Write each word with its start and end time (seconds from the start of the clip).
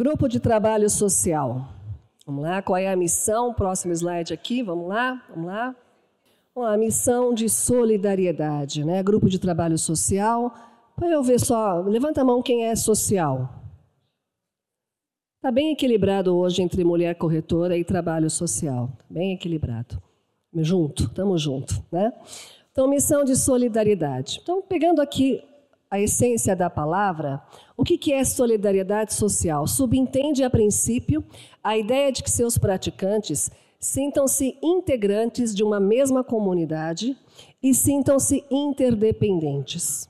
Grupo 0.00 0.26
de 0.28 0.40
trabalho 0.40 0.88
social. 0.88 1.68
Vamos 2.24 2.42
lá, 2.44 2.62
qual 2.62 2.78
é 2.78 2.90
a 2.90 2.96
missão? 2.96 3.52
Próximo 3.52 3.92
slide 3.92 4.32
aqui, 4.32 4.62
vamos 4.62 4.88
lá, 4.88 5.22
vamos 5.28 5.44
lá. 5.44 5.76
Bom, 6.54 6.62
a 6.62 6.74
missão 6.78 7.34
de 7.34 7.50
solidariedade, 7.50 8.82
né? 8.82 9.02
Grupo 9.02 9.28
de 9.28 9.38
trabalho 9.38 9.76
social. 9.76 10.54
Para 10.96 11.10
eu 11.10 11.22
ver 11.22 11.38
só, 11.38 11.82
levanta 11.82 12.22
a 12.22 12.24
mão 12.24 12.40
quem 12.40 12.64
é 12.64 12.74
social. 12.74 13.62
Está 15.36 15.50
bem 15.52 15.70
equilibrado 15.70 16.34
hoje 16.34 16.62
entre 16.62 16.82
mulher 16.82 17.14
corretora 17.16 17.76
e 17.76 17.84
trabalho 17.84 18.30
social. 18.30 18.90
Bem 19.10 19.34
equilibrado. 19.34 20.02
Junto, 20.54 21.02
estamos 21.04 21.42
junto, 21.42 21.74
né? 21.92 22.10
Então, 22.72 22.88
missão 22.88 23.22
de 23.22 23.36
solidariedade. 23.36 24.40
Então, 24.42 24.62
pegando 24.62 25.02
aqui 25.02 25.42
a 25.90 25.98
essência 25.98 26.54
da 26.54 26.70
palavra, 26.70 27.42
o 27.76 27.82
que 27.82 28.12
é 28.12 28.22
solidariedade 28.24 29.12
social? 29.12 29.66
Subentende, 29.66 30.44
a 30.44 30.50
princípio, 30.50 31.24
a 31.64 31.76
ideia 31.76 32.12
de 32.12 32.22
que 32.22 32.30
seus 32.30 32.56
praticantes 32.56 33.50
sintam-se 33.80 34.56
integrantes 34.62 35.54
de 35.54 35.64
uma 35.64 35.80
mesma 35.80 36.22
comunidade 36.22 37.16
e 37.62 37.74
sintam-se 37.74 38.44
interdependentes. 38.50 40.08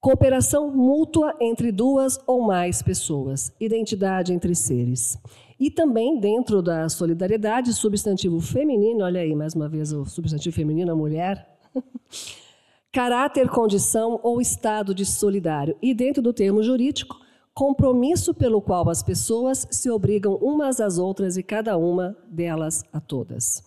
Cooperação 0.00 0.70
mútua 0.70 1.36
entre 1.40 1.70
duas 1.70 2.18
ou 2.26 2.42
mais 2.42 2.82
pessoas, 2.82 3.52
identidade 3.60 4.32
entre 4.32 4.54
seres. 4.54 5.18
E 5.58 5.70
também, 5.70 6.18
dentro 6.18 6.62
da 6.62 6.88
solidariedade, 6.88 7.72
substantivo 7.74 8.40
feminino, 8.40 9.04
olha 9.04 9.20
aí 9.20 9.34
mais 9.34 9.54
uma 9.54 9.68
vez 9.68 9.92
o 9.92 10.06
substantivo 10.06 10.54
feminino, 10.54 10.90
a 10.90 10.96
mulher. 10.96 11.46
caráter, 12.92 13.48
condição 13.48 14.18
ou 14.22 14.40
estado 14.40 14.94
de 14.94 15.04
solidário. 15.04 15.76
E 15.80 15.94
dentro 15.94 16.22
do 16.22 16.32
termo 16.32 16.62
jurídico, 16.62 17.16
compromisso 17.54 18.34
pelo 18.34 18.60
qual 18.60 18.88
as 18.88 19.02
pessoas 19.02 19.66
se 19.70 19.90
obrigam 19.90 20.34
umas 20.36 20.80
às 20.80 20.98
outras 20.98 21.36
e 21.36 21.42
cada 21.42 21.76
uma 21.76 22.16
delas 22.28 22.84
a 22.92 23.00
todas. 23.00 23.62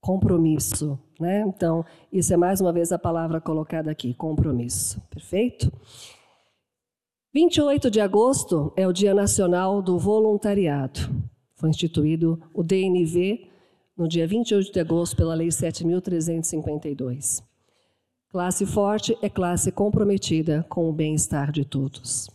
Compromisso, 0.00 0.98
né? 1.20 1.44
Então, 1.46 1.84
isso 2.12 2.34
é 2.34 2.36
mais 2.36 2.60
uma 2.60 2.72
vez 2.72 2.90
a 2.90 2.98
palavra 2.98 3.40
colocada 3.40 3.90
aqui, 3.90 4.14
compromisso. 4.14 5.00
Perfeito? 5.08 5.72
28 7.32 7.90
de 7.90 8.00
agosto 8.00 8.72
é 8.76 8.86
o 8.86 8.92
Dia 8.92 9.14
Nacional 9.14 9.80
do 9.80 9.98
Voluntariado. 9.98 11.00
Foi 11.54 11.70
instituído 11.70 12.42
o 12.52 12.62
DNV 12.62 13.48
no 13.96 14.08
dia 14.08 14.26
28 14.26 14.72
de 14.72 14.80
agosto 14.80 15.16
pela 15.16 15.34
Lei 15.34 15.50
7352. 15.50 17.51
Classe 18.32 18.64
forte 18.64 19.14
é 19.20 19.28
classe 19.28 19.70
comprometida 19.70 20.64
com 20.66 20.88
o 20.88 20.92
bem-estar 20.92 21.52
de 21.52 21.66
todos. 21.66 22.30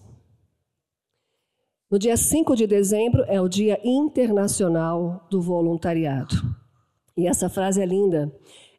No 1.89 1.98
dia 1.98 2.16
5 2.16 2.56
de 2.56 2.67
dezembro 2.67 3.23
é 3.23 3.42
o 3.42 3.48
Dia 3.48 3.80
Internacional 3.84 5.26
do 5.28 5.42
Voluntariado. 5.42 6.36
E 7.17 7.26
essa 7.26 7.50
frase 7.50 7.81
é 7.81 7.86
linda. 7.88 8.31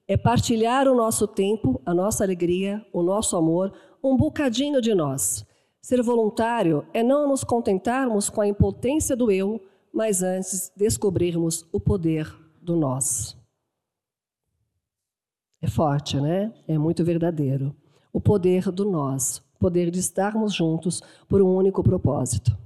É 0.07 0.17
partilhar 0.17 0.87
o 0.87 0.95
nosso 0.95 1.27
tempo, 1.27 1.83
a 1.85 1.93
nossa 1.93 2.23
alegria, 2.23 2.87
o 2.93 3.03
nosso 3.03 3.37
amor, 3.37 3.73
um 4.01 4.17
bocadinho 4.17 4.81
de 4.81 4.95
nós. 4.95 5.45
Ser 5.83 6.01
voluntário 6.05 6.87
é 6.95 7.03
não 7.03 7.27
nos 7.27 7.43
contentarmos 7.43 8.31
com 8.31 8.43
a 8.43 8.47
impotência 8.47 9.17
do 9.17 9.29
eu, 9.33 9.61
mas 9.93 10.23
antes 10.23 10.71
descobrirmos 10.77 11.67
o 11.73 11.81
poder 11.81 12.33
do 12.63 12.77
nós. 12.77 13.38
É 15.61 15.67
forte, 15.67 16.21
né? 16.21 16.53
É 16.67 16.79
muito 16.79 17.05
verdadeiro. 17.05 17.75
O 18.13 18.21
poder 18.21 18.71
do 18.71 18.85
nós, 18.85 19.39
o 19.57 19.59
poder 19.59 19.91
de 19.91 19.99
estarmos 19.99 20.55
juntos 20.55 21.03
por 21.29 21.43
um 21.43 21.55
único 21.55 21.83
propósito. 21.83 22.57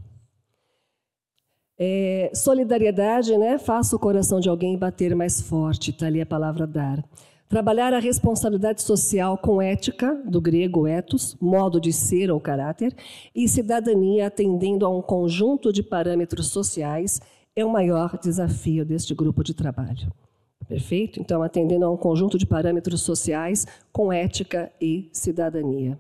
É, 1.79 2.31
solidariedade, 2.34 3.37
né? 3.37 3.59
Faça 3.59 3.97
o 3.97 3.99
coração 3.99 4.39
de 4.39 4.49
alguém 4.49 4.78
bater 4.78 5.16
mais 5.16 5.41
forte, 5.41 5.91
está 5.91 6.06
ali 6.06 6.21
a 6.21 6.27
palavra 6.27 6.66
dar. 6.66 7.03
Trabalhar 7.49 7.93
a 7.93 7.99
responsabilidade 7.99 8.83
social 8.83 9.37
com 9.37 9.61
ética, 9.61 10.15
do 10.25 10.41
grego 10.41 10.87
ethos, 10.87 11.37
modo 11.41 11.81
de 11.81 11.93
ser 11.93 12.31
ou 12.31 12.41
caráter, 12.41 12.95
e 13.34 13.47
cidadania 13.47 14.27
atendendo 14.27 14.87
a 14.87 14.89
um 14.89 15.03
conjunto 15.03 15.72
de 15.72 15.83
parâmetros 15.83 16.49
sociais 16.49 17.21
é 17.55 17.65
o 17.65 17.71
maior 17.71 18.19
desafio 18.19 18.87
deste 18.87 19.15
grupo 19.15 19.45
de 19.45 19.53
trabalho. 19.53 20.11
Perfeito? 20.69 21.21
Então, 21.21 21.43
atendendo 21.43 21.84
a 21.84 21.91
um 21.91 21.97
conjunto 21.97 22.39
de 22.39 22.47
parâmetros 22.47 23.03
sociais 23.03 23.67
com 23.93 24.12
ética 24.12 24.73
e 24.81 25.09
cidadania. 25.12 25.99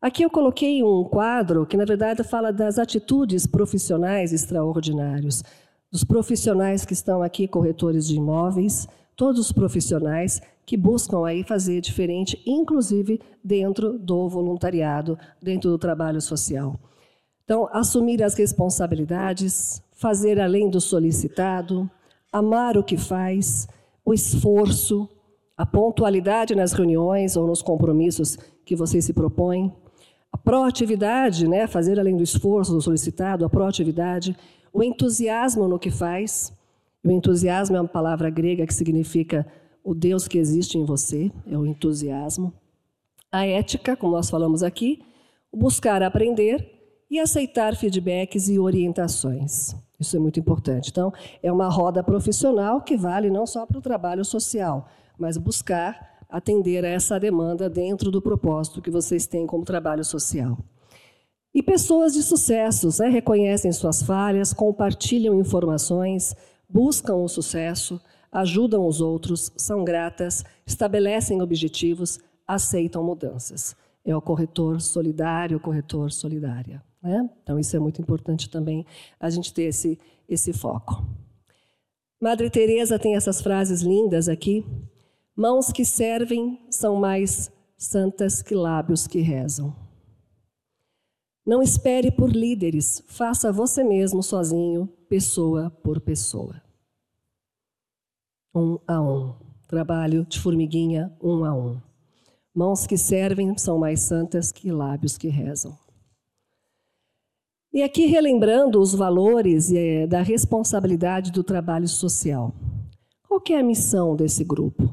Aqui 0.00 0.24
eu 0.24 0.30
coloquei 0.30 0.82
um 0.82 1.04
quadro 1.04 1.64
que, 1.64 1.76
na 1.76 1.84
verdade, 1.84 2.24
fala 2.24 2.52
das 2.52 2.78
atitudes 2.78 3.46
profissionais 3.46 4.32
extraordinários, 4.32 5.44
dos 5.92 6.02
profissionais 6.02 6.84
que 6.84 6.92
estão 6.92 7.22
aqui, 7.22 7.46
corretores 7.46 8.08
de 8.08 8.16
imóveis, 8.16 8.88
todos 9.14 9.40
os 9.40 9.52
profissionais 9.52 10.40
que 10.66 10.76
buscam 10.76 11.24
aí 11.24 11.44
fazer 11.44 11.80
diferente, 11.80 12.42
inclusive 12.46 13.20
dentro 13.44 13.98
do 13.98 14.28
voluntariado, 14.28 15.18
dentro 15.40 15.70
do 15.70 15.78
trabalho 15.78 16.20
social. 16.20 16.74
Então, 17.44 17.68
assumir 17.72 18.22
as 18.22 18.34
responsabilidades, 18.34 19.82
fazer 19.92 20.40
além 20.40 20.70
do 20.70 20.80
solicitado, 20.80 21.88
amar 22.32 22.78
o 22.78 22.82
que 22.82 22.96
faz, 22.96 23.68
o 24.04 24.14
esforço, 24.14 25.08
a 25.56 25.66
pontualidade 25.66 26.54
nas 26.54 26.72
reuniões 26.72 27.36
ou 27.36 27.46
nos 27.46 27.60
compromissos 27.60 28.38
que 28.64 28.74
você 28.74 29.00
se 29.02 29.12
propõe, 29.12 29.72
a 30.32 30.38
proatividade, 30.38 31.46
né, 31.46 31.66
fazer 31.66 32.00
além 32.00 32.16
do 32.16 32.22
esforço 32.22 32.72
do 32.72 32.80
solicitado, 32.80 33.44
a 33.44 33.50
proatividade, 33.50 34.34
o 34.72 34.82
entusiasmo 34.82 35.68
no 35.68 35.78
que 35.78 35.90
faz. 35.90 36.52
O 37.04 37.10
entusiasmo 37.10 37.76
é 37.76 37.80
uma 37.80 37.88
palavra 37.88 38.30
grega 38.30 38.66
que 38.66 38.72
significa 38.72 39.46
o 39.84 39.94
Deus 39.94 40.26
que 40.26 40.38
existe 40.38 40.78
em 40.78 40.84
você, 40.84 41.30
é 41.46 41.58
o 41.58 41.66
entusiasmo. 41.66 42.52
A 43.30 43.46
ética, 43.46 43.96
como 43.96 44.12
nós 44.12 44.30
falamos 44.30 44.62
aqui, 44.62 45.02
buscar 45.52 46.02
aprender 46.02 46.66
e 47.10 47.18
aceitar 47.18 47.76
feedbacks 47.76 48.48
e 48.48 48.58
orientações. 48.58 49.76
Isso 50.02 50.16
é 50.16 50.20
muito 50.20 50.38
importante. 50.38 50.90
Então, 50.90 51.12
é 51.42 51.50
uma 51.50 51.68
roda 51.68 52.02
profissional 52.02 52.82
que 52.82 52.96
vale 52.96 53.30
não 53.30 53.46
só 53.46 53.64
para 53.64 53.78
o 53.78 53.82
trabalho 53.82 54.24
social, 54.24 54.86
mas 55.18 55.38
buscar 55.38 56.12
atender 56.28 56.84
a 56.84 56.88
essa 56.88 57.20
demanda 57.20 57.70
dentro 57.70 58.10
do 58.10 58.20
propósito 58.20 58.82
que 58.82 58.90
vocês 58.90 59.26
têm 59.26 59.46
como 59.46 59.64
trabalho 59.64 60.04
social. 60.04 60.58
E 61.54 61.62
pessoas 61.62 62.14
de 62.14 62.22
sucesso 62.22 62.88
né, 63.00 63.10
reconhecem 63.10 63.70
suas 63.70 64.02
falhas, 64.02 64.54
compartilham 64.54 65.38
informações, 65.38 66.34
buscam 66.68 67.16
o 67.16 67.28
sucesso, 67.28 68.00
ajudam 68.32 68.86
os 68.86 69.02
outros, 69.02 69.52
são 69.56 69.84
gratas, 69.84 70.42
estabelecem 70.66 71.42
objetivos, 71.42 72.18
aceitam 72.48 73.04
mudanças. 73.04 73.76
É 74.04 74.16
o 74.16 74.22
corretor 74.22 74.80
solidário, 74.80 75.60
corretor 75.60 76.10
solidária. 76.10 76.82
Né? 77.02 77.28
Então, 77.42 77.58
isso 77.58 77.76
é 77.76 77.80
muito 77.80 78.00
importante 78.00 78.48
também, 78.48 78.86
a 79.18 79.28
gente 79.28 79.52
ter 79.52 79.64
esse, 79.64 79.98
esse 80.28 80.52
foco. 80.52 81.04
Madre 82.20 82.48
Teresa 82.48 82.98
tem 82.98 83.16
essas 83.16 83.42
frases 83.42 83.82
lindas 83.82 84.28
aqui. 84.28 84.64
Mãos 85.34 85.72
que 85.72 85.84
servem 85.84 86.60
são 86.70 86.94
mais 86.96 87.50
santas 87.76 88.40
que 88.40 88.54
lábios 88.54 89.08
que 89.08 89.20
rezam. 89.20 89.74
Não 91.44 91.60
espere 91.60 92.12
por 92.12 92.30
líderes, 92.30 93.02
faça 93.08 93.50
você 93.50 93.82
mesmo 93.82 94.22
sozinho, 94.22 94.86
pessoa 95.08 95.68
por 95.82 96.00
pessoa. 96.00 96.62
Um 98.54 98.78
a 98.86 99.00
um. 99.00 99.34
Trabalho 99.66 100.24
de 100.26 100.38
formiguinha, 100.38 101.12
um 101.20 101.44
a 101.44 101.52
um. 101.52 101.80
Mãos 102.54 102.86
que 102.86 102.96
servem 102.96 103.58
são 103.58 103.78
mais 103.78 104.02
santas 104.02 104.52
que 104.52 104.70
lábios 104.70 105.18
que 105.18 105.26
rezam. 105.26 105.76
E 107.72 107.82
aqui 107.82 108.04
relembrando 108.04 108.78
os 108.78 108.94
valores 108.94 109.72
é, 109.72 110.06
da 110.06 110.20
responsabilidade 110.20 111.32
do 111.32 111.42
trabalho 111.42 111.88
social. 111.88 112.54
Qual 113.26 113.42
é 113.48 113.54
a 113.54 113.62
missão 113.62 114.14
desse 114.14 114.44
grupo? 114.44 114.92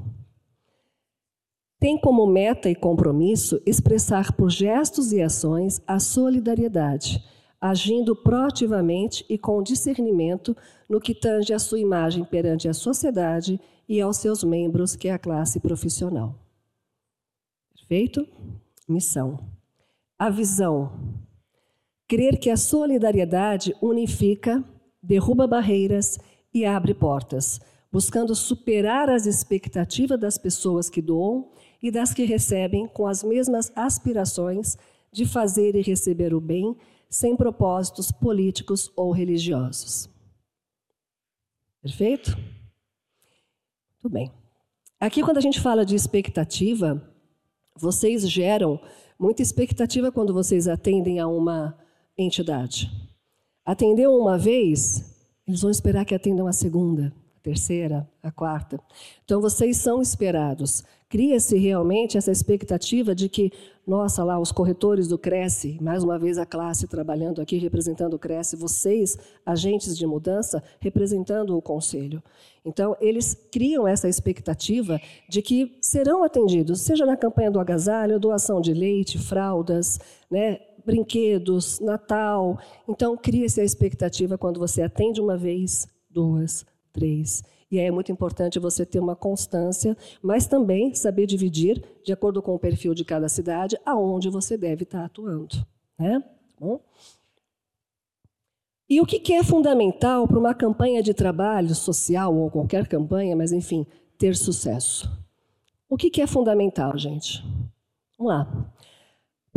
Tem 1.78 2.00
como 2.00 2.26
meta 2.26 2.70
e 2.70 2.76
compromisso 2.76 3.62
expressar 3.66 4.32
por 4.32 4.50
gestos 4.50 5.12
e 5.12 5.22
ações 5.22 5.82
a 5.86 6.00
solidariedade, 6.00 7.22
agindo 7.60 8.16
proativamente 8.16 9.26
e 9.30 9.38
com 9.38 9.62
discernimento 9.62 10.56
no 10.88 11.02
que 11.02 11.14
tange 11.14 11.54
a 11.54 11.60
sua 11.60 11.80
imagem 11.80 12.24
perante 12.24 12.70
a 12.70 12.74
sociedade 12.74 13.60
e 13.90 14.00
aos 14.00 14.18
seus 14.18 14.42
membros, 14.42 14.96
que 14.96 15.10
é 15.10 15.12
a 15.12 15.20
classe 15.20 15.60
profissional. 15.60 16.34
Perfeito? 17.74 18.26
Missão. 18.88 19.38
A 20.18 20.30
visão 20.30 20.92
Crer 22.10 22.40
que 22.40 22.50
a 22.50 22.58
solidariedade 22.58 23.76
unifica, 23.80 24.66
derruba 25.02 25.46
barreiras 25.46 26.18
e 26.52 26.66
abre 26.66 26.92
portas, 26.92 27.62
buscando 27.92 28.34
superar 28.34 29.12
as 29.12 29.28
expectativas 29.28 30.20
das 30.20 30.36
pessoas 30.36 30.90
que 30.90 31.04
doam 31.04 31.52
e 31.80 31.92
das 31.92 32.12
que 32.12 32.24
recebem 32.24 32.88
com 32.88 33.06
as 33.06 33.24
mesmas 33.24 33.72
aspirações 33.76 34.76
de 35.12 35.24
fazer 35.24 35.76
e 35.76 35.84
receber 35.84 36.34
o 36.34 36.42
bem, 36.42 36.76
sem 37.08 37.36
propósitos 37.36 38.12
políticos 38.12 38.92
ou 38.96 39.12
religiosos. 39.12 40.10
Perfeito? 41.80 42.36
Tudo 44.00 44.12
bem. 44.12 44.32
Aqui, 45.00 45.22
quando 45.22 45.38
a 45.38 45.42
gente 45.42 45.62
fala 45.62 45.86
de 45.86 45.94
expectativa, 45.94 47.08
vocês 47.78 48.28
geram 48.28 48.80
muita 49.20 49.44
expectativa 49.44 50.12
quando 50.12 50.34
vocês 50.34 50.68
atendem 50.68 51.20
a 51.20 51.28
uma 51.28 51.78
entidade. 52.24 52.92
Atendeu 53.66 54.14
uma 54.16 54.38
vez, 54.38 55.04
eles 55.48 55.62
vão 55.62 55.72
esperar 55.72 56.06
que 56.06 56.16
atendam 56.16 56.48
a 56.48 56.54
segunda, 56.54 57.14
a 57.38 57.40
terceira, 57.42 58.08
a 58.22 58.32
quarta. 58.32 58.80
Então, 59.24 59.40
vocês 59.40 59.78
são 59.78 60.02
esperados. 60.02 60.84
Cria-se 61.08 61.58
realmente 61.58 62.18
essa 62.18 62.32
expectativa 62.32 63.16
de 63.16 63.30
que, 63.30 63.52
nossa, 63.88 64.24
lá, 64.24 64.40
os 64.40 64.52
corretores 64.52 65.08
do 65.08 65.18
Cresce, 65.18 65.78
mais 65.82 66.04
uma 66.04 66.20
vez 66.20 66.38
a 66.38 66.46
classe 66.46 66.88
trabalhando 66.88 67.42
aqui, 67.42 67.58
representando 67.58 68.14
o 68.14 68.20
Cresce, 68.20 68.56
vocês, 68.56 69.18
agentes 69.46 69.98
de 69.98 70.06
mudança, 70.06 70.62
representando 70.80 71.58
o 71.58 71.62
conselho. 71.62 72.22
Então, 72.64 72.96
eles 73.00 73.34
criam 73.52 73.88
essa 73.88 74.08
expectativa 74.08 75.00
de 75.28 75.42
que 75.42 75.78
serão 75.82 76.24
atendidos, 76.24 76.82
seja 76.82 77.06
na 77.06 77.18
campanha 77.18 77.50
do 77.50 77.60
agasalho, 77.60 78.20
doação 78.20 78.62
de 78.62 78.74
leite, 78.74 79.18
fraldas, 79.18 80.00
né, 80.30 80.60
brinquedos, 80.86 81.80
Natal. 81.80 82.60
Então, 82.88 83.16
cria-se 83.18 83.62
a 83.62 83.64
expectativa 83.64 84.38
quando 84.38 84.60
você 84.60 84.82
atende 84.82 85.22
uma 85.22 85.38
vez, 85.38 85.88
duas, 86.10 86.66
três. 86.92 87.44
E 87.72 87.80
aí 87.80 87.86
é 87.86 87.92
muito 87.92 88.12
importante 88.12 88.58
você 88.58 88.86
ter 88.86 89.00
uma 89.00 89.16
constância, 89.16 89.96
mas 90.22 90.48
também 90.48 90.94
saber 90.96 91.28
dividir, 91.28 91.84
de 92.04 92.12
acordo 92.12 92.42
com 92.42 92.56
o 92.56 92.60
perfil 92.60 92.94
de 92.94 93.06
cada 93.06 93.30
cidade, 93.30 93.78
aonde 93.86 94.30
você 94.30 94.58
deve 94.58 94.84
estar 94.84 95.06
atuando. 95.06 95.66
Né? 95.98 96.24
Bom. 96.60 96.80
E 98.90 99.00
o 99.00 99.06
que 99.06 99.34
é 99.34 99.44
fundamental 99.44 100.28
para 100.28 100.40
uma 100.40 100.54
campanha 100.56 101.04
de 101.04 101.14
trabalho 101.14 101.76
social, 101.76 102.36
ou 102.36 102.50
qualquer 102.50 102.88
campanha, 102.88 103.36
mas 103.36 103.52
enfim, 103.52 103.86
ter 104.18 104.36
sucesso? 104.36 105.08
O 105.88 105.96
que 105.96 106.20
é 106.20 106.26
fundamental, 106.26 106.98
gente? 106.98 107.44
Vamos 108.18 108.34
lá. 108.34 108.74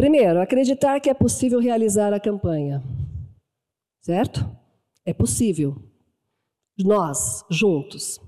Primeiro, 0.03 0.41
acreditar 0.41 0.99
que 0.99 1.09
é 1.09 1.15
possível 1.15 1.61
realizar 1.61 2.13
a 2.13 2.19
campanha. 2.19 2.83
Certo? 4.01 4.45
É 5.07 5.15
possível. 5.15 5.77
Nós, 6.77 7.45
juntos. 7.49 8.21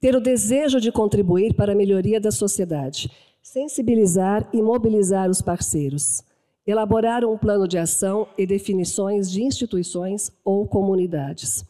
Ter 0.00 0.14
o 0.14 0.20
desejo 0.20 0.80
de 0.80 0.92
contribuir 0.92 1.54
para 1.54 1.72
a 1.72 1.74
melhoria 1.74 2.20
da 2.20 2.30
sociedade. 2.30 3.10
Sensibilizar 3.42 4.48
e 4.52 4.62
mobilizar 4.62 5.28
os 5.28 5.42
parceiros 5.42 6.22
elaborar 6.64 7.24
um 7.24 7.36
plano 7.36 7.66
de 7.66 7.78
ação 7.78 8.28
e 8.36 8.46
definições 8.46 9.28
de 9.28 9.42
instituições 9.42 10.30
ou 10.44 10.68
comunidades, 10.68 11.64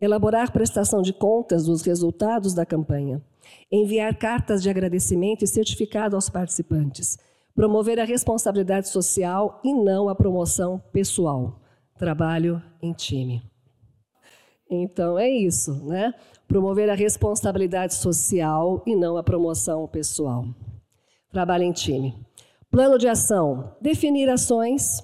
elaborar 0.00 0.52
prestação 0.52 1.02
de 1.02 1.12
contas 1.12 1.64
dos 1.64 1.82
resultados 1.82 2.54
da 2.54 2.64
campanha, 2.64 3.20
enviar 3.72 4.16
cartas 4.16 4.62
de 4.62 4.70
agradecimento 4.70 5.42
e 5.42 5.48
certificado 5.48 6.14
aos 6.14 6.30
participantes, 6.30 7.18
promover 7.56 7.98
a 7.98 8.04
responsabilidade 8.04 8.90
social 8.90 9.60
e 9.64 9.72
não 9.72 10.10
a 10.10 10.14
promoção 10.14 10.78
pessoal, 10.92 11.58
trabalho 11.98 12.62
em 12.82 12.92
time. 12.92 13.42
Então 14.70 15.18
é 15.18 15.28
isso, 15.28 15.72
né? 15.86 16.12
Promover 16.46 16.90
a 16.90 16.94
responsabilidade 16.94 17.94
social 17.94 18.82
e 18.86 18.94
não 18.94 19.16
a 19.16 19.22
promoção 19.22 19.88
pessoal. 19.88 20.44
Trabalho 21.32 21.64
em 21.64 21.72
time. 21.72 22.14
Plano 22.70 22.98
de 22.98 23.08
ação: 23.08 23.74
definir 23.80 24.28
ações, 24.28 25.02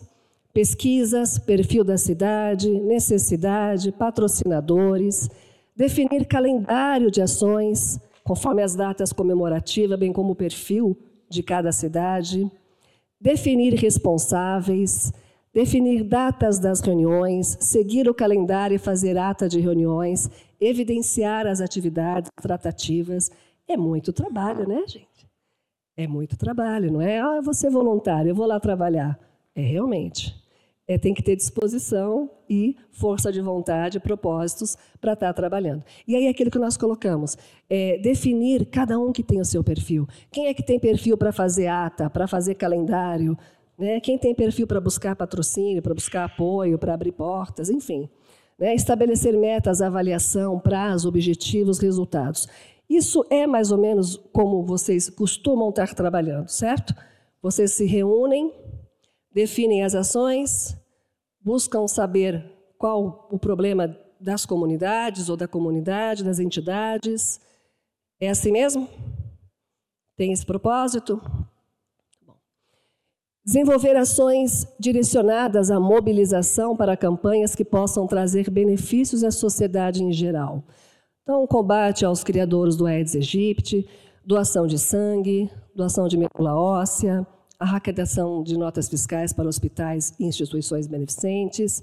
pesquisas, 0.52 1.38
perfil 1.38 1.82
da 1.82 1.96
cidade, 1.96 2.69
necessidade, 2.69 3.90
patrocinadores, 3.93 5.31
definir 5.75 6.26
calendário 6.26 7.10
de 7.10 7.22
ações, 7.22 7.99
conforme 8.22 8.62
as 8.62 8.75
datas 8.75 9.10
comemorativas, 9.10 9.99
bem 9.99 10.12
como 10.12 10.32
o 10.32 10.37
perfil 10.37 10.99
de 11.32 11.43
cada 11.43 11.73
cidade, 11.73 12.50
definir 13.20 13.75
responsáveis, 13.75 15.12
definir 15.52 16.05
datas 16.05 16.58
das 16.58 16.81
reuniões, 16.81 17.56
seguir 17.61 18.08
o 18.08 18.14
calendário 18.14 18.75
e 18.75 18.79
fazer 18.79 19.17
ata 19.17 19.49
de 19.49 19.61
reuniões, 19.61 20.31
evidenciar 20.61 21.46
as 21.46 21.61
atividades 21.61 22.31
tratativas. 22.40 23.31
É 23.67 23.76
muito 23.76 24.12
trabalho, 24.12 24.67
né, 24.69 24.84
gente? 24.87 25.26
É 25.96 26.06
muito 26.06 26.37
trabalho, 26.37 26.90
não 26.90 27.00
é? 27.00 27.20
Ah, 27.20 27.37
eu 27.37 27.43
vou 27.43 27.55
ser 27.55 27.70
voluntário, 27.70 28.31
eu 28.31 28.35
vou 28.35 28.46
lá 28.46 28.58
trabalhar. 28.58 29.19
É 29.55 29.61
realmente. 29.61 30.35
É, 30.87 30.99
tem 30.99 31.14
que 31.14 31.23
ter 31.23 31.37
disposição 31.37 32.29
e 32.50 32.76
força 32.90 33.31
de 33.31 33.40
vontade, 33.40 34.00
propósitos 34.00 34.76
para 35.00 35.12
estar 35.12 35.29
tá 35.29 35.32
trabalhando. 35.32 35.84
E 36.06 36.17
aí 36.17 36.26
aquilo 36.26 36.50
que 36.50 36.58
nós 36.58 36.76
colocamos, 36.76 37.37
é 37.70 37.99
definir 37.99 38.67
cada 38.67 38.99
um 38.99 39.12
que 39.12 39.23
tem 39.23 39.40
o 39.40 39.44
seu 39.44 39.62
perfil. 39.62 40.06
Quem 40.31 40.49
é 40.49 40.55
que 40.55 40.62
tem 40.62 40.81
perfil 40.81 41.17
para 41.17 41.32
fazer 41.32 41.69
ata, 41.69 42.11
para 42.11 42.26
fazer 42.26 42.56
calendário? 42.56 43.38
Né? 43.79 44.00
Quem 44.00 44.19
tem 44.19 44.34
perfil 44.34 44.67
para 44.67 44.81
buscar 44.81 45.17
patrocínio, 45.17 45.82
para 45.82 45.94
buscar 45.94 46.25
apoio, 46.25 46.79
para 46.79 46.94
abrir 46.94 47.12
portas, 47.12 47.70
enfim. 47.70 48.08
Né? 48.58 48.75
Estabelecer 48.75 49.37
metas, 49.37 49.81
avaliação, 49.81 50.58
prazo, 50.58 51.08
objetivos, 51.08 51.78
resultados. 51.78 52.46
Isso 52.88 53.25
é 53.31 53.46
mais 53.46 53.73
ou 53.73 53.78
menos 53.78 54.17
como 54.32 54.62
vocês 54.64 55.08
costumam 55.08 55.70
estar 55.70 55.94
trabalhando, 55.94 56.49
certo? 56.49 56.94
Vocês 57.40 57.73
se 57.73 57.87
reúnem, 57.87 58.52
definem 59.34 59.82
as 59.82 59.94
ações, 59.94 60.76
buscam 61.40 61.87
saber 61.87 62.44
qual 62.79 63.29
o 63.31 63.38
problema 63.38 63.96
das 64.20 64.46
comunidades 64.46 65.29
ou 65.29 65.37
da 65.37 65.49
comunidade, 65.49 66.25
das 66.25 66.38
entidades. 66.38 67.40
É 68.20 68.31
assim 68.31 68.52
mesmo? 68.52 68.88
Tem 70.17 70.32
esse 70.32 70.46
propósito? 70.46 71.20
Desenvolver 73.44 73.96
ações 73.96 74.69
direcionadas 74.79 75.69
à 75.69 75.81
mobilização 75.81 76.76
para 76.76 76.96
campanhas 76.96 77.56
que 77.56 77.64
possam 77.64 78.06
trazer 78.06 78.49
benefícios 78.49 79.25
à 79.25 79.32
sociedade 79.32 80.05
em 80.05 80.12
geral. 80.12 80.62
Então, 81.23 81.44
combate 81.46 82.05
aos 82.05 82.23
criadores 82.23 82.76
do 82.76 82.87
Aedes 82.87 83.17
aegypti, 83.17 83.88
doação 84.25 84.67
de 84.67 84.78
sangue, 84.78 85.50
doação 85.75 86.06
de 86.06 86.17
medula 86.17 86.55
óssea, 86.55 87.26
arrecadação 87.62 88.43
de 88.43 88.56
notas 88.56 88.88
fiscais 88.88 89.32
para 89.32 89.49
hospitais 89.49 90.12
e 90.19 90.25
instituições 90.25 90.87
beneficentes, 90.87 91.83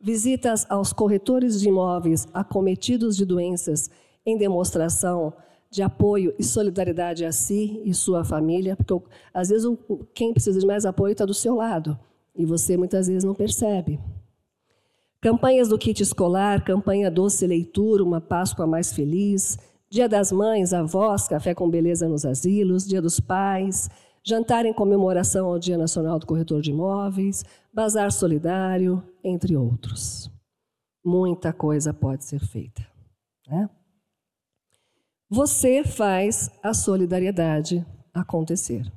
visitas 0.00 0.66
aos 0.68 0.92
corretores 0.92 1.60
de 1.60 1.68
imóveis 1.68 2.28
acometidos 2.32 3.16
de 3.16 3.24
doenças 3.24 3.90
em 4.24 4.36
demonstração 4.36 5.32
de 5.70 5.82
apoio 5.82 6.34
e 6.38 6.44
solidariedade 6.44 7.24
a 7.24 7.32
si 7.32 7.82
e 7.84 7.92
sua 7.92 8.24
família, 8.24 8.76
porque 8.76 8.94
às 9.32 9.48
vezes 9.48 9.66
quem 10.14 10.32
precisa 10.32 10.60
de 10.60 10.66
mais 10.66 10.86
apoio 10.86 11.12
está 11.12 11.24
do 11.24 11.34
seu 11.34 11.56
lado 11.56 11.98
e 12.36 12.44
você 12.44 12.76
muitas 12.76 13.06
vezes 13.06 13.24
não 13.24 13.34
percebe. 13.34 13.98
Campanhas 15.20 15.68
do 15.68 15.78
kit 15.78 16.02
escolar, 16.02 16.62
campanha 16.62 17.10
doce 17.10 17.46
leitura, 17.46 18.04
uma 18.04 18.20
Páscoa 18.20 18.66
mais 18.66 18.92
feliz, 18.92 19.58
Dia 19.88 20.08
das 20.08 20.30
Mães, 20.30 20.72
avós, 20.72 21.26
café 21.26 21.54
com 21.54 21.70
beleza 21.70 22.08
nos 22.08 22.26
asilos, 22.26 22.86
Dia 22.86 23.00
dos 23.00 23.18
Pais, 23.20 23.88
jantar 24.24 24.64
em 24.64 24.72
comemoração 24.72 25.46
ao 25.46 25.58
Dia 25.58 25.76
Nacional 25.76 26.18
do 26.18 26.26
Corretor 26.26 26.62
de 26.62 26.70
Imóveis, 26.70 27.44
bazar 27.72 28.10
solidário, 28.10 29.02
entre 29.22 29.56
outros. 29.56 30.30
Muita 31.04 31.52
coisa 31.52 31.92
pode 31.92 32.24
ser 32.24 32.40
feita. 32.40 32.86
Né? 33.46 33.68
Você 35.28 35.84
faz 35.84 36.50
a 36.62 36.72
solidariedade 36.72 37.84
acontecer. 38.12 38.90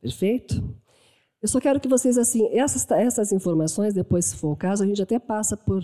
Perfeito? 0.00 0.62
Eu 1.42 1.48
só 1.48 1.60
quero 1.60 1.80
que 1.80 1.88
vocês, 1.88 2.16
assim, 2.16 2.48
essas, 2.56 2.88
essas 2.92 3.32
informações, 3.32 3.92
depois, 3.92 4.26
se 4.26 4.36
for 4.36 4.52
o 4.52 4.56
caso, 4.56 4.82
a 4.82 4.86
gente 4.86 5.02
até 5.02 5.18
passa 5.18 5.56
por 5.56 5.82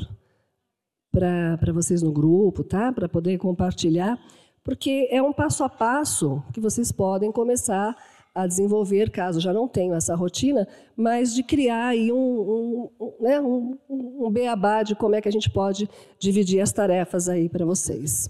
para 1.10 1.72
vocês 1.72 2.02
no 2.02 2.12
grupo, 2.12 2.62
tá? 2.62 2.92
Para 2.92 3.08
poder 3.08 3.36
compartilhar, 3.38 4.18
porque 4.62 5.08
é 5.10 5.20
um 5.22 5.32
passo 5.32 5.64
a 5.64 5.68
passo 5.68 6.42
que 6.52 6.60
vocês 6.60 6.92
podem 6.92 7.32
começar 7.32 7.90
a 7.90 7.96
desenvolver, 8.46 9.10
caso 9.10 9.40
já 9.40 9.52
não 9.52 9.66
tenham 9.66 9.94
essa 9.94 10.14
rotina, 10.14 10.66
mas 10.96 11.34
de 11.34 11.42
criar 11.42 11.88
aí 11.88 12.12
um, 12.12 12.16
um, 12.16 12.90
um, 13.00 13.12
né, 13.20 13.40
um, 13.40 13.76
um 13.88 14.30
beabá 14.30 14.82
de 14.82 14.94
como 14.94 15.14
é 15.14 15.20
que 15.20 15.28
a 15.28 15.32
gente 15.32 15.50
pode 15.50 15.88
dividir 16.18 16.60
as 16.60 16.72
tarefas 16.72 17.28
aí 17.28 17.48
para 17.48 17.64
vocês. 17.64 18.28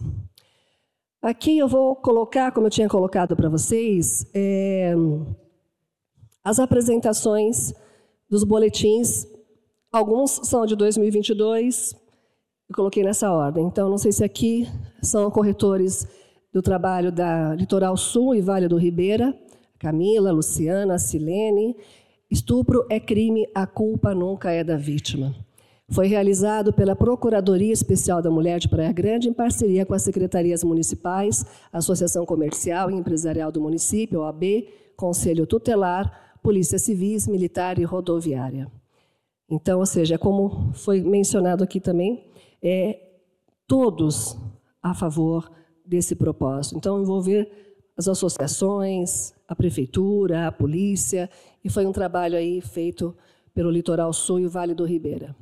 Aqui 1.20 1.58
eu 1.58 1.66
vou 1.66 1.96
colocar, 1.96 2.52
como 2.52 2.68
eu 2.68 2.70
tinha 2.70 2.88
colocado 2.88 3.34
para 3.34 3.48
vocês, 3.48 4.24
é, 4.32 4.94
as 6.44 6.58
apresentações 6.58 7.74
dos 8.30 8.44
boletins, 8.44 9.26
alguns 9.92 10.40
são 10.44 10.64
de 10.64 10.76
2022, 10.76 11.94
eu 12.68 12.74
coloquei 12.74 13.02
nessa 13.02 13.32
ordem. 13.32 13.66
Então, 13.66 13.90
não 13.90 13.98
sei 13.98 14.12
se 14.12 14.22
aqui 14.22 14.68
são 15.02 15.30
corretores 15.30 16.06
do 16.52 16.62
trabalho 16.62 17.10
da 17.10 17.54
Litoral 17.54 17.96
Sul 17.96 18.34
e 18.34 18.40
Vale 18.40 18.68
do 18.68 18.76
Ribeira, 18.76 19.34
Camila, 19.78 20.32
Luciana, 20.32 20.98
Silene. 20.98 21.76
Estupro 22.30 22.84
é 22.90 22.98
crime, 22.98 23.48
a 23.54 23.66
culpa 23.66 24.14
nunca 24.14 24.50
é 24.50 24.62
da 24.62 24.76
vítima. 24.76 25.34
Foi 25.90 26.06
realizado 26.06 26.70
pela 26.70 26.94
Procuradoria 26.94 27.72
Especial 27.72 28.20
da 28.20 28.30
Mulher 28.30 28.58
de 28.58 28.68
Praia 28.68 28.92
Grande, 28.92 29.28
em 29.28 29.32
parceria 29.32 29.86
com 29.86 29.94
as 29.94 30.02
secretarias 30.02 30.62
municipais, 30.62 31.46
Associação 31.72 32.26
Comercial 32.26 32.90
e 32.90 32.94
Empresarial 32.94 33.50
do 33.50 33.62
Município, 33.62 34.20
OAB, 34.20 34.68
Conselho 34.94 35.46
Tutelar, 35.46 36.36
Polícia 36.42 36.78
Civis, 36.78 37.26
Militar 37.26 37.78
e 37.78 37.84
Rodoviária. 37.84 38.70
Então, 39.48 39.78
ou 39.78 39.86
seja, 39.86 40.18
como 40.18 40.72
foi 40.74 41.00
mencionado 41.00 41.64
aqui 41.64 41.80
também, 41.80 42.22
é 42.62 43.00
todos 43.66 44.36
a 44.82 44.92
favor 44.92 45.50
desse 45.86 46.14
propósito. 46.14 46.76
Então, 46.76 47.00
envolver 47.00 47.50
as 47.96 48.08
associações, 48.08 49.32
a 49.48 49.56
prefeitura, 49.56 50.46
a 50.46 50.52
polícia, 50.52 51.28
e 51.64 51.70
foi 51.70 51.86
um 51.86 51.92
trabalho 51.92 52.36
aí 52.36 52.60
feito 52.60 53.16
pelo 53.54 53.70
Litoral 53.70 54.12
Sul 54.12 54.40
e 54.40 54.46
o 54.46 54.50
Vale 54.50 54.74
do 54.74 54.84
Ribeira. 54.84 55.34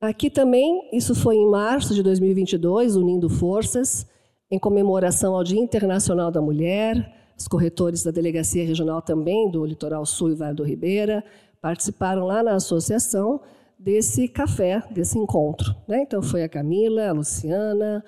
Aqui 0.00 0.30
também, 0.30 0.88
isso 0.92 1.14
foi 1.14 1.36
em 1.36 1.50
março 1.50 1.94
de 1.94 2.02
2022, 2.02 2.96
unindo 2.96 3.28
forças, 3.28 4.06
em 4.50 4.58
comemoração 4.58 5.34
ao 5.34 5.44
Dia 5.44 5.60
Internacional 5.60 6.30
da 6.30 6.40
Mulher, 6.40 7.20
os 7.36 7.48
corretores 7.48 8.04
da 8.04 8.10
Delegacia 8.10 8.64
Regional 8.64 9.02
também 9.02 9.50
do 9.50 9.64
Litoral 9.64 10.06
Sul 10.06 10.30
e 10.30 10.34
Vale 10.34 10.54
do 10.54 10.62
Ribeira 10.62 11.24
participaram 11.60 12.26
lá 12.26 12.42
na 12.42 12.54
associação 12.54 13.40
desse 13.78 14.28
café, 14.28 14.82
desse 14.90 15.18
encontro. 15.18 15.74
Né? 15.88 16.02
Então 16.02 16.22
foi 16.22 16.42
a 16.42 16.48
Camila, 16.48 17.08
a 17.08 17.12
Luciana, 17.12 18.04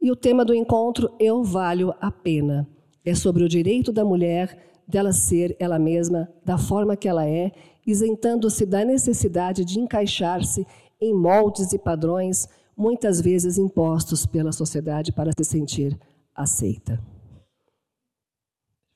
e 0.00 0.10
o 0.10 0.16
tema 0.16 0.44
do 0.44 0.54
encontro 0.54 1.14
Eu 1.18 1.42
Valho 1.44 1.94
a 2.00 2.10
Pena. 2.10 2.68
É 3.10 3.14
sobre 3.16 3.42
o 3.42 3.48
direito 3.48 3.92
da 3.92 4.04
mulher 4.04 4.56
dela 4.86 5.12
ser 5.12 5.56
ela 5.58 5.80
mesma, 5.80 6.32
da 6.44 6.56
forma 6.56 6.96
que 6.96 7.08
ela 7.08 7.26
é, 7.26 7.50
isentando-se 7.84 8.64
da 8.64 8.84
necessidade 8.84 9.64
de 9.64 9.80
encaixar-se 9.80 10.64
em 11.00 11.12
moldes 11.12 11.72
e 11.72 11.78
padrões, 11.78 12.48
muitas 12.76 13.20
vezes 13.20 13.58
impostos 13.58 14.26
pela 14.26 14.52
sociedade 14.52 15.10
para 15.10 15.32
se 15.36 15.44
sentir 15.44 15.98
aceita. 16.32 17.02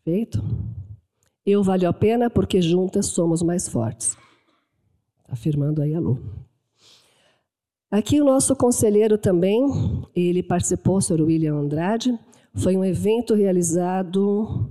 Feito? 0.04 0.40
Eu 1.44 1.64
valho 1.64 1.88
a 1.88 1.92
pena 1.92 2.30
porque 2.30 2.62
juntas 2.62 3.06
somos 3.06 3.42
mais 3.42 3.68
fortes. 3.68 4.16
Afirmando 5.28 5.82
aí 5.82 5.92
a 5.92 5.98
Lu. 5.98 6.22
Aqui 7.90 8.20
o 8.20 8.24
nosso 8.24 8.54
conselheiro 8.54 9.18
também, 9.18 10.06
ele 10.14 10.40
participou, 10.40 10.98
o 10.98 11.02
Sr. 11.02 11.20
William 11.20 11.56
Andrade, 11.56 12.16
foi 12.54 12.76
um 12.76 12.84
evento 12.84 13.34
realizado 13.34 14.70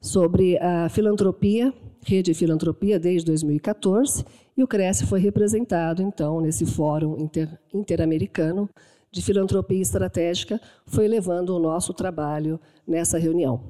sobre 0.00 0.58
a 0.58 0.88
filantropia, 0.88 1.72
rede 2.04 2.32
de 2.32 2.34
filantropia 2.34 2.98
desde 2.98 3.26
2014, 3.26 4.24
e 4.56 4.62
o 4.62 4.66
Cresce 4.66 5.06
foi 5.06 5.20
representado, 5.20 6.02
então, 6.02 6.40
nesse 6.40 6.66
fórum 6.66 7.16
inter, 7.18 7.48
interamericano 7.72 8.68
de 9.12 9.22
filantropia 9.22 9.80
estratégica, 9.80 10.60
foi 10.86 11.08
levando 11.08 11.50
o 11.50 11.58
nosso 11.58 11.92
trabalho 11.92 12.60
nessa 12.86 13.18
reunião. 13.18 13.60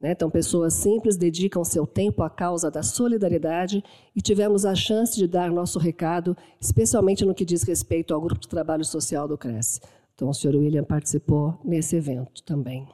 Né? 0.00 0.12
Então, 0.12 0.28
pessoas 0.28 0.74
simples 0.74 1.16
dedicam 1.16 1.64
seu 1.64 1.86
tempo 1.86 2.22
à 2.22 2.30
causa 2.30 2.70
da 2.70 2.82
solidariedade 2.82 3.82
e 4.14 4.20
tivemos 4.20 4.64
a 4.64 4.74
chance 4.74 5.16
de 5.16 5.28
dar 5.28 5.50
nosso 5.50 5.78
recado, 5.78 6.36
especialmente 6.60 7.24
no 7.24 7.34
que 7.34 7.44
diz 7.44 7.62
respeito 7.62 8.12
ao 8.12 8.20
grupo 8.20 8.40
de 8.40 8.48
trabalho 8.48 8.84
social 8.84 9.28
do 9.28 9.38
Cresce. 9.38 9.80
Então, 10.14 10.28
o 10.28 10.34
senhor 10.34 10.56
William 10.56 10.84
participou 10.84 11.58
nesse 11.64 11.96
evento 11.96 12.42
também. 12.42 12.86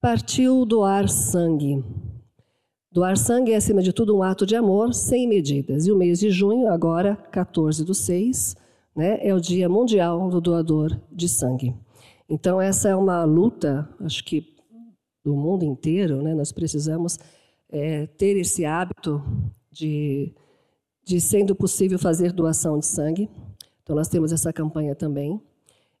Partiu 0.00 0.64
doar 0.64 1.08
sangue. 1.08 1.84
Doar 2.90 3.16
sangue 3.16 3.52
é, 3.52 3.56
acima 3.56 3.82
de 3.82 3.92
tudo, 3.92 4.16
um 4.16 4.22
ato 4.22 4.44
de 4.44 4.54
amor 4.54 4.92
sem 4.92 5.26
medidas. 5.26 5.86
E 5.86 5.92
o 5.92 5.96
mês 5.96 6.18
de 6.18 6.30
junho, 6.30 6.68
agora, 6.68 7.16
14 7.30 7.84
do 7.84 7.94
6, 7.94 8.54
né, 8.94 9.18
é 9.26 9.34
o 9.34 9.40
Dia 9.40 9.68
Mundial 9.68 10.28
do 10.28 10.40
Doador 10.40 11.00
de 11.10 11.28
Sangue. 11.28 11.74
Então, 12.28 12.60
essa 12.60 12.88
é 12.88 12.96
uma 12.96 13.24
luta, 13.24 13.88
acho 14.00 14.24
que 14.24 14.52
do 15.24 15.34
mundo 15.34 15.64
inteiro, 15.64 16.20
né, 16.20 16.34
nós 16.34 16.52
precisamos 16.52 17.18
é, 17.70 18.06
ter 18.06 18.36
esse 18.36 18.64
hábito 18.64 19.22
de, 19.70 20.34
de, 21.04 21.20
sendo 21.20 21.54
possível, 21.54 21.98
fazer 21.98 22.32
doação 22.32 22.78
de 22.78 22.86
sangue. 22.86 23.30
Então, 23.82 23.96
nós 23.96 24.08
temos 24.08 24.32
essa 24.32 24.52
campanha 24.52 24.94
também. 24.94 25.40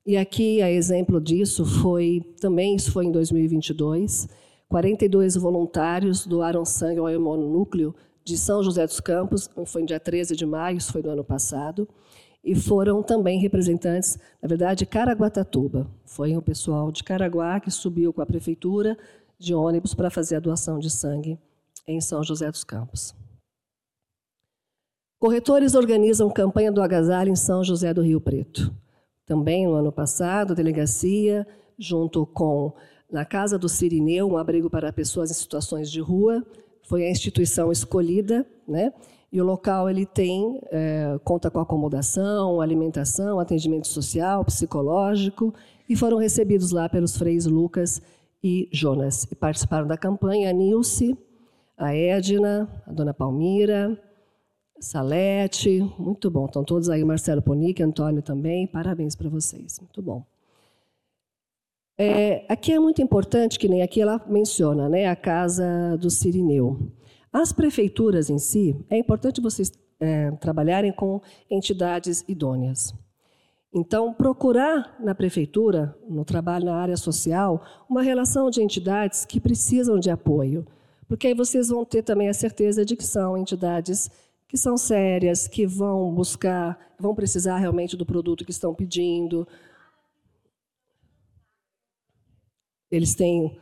E 0.04 0.16
aqui, 0.16 0.60
a 0.60 0.70
exemplo 0.70 1.20
disso, 1.20 1.64
foi 1.64 2.20
também, 2.40 2.74
isso 2.74 2.90
foi 2.90 3.06
em 3.06 3.12
2022, 3.12 4.28
42 4.68 5.36
voluntários 5.36 6.26
doaram 6.26 6.64
sangue 6.64 6.98
ao 6.98 7.08
hemonúcleo 7.08 7.94
de 8.24 8.36
São 8.36 8.62
José 8.62 8.86
dos 8.86 9.00
Campos, 9.00 9.48
foi 9.66 9.82
no 9.82 9.86
dia 9.86 10.00
13 10.00 10.34
de 10.34 10.46
maio, 10.46 10.78
isso 10.78 10.92
foi 10.92 11.02
do 11.02 11.10
ano 11.10 11.22
passado, 11.22 11.88
e 12.42 12.54
foram 12.54 13.02
também 13.02 13.38
representantes, 13.38 14.18
na 14.40 14.48
verdade, 14.48 14.86
Caraguatatuba. 14.86 15.88
Foi 16.04 16.36
o 16.36 16.42
pessoal 16.42 16.90
de 16.90 17.04
Caraguá 17.04 17.60
que 17.60 17.70
subiu 17.70 18.12
com 18.12 18.22
a 18.22 18.26
prefeitura 18.26 18.96
de 19.38 19.54
ônibus 19.54 19.94
para 19.94 20.10
fazer 20.10 20.36
a 20.36 20.40
doação 20.40 20.78
de 20.78 20.90
sangue 20.90 21.38
em 21.86 22.00
São 22.00 22.22
José 22.24 22.50
dos 22.50 22.64
Campos. 22.64 23.14
Corretores 25.22 25.76
organizam 25.76 26.28
campanha 26.28 26.72
do 26.72 26.82
agasalho 26.82 27.30
em 27.30 27.36
São 27.36 27.62
José 27.62 27.94
do 27.94 28.02
Rio 28.02 28.20
Preto. 28.20 28.74
Também 29.24 29.68
no 29.68 29.74
ano 29.74 29.92
passado, 29.92 30.50
a 30.50 30.56
delegacia, 30.56 31.46
junto 31.78 32.26
com 32.26 32.72
na 33.08 33.24
Casa 33.24 33.56
do 33.56 33.68
Sirineu, 33.68 34.26
um 34.26 34.36
abrigo 34.36 34.68
para 34.68 34.92
pessoas 34.92 35.30
em 35.30 35.34
situações 35.34 35.88
de 35.92 36.00
rua, 36.00 36.44
foi 36.82 37.06
a 37.06 37.08
instituição 37.08 37.70
escolhida, 37.70 38.44
né? 38.66 38.92
E 39.30 39.40
o 39.40 39.44
local 39.44 39.88
ele 39.88 40.04
tem 40.04 40.60
é, 40.72 41.16
conta 41.22 41.52
com 41.52 41.60
acomodação, 41.60 42.60
alimentação, 42.60 43.38
atendimento 43.38 43.86
social, 43.86 44.44
psicológico, 44.44 45.54
e 45.88 45.94
foram 45.94 46.18
recebidos 46.18 46.72
lá 46.72 46.88
pelos 46.88 47.16
freis 47.16 47.46
Lucas 47.46 48.02
e 48.42 48.68
Jonas. 48.72 49.22
E 49.30 49.36
participaram 49.36 49.86
da 49.86 49.96
campanha 49.96 50.50
a 50.50 50.52
Nilce, 50.52 51.16
a 51.78 51.94
Edna, 51.94 52.68
a 52.84 52.92
Dona 52.92 53.14
Palmira, 53.14 53.96
Salete, 54.82 55.80
muito 55.96 56.28
bom. 56.28 56.46
Estão 56.46 56.64
todos 56.64 56.88
aí, 56.88 57.04
Marcelo 57.04 57.40
Ponic, 57.40 57.80
Antônio 57.80 58.20
também. 58.20 58.66
Parabéns 58.66 59.14
para 59.14 59.28
vocês, 59.28 59.78
muito 59.78 60.02
bom. 60.02 60.24
É, 61.96 62.44
aqui 62.48 62.72
é 62.72 62.80
muito 62.80 63.00
importante, 63.00 63.60
que 63.60 63.68
nem 63.68 63.80
aqui 63.80 64.02
ela 64.02 64.20
menciona, 64.26 64.88
né, 64.88 65.06
a 65.06 65.14
casa 65.14 65.96
do 65.98 66.10
Sirineu. 66.10 66.90
As 67.32 67.52
prefeituras 67.52 68.28
em 68.28 68.40
si, 68.40 68.76
é 68.90 68.98
importante 68.98 69.40
vocês 69.40 69.70
é, 70.00 70.32
trabalharem 70.32 70.90
com 70.90 71.20
entidades 71.48 72.24
idôneas. 72.26 72.92
Então, 73.72 74.12
procurar 74.12 74.96
na 74.98 75.14
prefeitura, 75.14 75.96
no 76.08 76.24
trabalho 76.24 76.64
na 76.64 76.74
área 76.74 76.96
social, 76.96 77.62
uma 77.88 78.02
relação 78.02 78.50
de 78.50 78.60
entidades 78.60 79.24
que 79.24 79.38
precisam 79.38 79.96
de 80.00 80.10
apoio, 80.10 80.66
porque 81.06 81.28
aí 81.28 81.34
vocês 81.34 81.68
vão 81.68 81.84
ter 81.84 82.02
também 82.02 82.28
a 82.28 82.34
certeza 82.34 82.84
de 82.84 82.96
que 82.96 83.04
são 83.04 83.38
entidades 83.38 84.10
que 84.52 84.58
são 84.58 84.76
sérias, 84.76 85.48
que 85.48 85.66
vão 85.66 86.14
buscar, 86.14 86.78
vão 87.00 87.14
precisar 87.14 87.56
realmente 87.56 87.96
do 87.96 88.04
produto 88.04 88.44
que 88.44 88.50
estão 88.50 88.74
pedindo. 88.74 89.48
Eles 92.90 93.14
têm. 93.14 93.58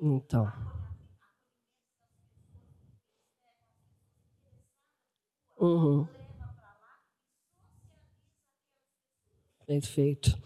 Então. 0.00 0.52
Uhum. 5.56 6.08
Perfeito. 9.64 10.36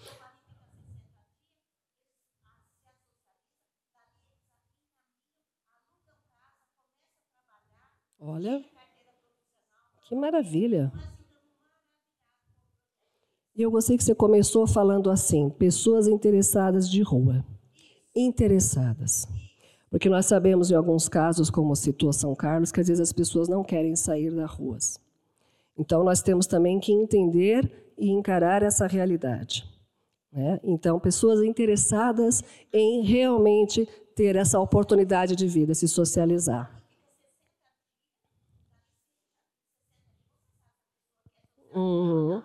Olha, 8.20 8.62
que 10.06 10.14
maravilha. 10.14 10.92
E 13.56 13.62
eu 13.62 13.70
gostei 13.70 13.96
que 13.96 14.04
você 14.04 14.14
começou 14.14 14.66
falando 14.66 15.10
assim: 15.10 15.48
pessoas 15.48 16.06
interessadas 16.06 16.88
de 16.88 17.00
rua. 17.00 17.42
Interessadas. 18.14 19.26
Porque 19.88 20.08
nós 20.08 20.26
sabemos 20.26 20.70
em 20.70 20.74
alguns 20.74 21.08
casos, 21.08 21.48
como 21.50 21.74
citou 21.74 22.12
São 22.12 22.34
Carlos, 22.34 22.70
que 22.70 22.80
às 22.80 22.88
vezes 22.88 23.00
as 23.00 23.12
pessoas 23.12 23.48
não 23.48 23.64
querem 23.64 23.96
sair 23.96 24.30
das 24.30 24.50
ruas. 24.50 25.00
Então 25.76 26.04
nós 26.04 26.20
temos 26.20 26.46
também 26.46 26.78
que 26.78 26.92
entender 26.92 27.92
e 27.96 28.10
encarar 28.10 28.62
essa 28.62 28.86
realidade. 28.86 29.64
Né? 30.30 30.60
Então, 30.62 31.00
pessoas 31.00 31.42
interessadas 31.42 32.42
em 32.72 33.02
realmente 33.02 33.88
ter 34.14 34.36
essa 34.36 34.60
oportunidade 34.60 35.34
de 35.34 35.46
vida, 35.48 35.74
se 35.74 35.88
socializar. 35.88 36.79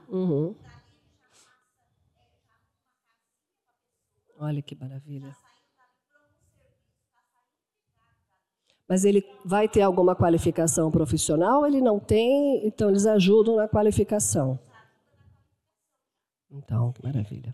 Uhum. 0.10 0.56
Olha 4.38 4.62
que 4.62 4.76
maravilha. 4.76 5.36
Mas 8.88 9.04
ele 9.04 9.24
vai 9.44 9.68
ter 9.68 9.82
alguma 9.82 10.16
qualificação 10.16 10.92
profissional? 10.92 11.66
Ele 11.66 11.82
não 11.82 12.00
tem, 12.00 12.66
então 12.68 12.90
eles 12.90 13.06
ajudam 13.06 13.56
na 13.56 13.68
qualificação. 13.68 14.60
Então, 16.52 16.92
que 16.92 17.04
maravilha. 17.04 17.54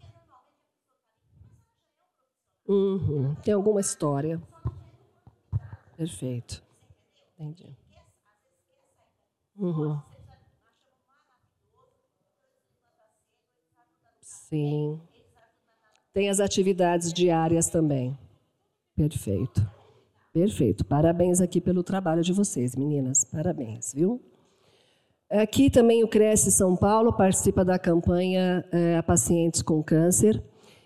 Uhum. 2.68 3.34
Tem 3.36 3.54
alguma 3.54 3.80
história? 3.80 4.42
Perfeito. 5.96 6.62
Entendi. 7.40 7.76
Uhum. 9.56 10.02
Sim. 14.52 15.00
Tem 16.14 16.30
as 16.30 16.42
atividades 16.42 17.14
diárias 17.14 17.70
também. 17.70 18.18
Perfeito. 18.96 19.66
Perfeito. 20.34 20.86
Parabéns 20.86 21.40
aqui 21.40 21.62
pelo 21.62 21.82
trabalho 21.84 22.22
de 22.22 22.34
vocês, 22.34 22.76
meninas. 22.76 23.24
Parabéns, 23.24 23.94
viu? 23.94 24.22
Aqui 25.30 25.70
também 25.70 26.04
o 26.04 26.10
Cresce 26.10 26.52
São 26.52 26.76
Paulo 26.76 27.14
participa 27.14 27.64
da 27.64 27.80
campanha 27.80 28.66
é, 28.74 28.98
a 28.98 29.04
pacientes 29.04 29.62
com 29.62 29.82
câncer. 29.82 30.44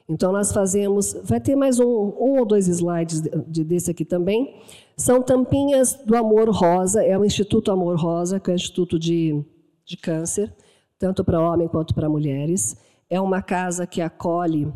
Então 0.07 0.31
nós 0.31 0.51
fazemos, 0.51 1.13
vai 1.23 1.41
ter 1.41 1.55
mais 1.55 1.79
um, 1.79 1.85
um 1.85 2.39
ou 2.39 2.45
dois 2.45 2.67
slides 2.67 3.23
de, 3.47 3.63
desse 3.63 3.89
aqui 3.89 4.05
também. 4.05 4.61
São 4.95 5.23
tampinhas 5.23 5.95
do 6.05 6.15
Amor 6.15 6.47
Rosa, 6.51 7.03
é 7.03 7.17
o 7.17 7.25
Instituto 7.25 7.71
Amor 7.71 7.97
Rosa, 7.99 8.39
que 8.39 8.51
é 8.51 8.53
o 8.53 8.55
Instituto 8.55 8.99
de, 8.99 9.43
de 9.83 9.97
Câncer, 9.97 10.53
tanto 10.99 11.23
para 11.23 11.41
homem 11.41 11.67
quanto 11.67 11.95
para 11.95 12.07
mulheres. 12.07 12.77
É 13.09 13.19
uma 13.19 13.41
casa 13.41 13.85
que 13.85 14.01
acolhe 14.01 14.71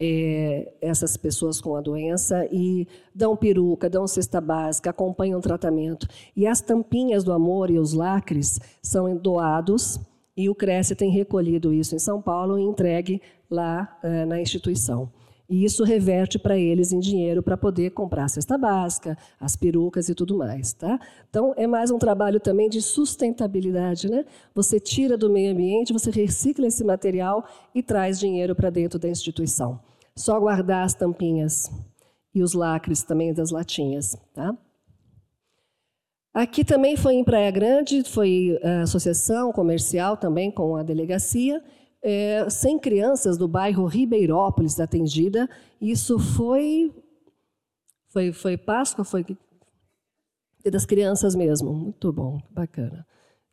é, 0.00 0.72
essas 0.80 1.16
pessoas 1.16 1.60
com 1.60 1.76
a 1.76 1.80
doença 1.80 2.46
e 2.50 2.86
dão 3.14 3.36
peruca, 3.36 3.88
dão 3.88 4.06
cesta 4.06 4.40
básica, 4.40 4.90
acompanham 4.90 5.38
o 5.38 5.42
tratamento. 5.42 6.06
E 6.36 6.46
as 6.46 6.60
tampinhas 6.60 7.24
do 7.24 7.32
amor 7.32 7.70
e 7.70 7.78
os 7.78 7.92
lacres 7.92 8.58
são 8.82 9.16
doados 9.16 10.00
e 10.36 10.48
o 10.48 10.54
Cresce 10.54 10.96
tem 10.96 11.10
recolhido 11.10 11.72
isso 11.72 11.94
em 11.94 11.98
São 11.98 12.20
Paulo 12.20 12.58
e 12.58 12.62
entregue 12.62 13.22
lá 13.50 13.98
é, 14.02 14.24
na 14.24 14.40
instituição. 14.40 15.10
E 15.48 15.64
isso 15.64 15.84
reverte 15.84 16.38
para 16.38 16.56
eles 16.58 16.90
em 16.90 16.98
dinheiro 16.98 17.42
para 17.42 17.56
poder 17.56 17.90
comprar 17.90 18.24
a 18.24 18.28
cesta 18.28 18.56
básica, 18.56 19.16
as 19.38 19.54
perucas 19.54 20.08
e 20.08 20.14
tudo 20.14 20.38
mais. 20.38 20.72
Tá? 20.72 20.98
Então, 21.28 21.52
é 21.56 21.66
mais 21.66 21.90
um 21.90 21.98
trabalho 21.98 22.40
também 22.40 22.68
de 22.68 22.80
sustentabilidade. 22.80 24.10
Né? 24.10 24.24
Você 24.54 24.80
tira 24.80 25.18
do 25.18 25.30
meio 25.30 25.52
ambiente, 25.52 25.92
você 25.92 26.10
recicla 26.10 26.66
esse 26.66 26.82
material 26.82 27.44
e 27.74 27.82
traz 27.82 28.18
dinheiro 28.18 28.54
para 28.54 28.70
dentro 28.70 28.98
da 28.98 29.08
instituição. 29.08 29.78
Só 30.16 30.40
guardar 30.40 30.84
as 30.84 30.94
tampinhas 30.94 31.70
e 32.34 32.42
os 32.42 32.54
lacres 32.54 33.02
também 33.02 33.34
das 33.34 33.50
latinhas. 33.50 34.16
Tá? 34.32 34.56
Aqui 36.32 36.64
também 36.64 36.96
foi 36.96 37.14
em 37.14 37.22
Praia 37.22 37.50
Grande, 37.50 38.02
foi 38.02 38.58
a 38.60 38.82
associação 38.82 39.52
comercial 39.52 40.16
também 40.16 40.50
com 40.50 40.74
a 40.74 40.82
delegacia, 40.82 41.62
é, 42.04 42.48
100 42.50 42.78
crianças 42.80 43.38
do 43.38 43.48
bairro 43.48 43.86
Ribeirópolis 43.86 44.78
atendida. 44.78 45.48
Isso 45.80 46.18
foi, 46.18 46.92
foi, 48.08 48.30
foi 48.30 48.58
Páscoa, 48.58 49.02
foi 49.04 49.24
das 50.70 50.84
crianças 50.84 51.34
mesmo. 51.34 51.72
Muito 51.72 52.12
bom, 52.12 52.38
bacana. 52.50 53.06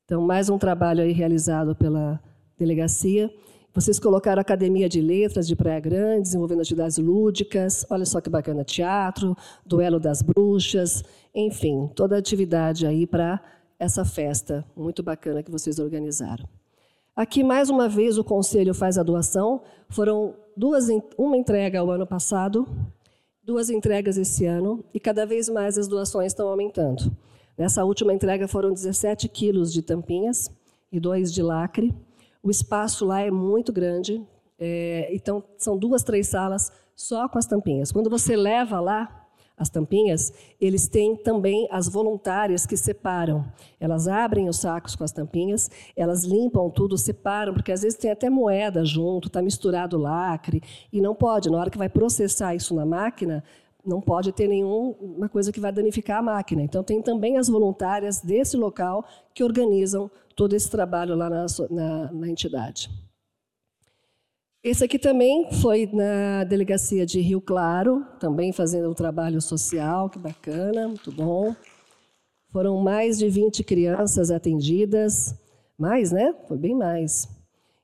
Então, 0.04 0.22
mais 0.22 0.50
um 0.50 0.58
trabalho 0.58 1.02
aí 1.02 1.14
realizado 1.14 1.74
pela 1.74 2.22
delegacia. 2.58 3.34
Vocês 3.74 3.98
colocaram 3.98 4.42
Academia 4.42 4.90
de 4.90 5.00
Letras 5.00 5.48
de 5.48 5.56
Praia 5.56 5.80
Grande, 5.80 6.24
desenvolvendo 6.24 6.60
atividades 6.60 6.98
lúdicas. 6.98 7.86
Olha 7.90 8.06
só 8.06 8.20
que 8.20 8.30
bacana, 8.30 8.66
teatro, 8.66 9.34
duelo 9.66 9.98
das 9.98 10.22
bruxas, 10.22 11.02
enfim, 11.34 11.90
toda 11.96 12.18
a 12.18 12.20
atividade 12.20 12.86
aí 12.86 13.08
para 13.08 13.42
essa 13.80 14.04
festa 14.04 14.66
muito 14.76 15.02
bacana 15.02 15.42
que 15.42 15.50
vocês 15.50 15.80
organizaram. 15.80 16.61
Aqui, 17.22 17.44
mais 17.44 17.70
uma 17.70 17.88
vez, 17.88 18.18
o 18.18 18.24
Conselho 18.24 18.74
faz 18.74 18.98
a 18.98 19.04
doação. 19.04 19.62
Foram 19.90 20.34
duas, 20.58 20.88
uma 21.16 21.38
entrega 21.38 21.84
o 21.84 21.92
ano 21.92 22.08
passado, 22.08 22.68
duas 23.44 23.70
entregas 23.70 24.18
esse 24.18 24.48
ano, 24.48 24.84
e 24.92 25.00
cada 25.00 25.24
vez 25.24 25.48
mais 25.48 25.78
as 25.78 25.88
doações 25.88 26.32
estão 26.32 26.48
aumentando. 26.48 27.16
Nessa 27.56 27.86
última 27.86 28.12
entrega 28.12 28.48
foram 28.48 28.74
17 28.74 29.30
quilos 29.30 29.72
de 29.72 29.84
tampinhas 29.84 30.50
e 30.92 31.00
dois 31.00 31.32
de 31.32 31.44
lacre. 31.44 31.94
O 32.42 32.50
espaço 32.50 33.06
lá 33.06 33.22
é 33.22 33.30
muito 33.30 33.72
grande, 33.72 34.20
é, 34.58 35.08
então 35.14 35.44
são 35.60 35.78
duas, 35.78 36.02
três 36.02 36.28
salas 36.28 36.72
só 36.96 37.30
com 37.30 37.38
as 37.38 37.46
tampinhas. 37.46 37.92
Quando 37.92 38.10
você 38.10 38.36
leva 38.36 38.80
lá, 38.80 39.21
as 39.62 39.70
tampinhas, 39.70 40.34
eles 40.60 40.88
têm 40.88 41.16
também 41.16 41.68
as 41.70 41.88
voluntárias 41.88 42.66
que 42.66 42.76
separam. 42.76 43.46
Elas 43.80 44.08
abrem 44.08 44.50
os 44.50 44.58
sacos 44.58 44.96
com 44.96 45.04
as 45.04 45.12
tampinhas, 45.12 45.70
elas 45.96 46.24
limpam 46.24 46.68
tudo, 46.68 46.98
separam, 46.98 47.54
porque 47.54 47.72
às 47.72 47.84
vezes 47.84 47.96
tem 47.96 48.10
até 48.10 48.28
moeda 48.28 48.84
junto, 48.84 49.28
está 49.28 49.40
misturado 49.40 50.00
lacre, 50.00 50.64
e 50.92 51.00
não 51.00 51.14
pode, 51.14 51.48
na 51.48 51.60
hora 51.60 51.70
que 51.70 51.78
vai 51.78 51.90
processar 51.90 52.56
isso 52.56 52.74
na 52.74 52.88
máquina, 52.88 53.44
não 53.86 54.02
pode 54.02 54.32
ter 54.32 54.48
nenhuma 54.48 55.30
coisa 55.30 55.52
que 55.52 55.60
vai 55.60 55.72
danificar 55.72 56.18
a 56.18 56.24
máquina. 56.24 56.64
Então, 56.64 56.84
tem 56.84 57.00
também 57.00 57.38
as 57.38 57.48
voluntárias 57.48 58.20
desse 58.20 58.58
local 58.58 59.06
que 59.32 59.44
organizam 59.44 60.10
todo 60.36 60.56
esse 60.56 60.72
trabalho 60.72 61.16
lá 61.16 61.30
na, 61.30 61.46
na, 61.70 62.12
na 62.12 62.28
entidade. 62.28 62.90
Esse 64.64 64.84
aqui 64.84 65.00
também 65.00 65.52
foi 65.54 65.90
na 65.92 66.44
delegacia 66.44 67.04
de 67.04 67.20
Rio 67.20 67.42
Claro, 67.42 68.06
também 68.20 68.54
fazendo 68.54 68.92
um 68.92 68.94
trabalho 68.94 69.42
social, 69.42 70.08
que 70.08 70.20
bacana, 70.20 70.88
muito 70.88 71.12
bom. 71.12 71.56
Foram 72.52 72.78
mais 72.78 73.18
de 73.18 73.28
20 73.28 73.64
crianças 73.64 74.30
atendidas, 74.30 75.34
mais, 75.76 76.12
né? 76.12 76.36
Foi 76.48 76.60
bem 76.60 76.76
mais. 76.76 77.28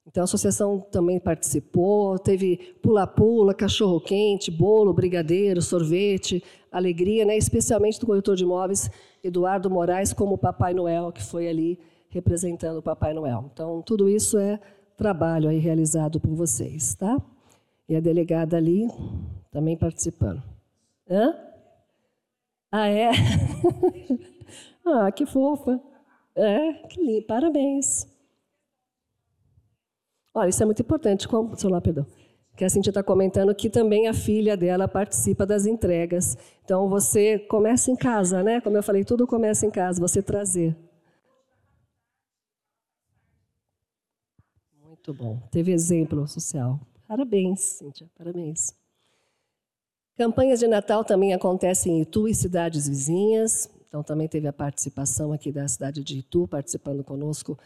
Então 0.05 0.21
a 0.21 0.25
associação 0.25 0.79
também 0.91 1.19
participou, 1.19 2.19
teve 2.19 2.75
pula-pula, 2.79 3.55
cachorro-quente, 3.55 4.51
bolo, 4.51 4.93
brigadeiro, 4.93 5.63
sorvete, 5.63 6.43
alegria, 6.71 7.25
né? 7.25 7.35
especialmente 7.35 7.99
do 7.99 8.05
corretor 8.05 8.35
de 8.35 8.43
imóveis 8.43 8.87
Eduardo 9.23 9.67
Moraes 9.67 10.13
como 10.13 10.37
Papai 10.37 10.75
Noel, 10.75 11.11
que 11.11 11.23
foi 11.23 11.47
ali 11.47 11.79
representando 12.09 12.77
o 12.77 12.83
Papai 12.83 13.15
Noel. 13.15 13.49
Então 13.51 13.81
tudo 13.81 14.07
isso 14.07 14.37
é 14.37 14.59
trabalho 14.97 15.47
aí 15.47 15.59
realizado 15.59 16.19
por 16.19 16.33
vocês, 16.33 16.95
tá? 16.95 17.21
E 17.87 17.95
a 17.95 17.99
delegada 17.99 18.57
ali 18.57 18.89
também 19.51 19.77
participando. 19.77 20.43
Hã? 21.09 21.33
Ah, 22.71 22.89
é? 22.89 23.11
ah, 24.85 25.11
que 25.11 25.25
fofa. 25.25 25.79
É, 26.35 26.73
que 26.87 27.01
lindo. 27.01 27.25
Parabéns. 27.25 28.07
Olha, 30.33 30.49
isso 30.49 30.61
é 30.61 30.65
muito 30.65 30.81
importante. 30.81 31.27
Com... 31.27 31.55
Celular, 31.55 31.81
perdão. 31.81 32.05
Que 32.55 32.65
a 32.65 32.69
Cintia 32.69 32.89
está 32.89 33.03
comentando 33.03 33.53
que 33.55 33.69
também 33.69 34.07
a 34.07 34.13
filha 34.13 34.57
dela 34.57 34.87
participa 34.87 35.45
das 35.45 35.65
entregas. 35.65 36.37
Então, 36.65 36.89
você 36.89 37.39
começa 37.39 37.89
em 37.91 37.95
casa, 37.95 38.43
né? 38.43 38.59
Como 38.59 38.75
eu 38.75 38.83
falei, 38.83 39.03
tudo 39.03 39.25
começa 39.27 39.65
em 39.65 39.71
casa, 39.71 40.01
você 40.01 40.21
trazer. 40.21 40.75
Muito 45.07 45.23
bom. 45.23 45.39
Teve 45.49 45.71
exemplo 45.71 46.27
social. 46.27 46.81
Parabéns, 47.07 47.61
Cíntia, 47.61 48.09
parabéns. 48.17 48.75
Campanhas 50.17 50.59
de 50.59 50.67
Natal 50.67 51.05
também 51.05 51.33
acontecem 51.33 51.99
em 51.99 52.01
Itu 52.01 52.27
e 52.27 52.35
cidades 52.35 52.89
vizinhas. 52.89 53.69
Então, 53.87 54.03
também 54.03 54.27
teve 54.27 54.49
a 54.49 54.53
participação 54.53 55.31
aqui 55.31 55.49
da 55.49 55.65
cidade 55.65 56.03
de 56.03 56.19
Itu, 56.19 56.45
participando 56.45 57.05
conosco. 57.05 57.57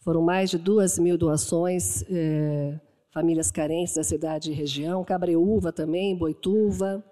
Foram 0.00 0.20
mais 0.20 0.50
de 0.50 0.58
duas 0.58 0.98
mil 0.98 1.16
doações, 1.16 2.04
é, 2.10 2.78
famílias 3.10 3.50
carentes 3.50 3.94
da 3.94 4.04
cidade 4.04 4.50
e 4.50 4.54
região. 4.54 5.02
Cabreúva 5.02 5.72
também, 5.72 6.14
Boituva. 6.14 7.02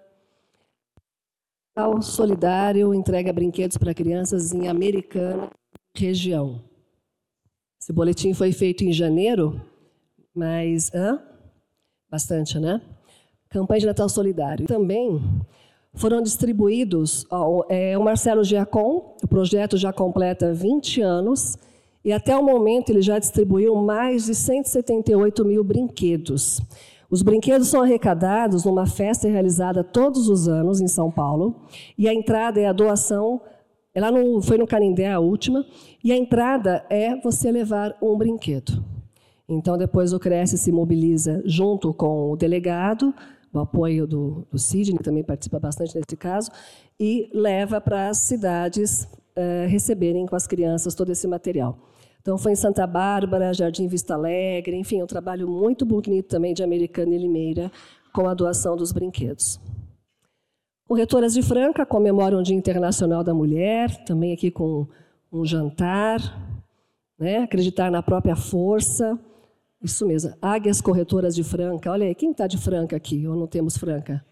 Natal 1.75 1.99
Solidário 2.03 2.93
entrega 2.93 3.33
brinquedos 3.33 3.77
para 3.77 3.95
crianças 3.95 4.53
em 4.53 4.67
Americana, 4.67 5.49
região. 5.95 6.61
Esse 7.85 7.93
boletim 7.93 8.33
foi 8.33 8.51
feito 8.51 8.83
em 8.83 8.91
janeiro, 8.91 9.61
mas 10.33 10.91
hã? 10.91 11.21
bastante, 12.09 12.57
né? 12.57 12.81
Campanha 13.47 13.81
de 13.81 13.85
Natal 13.85 14.09
Solidário. 14.09 14.65
Também 14.65 15.21
foram 15.93 16.19
distribuídos, 16.19 17.27
ó, 17.29 17.63
é, 17.69 17.95
o 17.95 18.03
Marcelo 18.03 18.43
Giacom, 18.43 19.15
o 19.23 19.27
projeto 19.27 19.77
já 19.77 19.93
completa 19.93 20.51
20 20.51 20.99
anos, 21.01 21.59
e 22.03 22.11
até 22.11 22.35
o 22.35 22.41
momento 22.41 22.89
ele 22.89 23.03
já 23.03 23.19
distribuiu 23.19 23.75
mais 23.75 24.25
de 24.25 24.33
178 24.33 25.45
mil 25.45 25.63
brinquedos. 25.63 26.59
Os 27.07 27.21
brinquedos 27.21 27.67
são 27.67 27.83
arrecadados 27.83 28.65
numa 28.65 28.87
festa 28.87 29.27
realizada 29.27 29.83
todos 29.83 30.27
os 30.27 30.47
anos 30.47 30.81
em 30.81 30.87
São 30.87 31.11
Paulo, 31.11 31.67
e 31.95 32.09
a 32.09 32.13
entrada 32.15 32.59
é 32.59 32.65
a 32.65 32.73
doação 32.73 33.39
ela 33.95 34.11
não 34.11 34.41
foi 34.41 34.57
no 34.57 34.67
Canindé 34.67 35.11
a 35.11 35.19
última, 35.19 35.65
e 36.03 36.11
a 36.11 36.17
entrada 36.17 36.85
é 36.89 37.15
você 37.21 37.51
levar 37.51 37.97
um 38.01 38.15
brinquedo. 38.17 38.83
Então 39.47 39.77
depois 39.77 40.11
o 40.11 40.19
Cresce 40.19 40.57
se 40.57 40.71
mobiliza 40.71 41.41
junto 41.45 41.93
com 41.93 42.31
o 42.31 42.35
delegado, 42.35 43.13
o 43.53 43.59
apoio 43.59 44.05
do, 44.05 44.45
do 44.51 44.59
Sidney, 44.59 44.99
também 44.99 45.23
participa 45.23 45.59
bastante 45.59 45.95
nesse 45.95 46.17
caso, 46.17 46.51
e 46.99 47.29
leva 47.33 47.79
para 47.79 48.09
as 48.09 48.17
cidades 48.17 49.07
uh, 49.37 49.67
receberem 49.67 50.25
com 50.25 50.35
as 50.35 50.45
crianças 50.45 50.93
todo 50.93 51.11
esse 51.11 51.25
material. 51.25 51.77
Então, 52.21 52.39
foi 52.39 52.53
em 52.53 52.55
Santa 52.55 52.87
Bárbara, 52.87 53.53
Jardim 53.53 53.87
Vista 53.87 54.15
Alegre, 54.15 54.75
enfim, 54.75 55.01
um 55.01 55.05
trabalho 55.05 55.47
muito 55.47 55.85
bonito 55.85 56.27
também 56.27 56.55
de 56.55 56.63
Americana 56.63 57.13
e 57.13 57.19
Limeira 57.19 57.71
com 58.11 58.27
a 58.27 58.33
doação 58.33 58.75
dos 58.75 58.91
brinquedos. 58.91 59.59
Corretoras 60.87 61.33
de 61.33 61.41
Franca 61.41 61.83
comemoram 61.83 62.39
o 62.39 62.43
Dia 62.43 62.55
Internacional 62.55 63.23
da 63.23 63.33
Mulher, 63.33 64.05
também 64.05 64.31
aqui 64.31 64.51
com 64.51 64.87
um 65.31 65.43
jantar, 65.43 66.19
né? 67.17 67.39
acreditar 67.39 67.89
na 67.89 68.03
própria 68.03 68.35
força. 68.35 69.19
Isso 69.81 70.05
mesmo, 70.05 70.35
Águias 70.39 70.81
Corretoras 70.81 71.33
de 71.33 71.43
Franca. 71.43 71.91
Olha 71.91 72.05
aí, 72.05 72.13
quem 72.13 72.31
está 72.31 72.45
de 72.45 72.57
Franca 72.57 72.95
aqui? 72.95 73.27
Ou 73.27 73.35
não 73.35 73.47
temos 73.47 73.77
Franca? 73.77 74.23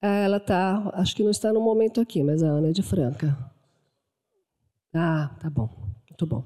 Ah, 0.00 0.18
ela 0.18 0.36
está, 0.36 0.90
acho 0.94 1.16
que 1.16 1.24
não 1.24 1.30
está 1.30 1.52
no 1.52 1.60
momento 1.60 2.00
aqui, 2.00 2.22
mas 2.22 2.44
a 2.44 2.46
Ana 2.46 2.68
é 2.68 2.72
de 2.72 2.82
Franca. 2.82 3.36
Ah, 4.94 5.34
tá 5.40 5.50
bom, 5.50 5.68
muito 6.08 6.26
bom. 6.26 6.44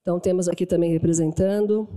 Então 0.00 0.18
temos 0.18 0.48
aqui 0.48 0.66
também 0.66 0.90
representando. 0.90 1.88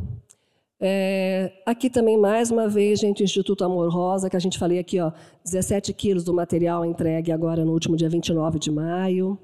É, 0.80 1.54
aqui 1.66 1.90
também, 1.90 2.18
mais 2.18 2.52
uma 2.52 2.68
vez, 2.68 3.00
gente, 3.00 3.24
Instituto 3.24 3.64
Amor 3.64 3.90
Rosa, 3.90 4.30
que 4.30 4.36
a 4.36 4.40
gente 4.40 4.60
falei 4.60 4.80
aqui, 4.80 5.00
ó, 5.00 5.12
17 5.44 5.94
quilos 5.94 6.24
do 6.24 6.34
material 6.34 6.84
entregue 6.86 7.32
agora 7.32 7.64
no 7.64 7.72
último 7.72 7.96
dia 7.96 8.10
29 8.10 8.60
de 8.60 8.72
maio. 8.72 9.40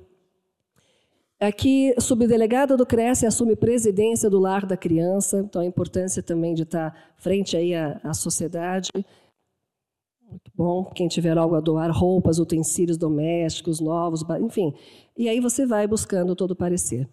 Aqui, 1.39 1.96
subdelegada 2.00 2.78
do 2.78 2.86
Cresce 2.86 3.26
assume 3.26 3.56
presidência 3.56 4.30
do 4.30 4.39
Lar 4.39 4.65
da 4.65 4.78
Criança, 4.78 5.39
então 5.39 5.62
a 5.62 5.65
importância 5.65 6.22
também 6.22 6.54
de 6.54 6.63
estar 6.63 6.96
frente 7.17 7.58
aí 7.58 7.74
à, 7.74 8.00
à 8.04 8.13
sociedade. 8.13 8.91
Muito 8.94 10.52
bom. 10.56 10.86
Quem 10.86 11.08
tiver 11.08 11.38
algo 11.38 11.56
a 11.56 11.60
doar, 11.60 11.91
roupas, 11.91 12.38
utensílios 12.38 12.98
domésticos, 12.98 13.80
novos, 13.80 14.24
enfim. 14.39 14.74
E 15.17 15.28
aí 15.28 15.39
você 15.39 15.65
vai 15.65 15.88
buscando 15.88 16.36
todo 16.36 16.52
o 16.52 16.56
parecer. 16.56 17.10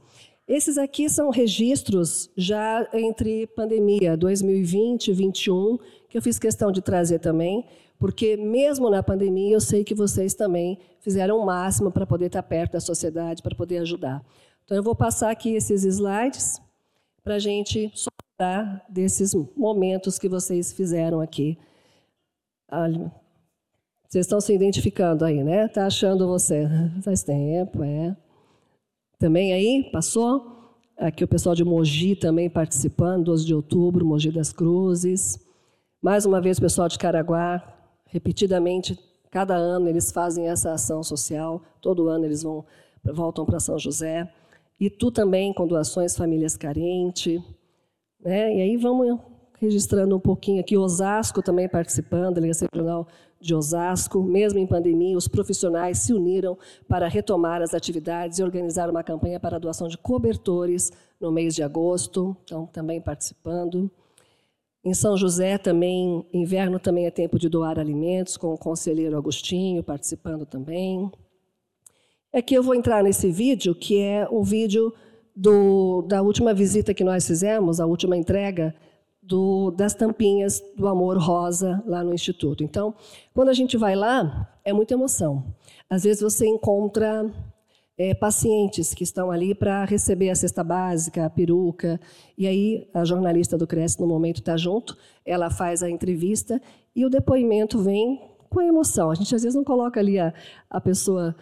Esses 0.48 0.78
aqui 0.78 1.10
são 1.10 1.28
registros 1.28 2.30
já 2.34 2.88
entre 2.94 3.46
pandemia 3.48 4.16
2020 4.16 5.08
e 5.08 5.12
2021, 5.12 5.78
que 6.08 6.16
eu 6.16 6.22
fiz 6.22 6.38
questão 6.38 6.72
de 6.72 6.80
trazer 6.80 7.18
também, 7.18 7.66
porque 7.98 8.34
mesmo 8.34 8.88
na 8.88 9.02
pandemia 9.02 9.54
eu 9.54 9.60
sei 9.60 9.84
que 9.84 9.94
vocês 9.94 10.32
também 10.32 10.78
fizeram 11.00 11.38
o 11.38 11.44
máximo 11.44 11.92
para 11.92 12.06
poder 12.06 12.26
estar 12.26 12.42
perto 12.42 12.72
da 12.72 12.80
sociedade, 12.80 13.42
para 13.42 13.54
poder 13.54 13.76
ajudar. 13.78 14.24
Então 14.64 14.74
eu 14.74 14.82
vou 14.82 14.94
passar 14.94 15.30
aqui 15.30 15.50
esses 15.54 15.84
slides 15.84 16.58
para 17.22 17.34
a 17.34 17.38
gente 17.38 17.92
soltar 17.94 18.86
desses 18.88 19.34
momentos 19.54 20.18
que 20.18 20.30
vocês 20.30 20.72
fizeram 20.72 21.20
aqui. 21.20 21.58
Vocês 24.08 24.24
estão 24.24 24.40
se 24.40 24.54
identificando 24.54 25.26
aí, 25.26 25.44
né? 25.44 25.66
Está 25.66 25.84
achando 25.84 26.26
você? 26.26 26.66
Faz 27.04 27.22
tempo, 27.22 27.84
é. 27.84 28.16
Também 29.18 29.52
aí, 29.52 29.90
passou? 29.90 30.76
Aqui 30.96 31.24
o 31.24 31.28
pessoal 31.28 31.52
de 31.52 31.64
Mogi 31.64 32.14
também 32.14 32.48
participando, 32.48 33.24
12 33.24 33.44
de 33.44 33.52
outubro, 33.52 34.06
Mogi 34.06 34.30
das 34.30 34.52
Cruzes. 34.52 35.40
Mais 36.00 36.24
uma 36.24 36.40
vez 36.40 36.58
o 36.58 36.60
pessoal 36.60 36.88
de 36.88 36.96
Caraguá, 36.96 37.60
repetidamente, 38.06 38.96
cada 39.28 39.56
ano 39.56 39.88
eles 39.88 40.12
fazem 40.12 40.48
essa 40.48 40.72
ação 40.72 41.02
social, 41.02 41.60
todo 41.80 42.08
ano 42.08 42.26
eles 42.26 42.44
vão, 42.44 42.64
voltam 43.04 43.44
para 43.44 43.58
São 43.58 43.76
José. 43.76 44.32
E 44.78 44.88
tu 44.88 45.10
também, 45.10 45.52
com 45.52 45.66
doações 45.66 46.16
Famílias 46.16 46.56
Carentes. 46.56 47.42
Né? 48.20 48.54
E 48.54 48.62
aí 48.62 48.76
vamos 48.76 49.18
registrando 49.60 50.16
um 50.16 50.20
pouquinho 50.20 50.60
aqui, 50.60 50.76
Osasco 50.76 51.42
também 51.42 51.68
participando, 51.68 52.34
Delegacia 52.34 52.68
Regional 52.72 53.06
de 53.40 53.54
Osasco, 53.54 54.22
mesmo 54.22 54.58
em 54.58 54.66
pandemia, 54.66 55.16
os 55.16 55.28
profissionais 55.28 55.98
se 55.98 56.12
uniram 56.12 56.56
para 56.88 57.08
retomar 57.08 57.62
as 57.62 57.74
atividades 57.74 58.38
e 58.38 58.42
organizar 58.42 58.90
uma 58.90 59.02
campanha 59.02 59.38
para 59.38 59.56
a 59.56 59.58
doação 59.58 59.88
de 59.88 59.96
cobertores 59.96 60.90
no 61.20 61.30
mês 61.30 61.54
de 61.54 61.62
agosto, 61.62 62.36
então 62.44 62.66
também 62.66 63.00
participando. 63.00 63.90
Em 64.84 64.94
São 64.94 65.16
José 65.16 65.58
também, 65.58 66.24
inverno 66.32 66.78
também 66.78 67.06
é 67.06 67.10
tempo 67.10 67.38
de 67.38 67.48
doar 67.48 67.78
alimentos, 67.78 68.36
com 68.36 68.54
o 68.54 68.58
conselheiro 68.58 69.16
Agostinho 69.16 69.82
participando 69.82 70.46
também. 70.46 71.10
Aqui 72.32 72.54
eu 72.54 72.62
vou 72.62 72.74
entrar 72.74 73.02
nesse 73.02 73.30
vídeo, 73.30 73.74
que 73.74 74.00
é 74.00 74.26
o 74.30 74.42
vídeo 74.42 74.92
do, 75.34 76.02
da 76.02 76.22
última 76.22 76.52
visita 76.54 76.94
que 76.94 77.04
nós 77.04 77.26
fizemos, 77.26 77.80
a 77.80 77.86
última 77.86 78.16
entrega 78.16 78.74
do, 79.28 79.70
das 79.70 79.92
tampinhas 79.92 80.62
do 80.74 80.88
Amor 80.88 81.18
Rosa 81.18 81.82
lá 81.86 82.02
no 82.02 82.14
Instituto. 82.14 82.64
Então, 82.64 82.94
quando 83.34 83.50
a 83.50 83.52
gente 83.52 83.76
vai 83.76 83.94
lá, 83.94 84.48
é 84.64 84.72
muita 84.72 84.94
emoção. 84.94 85.44
Às 85.88 86.04
vezes 86.04 86.22
você 86.22 86.46
encontra 86.46 87.30
é, 87.98 88.14
pacientes 88.14 88.94
que 88.94 89.04
estão 89.04 89.30
ali 89.30 89.54
para 89.54 89.84
receber 89.84 90.30
a 90.30 90.34
cesta 90.34 90.64
básica, 90.64 91.26
a 91.26 91.30
peruca, 91.30 92.00
e 92.38 92.46
aí 92.46 92.88
a 92.94 93.04
jornalista 93.04 93.58
do 93.58 93.66
Cresce, 93.66 94.00
no 94.00 94.06
momento, 94.06 94.38
está 94.38 94.56
junto, 94.56 94.96
ela 95.26 95.50
faz 95.50 95.82
a 95.82 95.90
entrevista 95.90 96.60
e 96.96 97.04
o 97.04 97.10
depoimento 97.10 97.78
vem 97.78 98.22
com 98.48 98.60
a 98.60 98.64
emoção. 98.64 99.10
A 99.10 99.14
gente 99.14 99.34
às 99.34 99.42
vezes 99.42 99.54
não 99.54 99.64
coloca 99.64 100.00
ali 100.00 100.18
a, 100.18 100.32
a 100.70 100.80
pessoa 100.80 101.36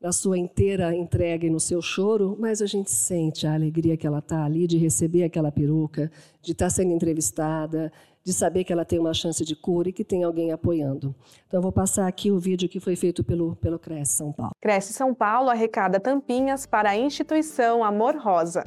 na 0.00 0.12
sua 0.12 0.38
inteira 0.38 0.94
entrega 0.94 1.46
e 1.46 1.50
no 1.50 1.60
seu 1.60 1.82
choro, 1.82 2.34
mas 2.40 2.62
a 2.62 2.66
gente 2.66 2.90
sente 2.90 3.46
a 3.46 3.52
alegria 3.52 3.96
que 3.96 4.06
ela 4.06 4.20
está 4.20 4.44
ali 4.44 4.66
de 4.66 4.78
receber 4.78 5.24
aquela 5.24 5.52
peruca, 5.52 6.10
de 6.40 6.52
estar 6.52 6.66
tá 6.66 6.70
sendo 6.70 6.92
entrevistada, 6.92 7.92
de 8.24 8.32
saber 8.32 8.64
que 8.64 8.72
ela 8.72 8.84
tem 8.84 8.98
uma 8.98 9.12
chance 9.12 9.44
de 9.44 9.54
cura 9.54 9.90
e 9.90 9.92
que 9.92 10.04
tem 10.04 10.24
alguém 10.24 10.52
apoiando. 10.52 11.14
Então, 11.46 11.58
eu 11.58 11.62
vou 11.62 11.72
passar 11.72 12.06
aqui 12.06 12.30
o 12.30 12.38
vídeo 12.38 12.68
que 12.68 12.80
foi 12.80 12.96
feito 12.96 13.22
pelo, 13.22 13.56
pelo 13.56 13.78
Cresce 13.78 14.12
São 14.12 14.32
Paulo. 14.32 14.52
Cresce 14.60 14.92
São 14.92 15.14
Paulo 15.14 15.50
arrecada 15.50 16.00
tampinhas 16.00 16.64
para 16.64 16.90
a 16.90 16.96
instituição 16.96 17.84
Amor 17.84 18.16
Rosa. 18.16 18.64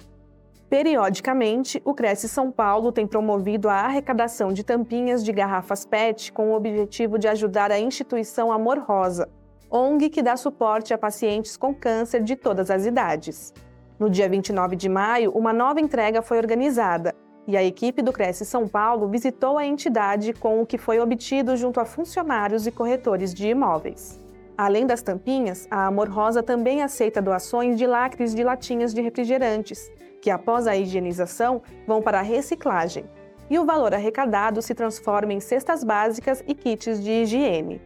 Periodicamente, 0.69 1.81
o 1.85 1.93
Cresce 1.93 2.27
São 2.27 2.51
Paulo 2.51 2.91
tem 2.91 3.05
promovido 3.05 3.69
a 3.69 3.75
arrecadação 3.75 4.51
de 4.51 4.63
tampinhas 4.63 5.23
de 5.23 5.31
garrafas 5.31 5.85
PET 5.85 6.31
com 6.31 6.51
o 6.51 6.55
objetivo 6.55 7.17
de 7.19 7.27
ajudar 7.27 7.71
a 7.71 7.79
instituição 7.79 8.51
Amor 8.51 8.79
Rosa, 8.79 9.29
ONG 9.75 10.07
que 10.07 10.21
dá 10.21 10.37
suporte 10.37 10.93
a 10.93 10.99
pacientes 10.99 11.57
com 11.57 11.73
câncer 11.73 12.21
de 12.21 12.35
todas 12.35 12.69
as 12.69 12.85
idades. 12.85 13.51
No 13.97 14.07
dia 14.07 14.29
29 14.29 14.75
de 14.75 14.87
maio, 14.87 15.31
uma 15.31 15.51
nova 15.51 15.81
entrega 15.81 16.21
foi 16.21 16.37
organizada 16.37 17.15
e 17.47 17.57
a 17.57 17.63
equipe 17.63 18.03
do 18.03 18.13
Cresce 18.13 18.45
São 18.45 18.67
Paulo 18.67 19.09
visitou 19.09 19.57
a 19.57 19.65
entidade 19.65 20.31
com 20.31 20.61
o 20.61 20.65
que 20.67 20.77
foi 20.77 20.99
obtido 20.99 21.57
junto 21.57 21.79
a 21.79 21.85
funcionários 21.85 22.67
e 22.67 22.71
corretores 22.71 23.33
de 23.33 23.47
imóveis. 23.47 24.23
Além 24.55 24.85
das 24.85 25.01
tampinhas, 25.01 25.67
a 25.71 25.87
Amor 25.87 26.07
Rosa 26.07 26.43
também 26.43 26.83
aceita 26.83 27.19
doações 27.19 27.75
de 27.75 27.87
lacres 27.87 28.35
de 28.35 28.43
latinhas 28.43 28.93
de 28.93 29.01
refrigerantes, 29.01 29.91
que 30.21 30.29
após 30.29 30.67
a 30.67 30.77
higienização 30.77 31.63
vão 31.87 31.99
para 31.99 32.19
a 32.19 32.21
reciclagem, 32.21 33.05
e 33.49 33.57
o 33.57 33.65
valor 33.65 33.95
arrecadado 33.95 34.61
se 34.61 34.75
transforma 34.75 35.33
em 35.33 35.39
cestas 35.39 35.83
básicas 35.83 36.43
e 36.47 36.53
kits 36.53 37.03
de 37.03 37.09
higiene. 37.09 37.81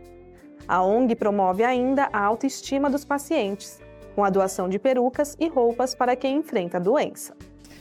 A 0.67 0.83
ONG 0.83 1.15
promove 1.15 1.63
ainda 1.63 2.09
a 2.11 2.19
autoestima 2.19 2.89
dos 2.89 3.05
pacientes, 3.05 3.79
com 4.13 4.23
a 4.23 4.29
doação 4.29 4.67
de 4.67 4.77
perucas 4.77 5.37
e 5.39 5.47
roupas 5.47 5.95
para 5.95 6.15
quem 6.15 6.37
enfrenta 6.37 6.77
a 6.77 6.79
doença. 6.79 7.33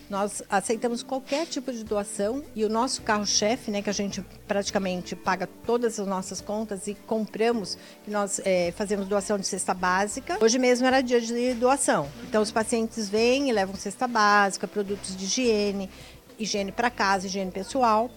Nós 0.08 0.40
aceitamos 0.48 1.02
qualquer 1.02 1.46
tipo 1.46 1.72
de 1.72 1.82
doação 1.82 2.44
e 2.54 2.64
o 2.64 2.68
nosso 2.68 3.02
carro-chefe, 3.02 3.72
né, 3.72 3.82
que 3.82 3.90
a 3.90 3.92
gente 3.92 4.24
praticamente 4.46 5.16
paga 5.16 5.48
todas 5.66 5.98
as 5.98 6.06
nossas 6.06 6.40
contas 6.40 6.86
e 6.86 6.94
compramos, 6.94 7.76
nós 8.06 8.40
é, 8.44 8.70
fazemos 8.76 9.08
doação 9.08 9.36
de 9.36 9.46
cesta 9.46 9.74
básica. 9.74 10.38
Hoje 10.40 10.60
mesmo 10.60 10.86
era 10.86 11.00
dia 11.00 11.20
de 11.20 11.54
doação, 11.54 12.08
então 12.22 12.40
os 12.40 12.52
pacientes 12.52 13.08
vêm 13.08 13.48
e 13.48 13.52
levam 13.52 13.74
cesta 13.74 14.06
básica, 14.06 14.68
produtos 14.68 15.16
de 15.16 15.24
higiene, 15.24 15.90
higiene 16.38 16.70
para 16.70 16.88
casa, 16.88 17.26
higiene 17.26 17.50
pessoal. 17.50 18.08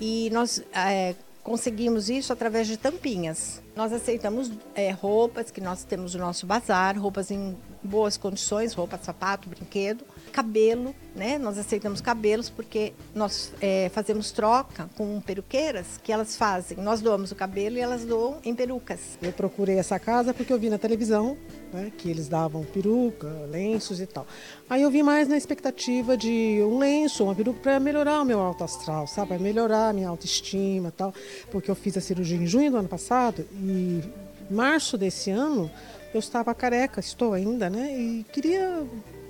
E 0.00 0.30
nós 0.32 0.62
é, 0.72 1.14
conseguimos 1.50 2.08
isso 2.08 2.32
através 2.32 2.68
de 2.68 2.76
tampinhas. 2.76 3.60
Nós 3.74 3.92
aceitamos 3.92 4.52
é, 4.72 4.92
roupas, 4.92 5.50
que 5.50 5.60
nós 5.60 5.82
temos 5.82 6.14
o 6.14 6.18
nosso 6.18 6.46
bazar, 6.46 6.96
roupas 6.96 7.28
em 7.28 7.56
boas 7.82 8.16
condições, 8.16 8.72
roupa, 8.72 8.96
sapato, 9.02 9.48
brinquedo, 9.48 10.04
cabelo, 10.30 10.94
né? 11.14 11.38
Nós 11.38 11.58
aceitamos 11.58 12.00
cabelos 12.00 12.48
porque 12.48 12.92
nós 13.14 13.52
é, 13.60 13.90
fazemos 13.92 14.30
troca 14.30 14.88
com 14.96 15.20
peruqueiras 15.20 16.00
que 16.02 16.12
elas 16.12 16.36
fazem. 16.36 16.78
Nós 16.78 17.00
doamos 17.00 17.32
o 17.32 17.34
cabelo 17.34 17.76
e 17.76 17.80
elas 17.80 18.04
doam 18.04 18.38
em 18.44 18.54
perucas. 18.54 19.18
Eu 19.20 19.32
procurei 19.32 19.78
essa 19.78 19.98
casa 19.98 20.32
porque 20.32 20.52
eu 20.52 20.58
vi 20.58 20.70
na 20.70 20.78
televisão 20.78 21.36
né, 21.72 21.92
que 21.96 22.08
eles 22.08 22.28
davam 22.28 22.64
peruca, 22.64 23.28
lenços 23.50 24.00
e 24.00 24.06
tal. 24.06 24.26
Aí 24.68 24.82
eu 24.82 24.90
vi 24.90 25.02
mais 25.02 25.28
na 25.28 25.36
expectativa 25.36 26.16
de 26.16 26.60
um 26.62 26.78
lenço, 26.78 27.24
uma 27.24 27.34
peruca 27.34 27.60
para 27.60 27.80
melhorar 27.80 28.22
o 28.22 28.24
meu 28.24 28.40
alto 28.40 28.64
astral, 28.64 29.06
sabe? 29.06 29.28
Para 29.28 29.38
melhorar 29.38 29.88
a 29.88 29.92
minha 29.92 30.08
autoestima 30.08 30.88
e 30.88 30.92
tal. 30.92 31.14
Porque 31.50 31.70
eu 31.70 31.74
fiz 31.74 31.96
a 31.96 32.00
cirurgia 32.00 32.38
em 32.38 32.46
junho 32.46 32.70
do 32.70 32.76
ano 32.76 32.88
passado 32.88 33.46
e 33.54 34.02
março 34.50 34.96
desse 34.96 35.30
ano 35.30 35.70
eu 36.12 36.18
estava 36.18 36.54
careca, 36.54 37.00
estou 37.00 37.32
ainda, 37.32 37.70
né? 37.70 37.96
E 37.96 38.24
queria 38.32 38.84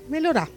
melhorar. 0.09 0.49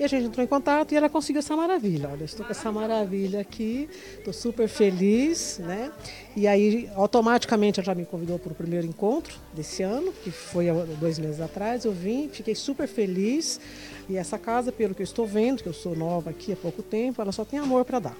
E 0.00 0.04
a 0.04 0.08
gente 0.08 0.28
entrou 0.28 0.42
em 0.42 0.48
contato 0.48 0.92
e 0.92 0.96
ela 0.96 1.10
conseguiu 1.10 1.40
essa 1.40 1.54
maravilha. 1.54 2.08
Olha, 2.10 2.24
estou 2.24 2.46
com 2.46 2.50
essa 2.50 2.72
maravilha 2.72 3.38
aqui, 3.38 3.86
estou 4.16 4.32
super 4.32 4.66
feliz, 4.66 5.58
né? 5.58 5.92
E 6.34 6.48
aí, 6.48 6.88
automaticamente, 6.94 7.80
ela 7.80 7.84
já 7.84 7.94
me 7.94 8.06
convidou 8.06 8.38
para 8.38 8.50
o 8.50 8.54
primeiro 8.54 8.86
encontro 8.86 9.36
desse 9.52 9.82
ano, 9.82 10.10
que 10.10 10.30
foi 10.30 10.68
dois 10.98 11.18
meses 11.18 11.38
atrás. 11.38 11.84
Eu 11.84 11.92
vim, 11.92 12.30
fiquei 12.30 12.54
super 12.54 12.88
feliz. 12.88 13.60
E 14.08 14.16
essa 14.16 14.38
casa, 14.38 14.72
pelo 14.72 14.94
que 14.94 15.02
eu 15.02 15.04
estou 15.04 15.26
vendo, 15.26 15.62
que 15.62 15.68
eu 15.68 15.74
sou 15.74 15.94
nova 15.94 16.30
aqui 16.30 16.50
há 16.50 16.56
pouco 16.56 16.82
tempo, 16.82 17.20
ela 17.20 17.30
só 17.30 17.44
tem 17.44 17.58
amor 17.58 17.84
para 17.84 17.98
dar. 17.98 18.16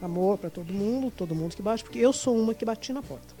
Amor 0.00 0.38
para 0.38 0.50
todo 0.50 0.72
mundo, 0.72 1.10
todo 1.10 1.34
mundo 1.34 1.56
que 1.56 1.62
bate, 1.62 1.82
porque 1.82 1.98
eu 1.98 2.12
sou 2.12 2.38
uma 2.38 2.54
que 2.54 2.64
bati 2.64 2.92
na 2.92 3.02
porta. 3.02 3.34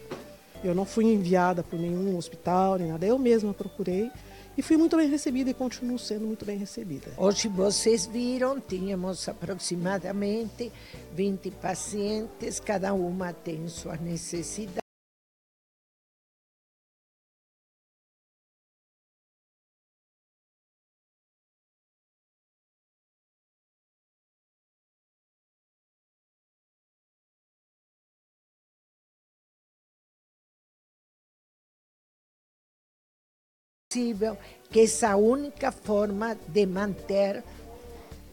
Eu 0.64 0.74
não 0.74 0.84
fui 0.84 1.04
enviada 1.04 1.62
por 1.62 1.78
nenhum 1.78 2.16
hospital, 2.16 2.76
nem 2.76 2.88
nada. 2.88 3.06
Eu 3.06 3.20
mesma 3.20 3.54
procurei 3.54 4.10
e 4.58 4.62
fui 4.62 4.76
muito 4.76 4.96
bem 4.96 5.08
recebida 5.08 5.50
e 5.50 5.54
continuo 5.54 5.96
sendo 6.00 6.26
muito 6.26 6.44
bem 6.44 6.58
recebida. 6.58 7.12
Hoje 7.16 7.46
vocês 7.46 8.06
viram, 8.06 8.60
tínhamos 8.60 9.28
aproximadamente 9.28 10.72
20 11.14 11.52
pacientes, 11.52 12.58
cada 12.58 12.92
uma 12.92 13.32
tem 13.32 13.68
sua 13.68 13.96
necessidade. 13.96 14.87
Possível, 33.98 34.38
que 34.70 34.80
é 34.80 35.06
a 35.06 35.16
única 35.16 35.72
forma 35.72 36.36
de 36.48 36.66
manter 36.66 37.42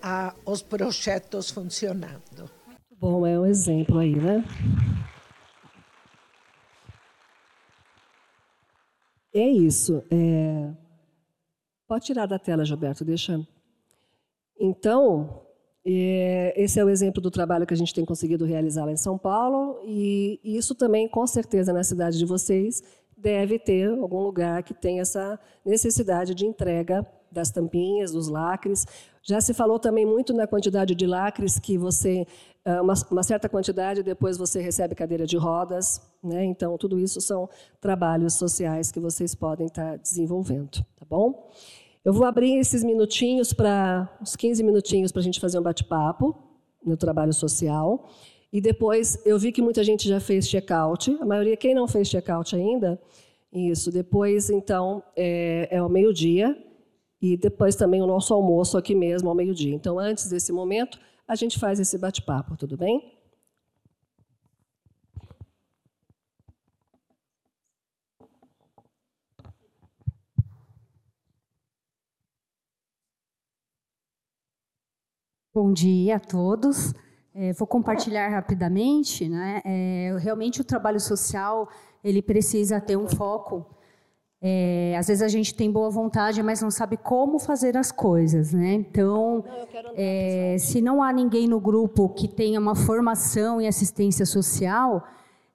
a, 0.01 0.33
os 0.45 0.61
projetos 0.61 1.49
funcionando. 1.49 2.49
Bom, 2.99 3.25
é 3.25 3.39
um 3.39 3.45
exemplo 3.45 3.97
aí, 3.97 4.15
né? 4.15 4.43
É 9.33 9.47
isso. 9.49 10.03
É... 10.11 10.71
Pode 11.87 12.05
tirar 12.05 12.25
da 12.25 12.39
tela, 12.39 12.63
Gilberto, 12.63 13.03
deixa. 13.03 13.45
Então, 14.57 15.41
é... 15.85 16.53
esse 16.55 16.79
é 16.79 16.85
o 16.85 16.89
exemplo 16.89 17.21
do 17.21 17.29
trabalho 17.29 17.65
que 17.65 17.73
a 17.73 17.77
gente 17.77 17.93
tem 17.93 18.05
conseguido 18.05 18.45
realizar 18.45 18.85
lá 18.85 18.91
em 18.91 18.97
São 18.97 19.17
Paulo, 19.17 19.81
e 19.83 20.39
isso 20.43 20.73
também, 20.73 21.09
com 21.09 21.27
certeza, 21.27 21.73
na 21.73 21.83
cidade 21.83 22.17
de 22.17 22.25
vocês, 22.25 22.81
deve 23.17 23.57
ter 23.57 23.89
algum 23.89 24.21
lugar 24.21 24.63
que 24.63 24.73
tenha 24.73 25.01
essa 25.01 25.39
necessidade 25.65 26.35
de 26.35 26.45
entrega 26.45 27.05
das 27.31 27.51
tampinhas, 27.51 28.11
dos 28.11 28.27
lacres. 28.27 28.85
Já 29.21 29.41
se 29.41 29.53
falou 29.53 29.77
também 29.77 30.05
muito 30.05 30.33
na 30.33 30.47
quantidade 30.47 30.95
de 30.95 31.05
lacres 31.05 31.59
que 31.59 31.77
você, 31.77 32.25
ah, 32.63 32.81
uma, 32.81 32.93
uma 33.11 33.23
certa 33.23 33.49
quantidade, 33.49 34.03
depois 34.03 34.37
você 34.37 34.61
recebe 34.61 34.95
cadeira 34.95 35.25
de 35.25 35.37
rodas. 35.37 36.01
Né? 36.23 36.45
Então, 36.45 36.77
tudo 36.77 36.99
isso 36.99 37.19
são 37.19 37.49
trabalhos 37.81 38.35
sociais 38.35 38.91
que 38.91 38.99
vocês 38.99 39.35
podem 39.35 39.67
estar 39.67 39.97
desenvolvendo. 39.97 40.85
Tá 40.97 41.05
bom? 41.07 41.49
Eu 42.03 42.13
vou 42.13 42.25
abrir 42.25 42.57
esses 42.59 42.83
minutinhos 42.83 43.51
para, 43.51 44.09
uns 44.21 44.35
15 44.35 44.63
minutinhos 44.63 45.11
para 45.11 45.21
a 45.21 45.23
gente 45.23 45.39
fazer 45.39 45.59
um 45.59 45.63
bate-papo 45.63 46.35
no 46.85 46.95
trabalho 46.95 47.33
social. 47.33 48.07
E 48.55 48.61
depois 48.61 49.21
eu 49.25 49.37
vi 49.37 49.51
que 49.51 49.61
muita 49.61 49.83
gente 49.83 50.07
já 50.07 50.17
fez 50.17 50.47
check-out, 50.47 51.11
a 51.19 51.25
maioria, 51.25 51.57
quem 51.57 51.75
não 51.75 51.89
fez 51.89 52.07
check-out 52.09 52.55
ainda, 52.55 52.97
isso. 53.51 53.91
Depois, 53.91 54.49
então, 54.49 55.03
é, 55.13 55.67
é 55.69 55.79
ao 55.79 55.89
meio-dia 55.89 56.57
e 57.21 57.35
depois 57.35 57.75
também 57.75 58.01
o 58.01 58.07
nosso 58.07 58.33
almoço 58.33 58.77
aqui 58.77 58.95
mesmo 58.95 59.27
ao 59.27 59.35
meio-dia. 59.35 59.75
Então, 59.75 59.99
antes 59.99 60.29
desse 60.29 60.53
momento, 60.53 60.97
a 61.27 61.35
gente 61.35 61.59
faz 61.59 61.81
esse 61.81 61.97
bate-papo, 61.97 62.55
tudo 62.55 62.77
bem? 62.77 63.11
Bom 75.53 75.73
dia 75.73 76.15
a 76.15 76.19
todos. 76.21 76.93
É, 77.37 77.51
vou 77.51 77.67
compartilhar 77.67 78.29
rapidamente. 78.29 79.27
Né? 79.27 79.61
É, 79.65 80.15
realmente 80.19 80.61
o 80.61 80.63
trabalho 80.63 80.99
social 81.01 81.67
ele 82.01 82.21
precisa 82.21 82.79
ter 82.79 82.95
um 82.95 83.07
foco. 83.07 83.65
É, 84.41 84.95
às 84.97 85.07
vezes 85.07 85.21
a 85.21 85.27
gente 85.27 85.53
tem 85.53 85.69
boa 85.69 85.89
vontade, 85.89 86.41
mas 86.41 86.61
não 86.61 86.71
sabe 86.71 86.95
como 86.97 87.39
fazer 87.39 87.75
as 87.75 87.91
coisas, 87.91 88.53
né? 88.53 88.73
Então, 88.73 89.43
é, 89.95 90.55
se 90.59 90.81
não 90.81 91.01
há 91.01 91.11
ninguém 91.11 91.47
no 91.47 91.59
grupo 91.59 92.09
que 92.09 92.27
tenha 92.27 92.59
uma 92.59 92.75
formação 92.75 93.59
em 93.59 93.67
assistência 93.67 94.23
social, 94.23 95.03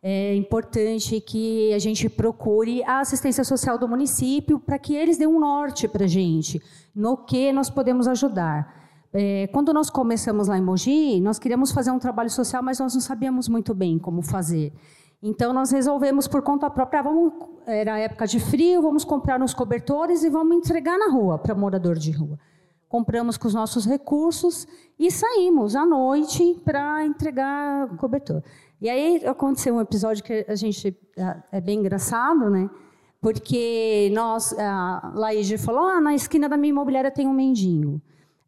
é 0.03 0.35
importante 0.35 1.21
que 1.21 1.73
a 1.73 1.79
gente 1.79 2.09
procure 2.09 2.83
a 2.85 3.01
assistência 3.01 3.45
social 3.45 3.79
do 3.79 3.87
município 3.87 4.59
para 4.59 4.79
que 4.79 4.97
eles 4.97 5.16
dêem 5.16 5.29
um 5.29 5.38
norte 5.38 5.87
para 5.87 6.07
a 6.07 6.09
gente, 6.09 6.61
no 6.93 7.16
que 7.16 7.53
nós 7.53 7.71
podemos 7.71 8.09
ajudar. 8.09 8.89
É, 9.12 9.49
quando 9.49 9.73
nós 9.73 9.90
começamos 9.90 10.46
lá 10.46 10.57
em 10.57 10.62
Mogi, 10.62 11.20
nós 11.20 11.38
queríamos 11.38 11.73
fazer 11.73 11.90
um 11.90 11.99
trabalho 11.99 12.31
social, 12.31 12.62
mas 12.62 12.79
nós 12.79 12.94
não 12.94 13.01
sabíamos 13.01 13.49
muito 13.49 13.75
bem 13.75 13.99
como 13.99 14.23
fazer. 14.23 14.73
Então 15.23 15.53
nós 15.53 15.70
resolvemos 15.70 16.27
por 16.27 16.42
conta 16.42 16.70
própria, 16.70 17.01
ah, 17.01 17.03
vamos, 17.03 17.33
era 17.66 17.99
época 17.99 18.27
de 18.27 18.40
frio, 18.40 18.81
vamos 18.81 19.05
comprar 19.05 19.40
uns 19.42 19.53
cobertores 19.53 20.23
e 20.23 20.31
vamos 20.31 20.57
entregar 20.57 20.99
na 20.99 21.11
rua 21.11 21.38
para 21.38 21.55
morador 21.55 21.96
de 21.96 22.11
rua. 22.11 22.38
Compramos 22.88 23.37
com 23.37 23.46
os 23.46 23.55
nossos 23.55 23.85
recursos 23.85 24.66
e 24.99 25.11
saímos 25.11 25.77
à 25.77 25.85
noite 25.85 26.61
para 26.64 27.05
entregar 27.05 27.88
cobertor. 27.96 28.42
E 28.81 28.88
aí 28.88 29.25
aconteceu 29.27 29.75
um 29.75 29.81
episódio 29.81 30.25
que 30.25 30.44
a 30.49 30.55
gente 30.55 30.96
é, 31.16 31.37
é 31.59 31.61
bem 31.61 31.81
engraçado, 31.81 32.49
né? 32.49 32.70
Porque 33.20 34.11
nós, 34.14 34.59
a 34.59 35.12
Laís 35.14 35.53
falou, 35.62 35.83
ah, 35.83 36.01
na 36.01 36.14
esquina 36.14 36.49
da 36.49 36.57
minha 36.57 36.70
imobiliária 36.70 37.11
tem 37.11 37.29
um 37.29 37.35
mendigo. 37.35 38.01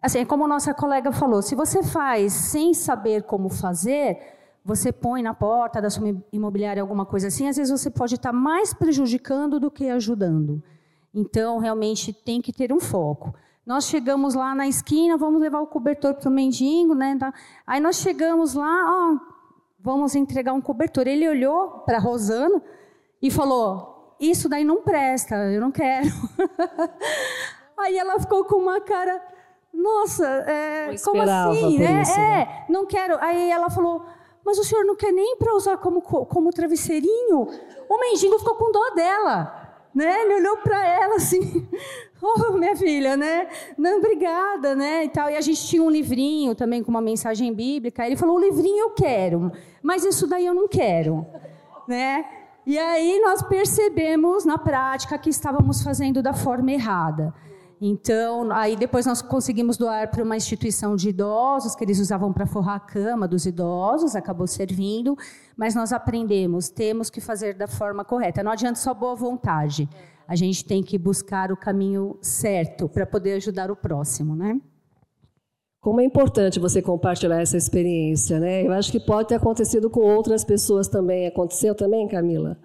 Assim, 0.03 0.19
é 0.19 0.25
como 0.25 0.49
nossa 0.49 0.75
colega 0.75 1.13
falou, 1.13 1.41
se 1.41 1.55
você 1.55 1.81
faz 1.81 2.33
sem 2.33 2.75
saber 2.75 3.23
como 3.23 3.49
fazer, 3.49 4.19
você 4.65 4.91
põe 4.91 5.23
na 5.23 5.33
porta 5.33 5.81
da 5.81 5.89
sua 5.89 6.13
imobiliária 6.33 6.83
alguma 6.83 7.07
coisa 7.07 7.29
assim, 7.29 7.49
às 7.49 7.57
vezes 7.57 7.71
você 7.71 7.89
pode 7.89 8.17
estar 8.17 8.33
mais 8.33 8.75
prejudicando 8.75 9.61
do 9.61 9.71
que 9.71 9.89
ajudando. 9.89 10.61
Então, 11.15 11.59
realmente 11.59 12.13
tem 12.13 12.41
que 12.41 12.53
ter 12.53 12.73
um 12.73 12.81
foco. 12.81 13.33
Nós 13.65 13.85
chegamos 13.85 14.35
lá 14.35 14.57
na 14.57 14.67
esquina, 14.67 15.17
vamos 15.17 15.41
levar 15.41 15.61
o 15.61 15.67
cobertor 15.69 16.15
para 16.15 16.29
o 16.29 16.33
mendigo, 16.33 16.95
né? 16.95 17.17
Tá? 17.19 17.33
Aí 17.65 17.81
nós 17.81 17.97
chegamos 17.97 18.55
lá, 18.55 18.87
ó, 18.89 19.19
vamos 19.79 20.17
entregar 20.17 20.53
um 20.53 20.61
cobertor. 20.61 21.07
Ele 21.07 21.29
olhou 21.29 21.81
para 21.87 21.99
a 21.99 22.01
Rosana 22.01 22.61
e 23.21 23.31
falou: 23.31 24.17
Isso 24.19 24.49
daí 24.49 24.65
não 24.65 24.83
presta, 24.83 25.37
eu 25.53 25.61
não 25.61 25.71
quero. 25.71 26.09
Aí 27.79 27.97
ela 27.97 28.19
ficou 28.19 28.45
com 28.45 28.57
uma 28.57 28.81
cara 28.81 29.21
nossa, 29.73 30.27
é, 30.27 30.95
como 31.03 31.23
assim, 31.23 31.79
né? 31.79 32.03
Isso, 32.03 32.17
né? 32.17 32.43
É, 32.43 32.73
não 32.73 32.87
quero. 32.87 33.17
Aí 33.21 33.51
ela 33.51 33.71
falou, 33.71 34.05
mas 34.45 34.59
o 34.59 34.65
senhor 34.65 34.85
não 34.85 34.95
quer 34.95 35.13
nem 35.13 35.37
para 35.37 35.55
usar 35.55 35.77
como, 35.79 36.03
como 36.03 36.51
travesseirinho? 36.51 37.49
O 37.89 38.01
mendigo 38.01 38.39
ficou 38.39 38.55
com 38.55 38.71
dó 38.71 38.91
dela, 38.95 39.81
né? 39.95 40.23
Ele 40.23 40.35
olhou 40.37 40.57
para 40.59 40.87
ela 40.87 41.17
assim, 41.17 41.67
oh, 42.21 42.53
minha 42.53 42.77
filha, 42.77 43.17
né? 43.17 43.49
Não, 43.79 43.99
obrigada, 43.99 44.75
né? 44.75 45.05
E, 45.05 45.09
tal. 45.09 45.31
e 45.31 45.37
a 45.37 45.41
gente 45.41 45.67
tinha 45.67 45.83
um 45.83 45.91
livrinho 45.91 46.55
também 46.55 46.83
com 46.83 46.91
uma 46.91 47.01
mensagem 47.01 47.53
bíblica. 47.53 48.07
Ele 48.07 48.17
falou, 48.17 48.37
o 48.37 48.41
livrinho 48.41 48.79
eu 48.79 48.91
quero, 48.91 49.51
mas 49.83 50.05
isso 50.05 50.27
daí 50.27 50.45
eu 50.45 50.55
não 50.55 50.69
quero, 50.69 51.27
né? 51.89 52.25
E 52.67 52.79
aí 52.79 53.21
nós 53.21 53.43
percebemos 53.43 54.45
na 54.45 54.59
prática 54.59 55.19
que 55.19 55.31
estávamos 55.31 55.83
fazendo 55.83 56.23
da 56.23 56.33
forma 56.33 56.71
errada. 56.71 57.35
Então, 57.85 58.53
aí 58.53 58.77
depois 58.77 59.07
nós 59.07 59.21
conseguimos 59.21 59.77
doar 59.77 60.09
para 60.09 60.23
uma 60.23 60.37
instituição 60.37 60.95
de 60.95 61.09
idosos, 61.09 61.75
que 61.75 61.83
eles 61.83 61.99
usavam 61.99 62.33
para 62.33 62.47
forrar 62.47 62.77
a 62.77 62.81
cama 62.81 63.27
dos 63.27 63.45
idosos, 63.45 64.15
acabou 64.15 64.47
servindo, 64.47 65.19
mas 65.57 65.75
nós 65.75 65.93
aprendemos, 65.93 66.69
temos 66.69 67.11
que 67.11 67.21
fazer 67.21 67.55
da 67.55 67.67
forma 67.67 68.05
correta. 68.05 68.41
Não 68.41 68.53
adianta 68.53 68.79
só 68.79 68.95
boa 68.95 69.17
vontade. 69.17 69.89
A 70.29 70.37
gente 70.37 70.65
tem 70.65 70.81
que 70.81 70.97
buscar 70.97 71.51
o 71.51 71.57
caminho 71.57 72.17
certo 72.23 72.89
para 72.89 73.05
poder 73.05 73.33
ajudar 73.33 73.69
o 73.69 73.75
próximo, 73.75 74.37
né? 74.37 74.61
Como 75.81 76.01
é 76.01 76.05
importante 76.05 76.61
você 76.61 76.81
compartilhar 76.81 77.41
essa 77.41 77.57
experiência, 77.57 78.39
né? 78.39 78.65
Eu 78.65 78.71
acho 78.71 78.93
que 78.93 79.01
pode 79.01 79.31
ter 79.31 79.35
acontecido 79.35 79.91
com 79.91 80.03
outras 80.03 80.45
pessoas 80.45 80.87
também. 80.87 81.27
Aconteceu 81.27 81.75
também, 81.75 82.07
Camila? 82.07 82.57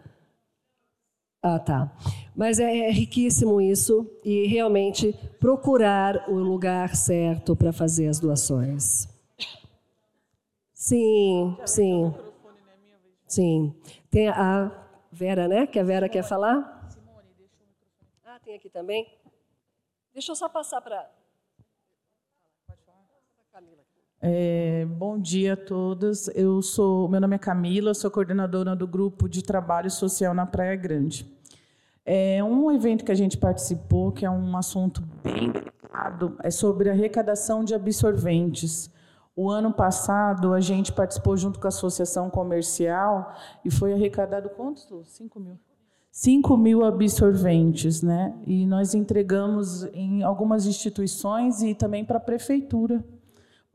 Ah, 1.49 1.59
tá. 1.59 1.89
Mas 2.35 2.59
é, 2.59 2.89
é 2.89 2.91
riquíssimo 2.91 3.61
isso 3.61 4.05
e 4.21 4.47
realmente 4.47 5.13
procurar 5.39 6.29
o 6.29 6.33
lugar 6.33 6.93
certo 6.93 7.55
para 7.55 7.71
fazer 7.71 8.09
as 8.09 8.19
doações. 8.19 9.07
Sim, 10.73 11.57
sim. 11.65 12.13
Sim. 13.25 13.73
Tem 14.11 14.27
a 14.27 14.69
Vera, 15.09 15.47
né? 15.47 15.65
Que 15.65 15.79
a 15.79 15.83
Vera 15.85 16.09
quer 16.09 16.23
falar? 16.23 16.89
Ah, 18.25 18.39
tem 18.43 18.53
aqui 18.53 18.69
também. 18.69 19.07
Deixa 20.13 20.33
eu 20.33 20.35
só 20.35 20.49
passar 20.49 20.81
para. 20.81 21.09
É, 24.19 24.85
bom 24.85 25.17
dia 25.17 25.53
a 25.53 25.57
todas. 25.57 26.27
Eu 26.35 26.61
sou, 26.61 27.07
meu 27.07 27.21
nome 27.21 27.35
é 27.35 27.39
Camila, 27.39 27.93
sou 27.93 28.11
coordenadora 28.11 28.75
do 28.75 28.85
grupo 28.85 29.29
de 29.29 29.41
trabalho 29.41 29.89
social 29.89 30.33
na 30.33 30.45
Praia 30.45 30.75
Grande. 30.75 31.36
É 32.09 32.41
um 32.41 32.71
evento 32.71 33.03
que 33.03 33.11
a 33.11 33.15
gente 33.15 33.37
participou, 33.37 34.13
que 34.13 34.25
é 34.25 34.31
um 34.31 34.55
assunto 34.55 35.03
bem 35.21 35.51
delicado, 35.51 36.37
é 36.41 36.49
sobre 36.49 36.89
arrecadação 36.89 37.65
de 37.65 37.75
absorventes. 37.75 38.89
O 39.35 39.49
ano 39.49 39.73
passado, 39.73 40.53
a 40.53 40.61
gente 40.61 40.93
participou 40.93 41.35
junto 41.35 41.59
com 41.59 41.67
a 41.67 41.69
Associação 41.69 42.29
Comercial 42.29 43.35
e 43.65 43.69
foi 43.69 43.91
arrecadado 43.91 44.49
quantos? 44.51 44.87
5 45.03 45.37
mil. 45.37 45.59
5 46.09 46.55
mil 46.55 46.85
absorventes, 46.85 48.01
né? 48.01 48.33
E 48.45 48.65
nós 48.65 48.93
entregamos 48.93 49.83
em 49.93 50.23
algumas 50.23 50.65
instituições 50.65 51.61
e 51.61 51.75
também 51.75 52.05
para 52.05 52.19
a 52.19 52.21
prefeitura 52.21 53.03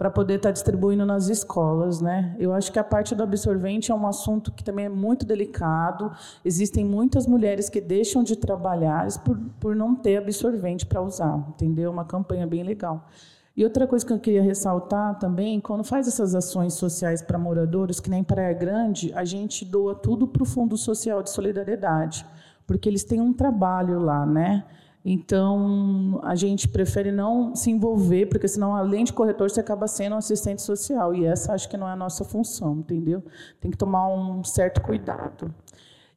para 0.02 0.10
poder 0.10 0.34
estar 0.34 0.48
tá 0.48 0.52
distribuindo 0.52 1.06
nas 1.06 1.28
escolas, 1.28 2.00
né? 2.00 2.34
Eu 2.36 2.52
acho 2.52 2.72
que 2.72 2.78
a 2.80 2.82
parte 2.82 3.14
do 3.14 3.22
absorvente 3.22 3.92
é 3.92 3.94
um 3.94 4.04
assunto 4.04 4.50
que 4.50 4.64
também 4.64 4.86
é 4.86 4.88
muito 4.88 5.24
delicado. 5.24 6.10
Existem 6.44 6.84
muitas 6.84 7.24
mulheres 7.24 7.68
que 7.68 7.80
deixam 7.80 8.24
de 8.24 8.34
trabalhar 8.34 9.06
por, 9.20 9.38
por 9.60 9.76
não 9.76 9.94
ter 9.94 10.16
absorvente 10.16 10.84
para 10.84 11.00
usar, 11.00 11.46
entendeu? 11.50 11.88
Uma 11.88 12.04
campanha 12.04 12.48
bem 12.48 12.64
legal. 12.64 13.08
E 13.56 13.62
outra 13.62 13.86
coisa 13.86 14.04
que 14.04 14.12
eu 14.12 14.18
queria 14.18 14.42
ressaltar 14.42 15.20
também, 15.20 15.60
quando 15.60 15.84
faz 15.84 16.08
essas 16.08 16.34
ações 16.34 16.74
sociais 16.74 17.22
para 17.22 17.38
moradores, 17.38 18.00
que 18.00 18.10
nem 18.10 18.24
Praia 18.24 18.54
Grande, 18.54 19.12
a 19.14 19.24
gente 19.24 19.64
doa 19.64 19.94
tudo 19.94 20.26
para 20.26 20.42
o 20.42 20.46
Fundo 20.46 20.76
Social 20.76 21.22
de 21.22 21.30
Solidariedade, 21.30 22.26
porque 22.66 22.88
eles 22.88 23.04
têm 23.04 23.20
um 23.20 23.32
trabalho 23.32 24.00
lá, 24.00 24.26
né? 24.26 24.64
Então, 25.04 26.20
a 26.22 26.36
gente 26.36 26.68
prefere 26.68 27.10
não 27.10 27.56
se 27.56 27.70
envolver, 27.70 28.26
porque 28.26 28.46
senão, 28.46 28.74
além 28.74 29.04
de 29.04 29.12
corretor, 29.12 29.50
você 29.50 29.60
acaba 29.60 29.88
sendo 29.88 30.14
um 30.14 30.18
assistente 30.18 30.62
social. 30.62 31.12
E 31.12 31.26
essa 31.26 31.52
acho 31.52 31.68
que 31.68 31.76
não 31.76 31.88
é 31.88 31.92
a 31.92 31.96
nossa 31.96 32.24
função, 32.24 32.76
entendeu? 32.78 33.22
Tem 33.60 33.70
que 33.70 33.76
tomar 33.76 34.06
um 34.08 34.44
certo 34.44 34.80
cuidado. 34.80 35.52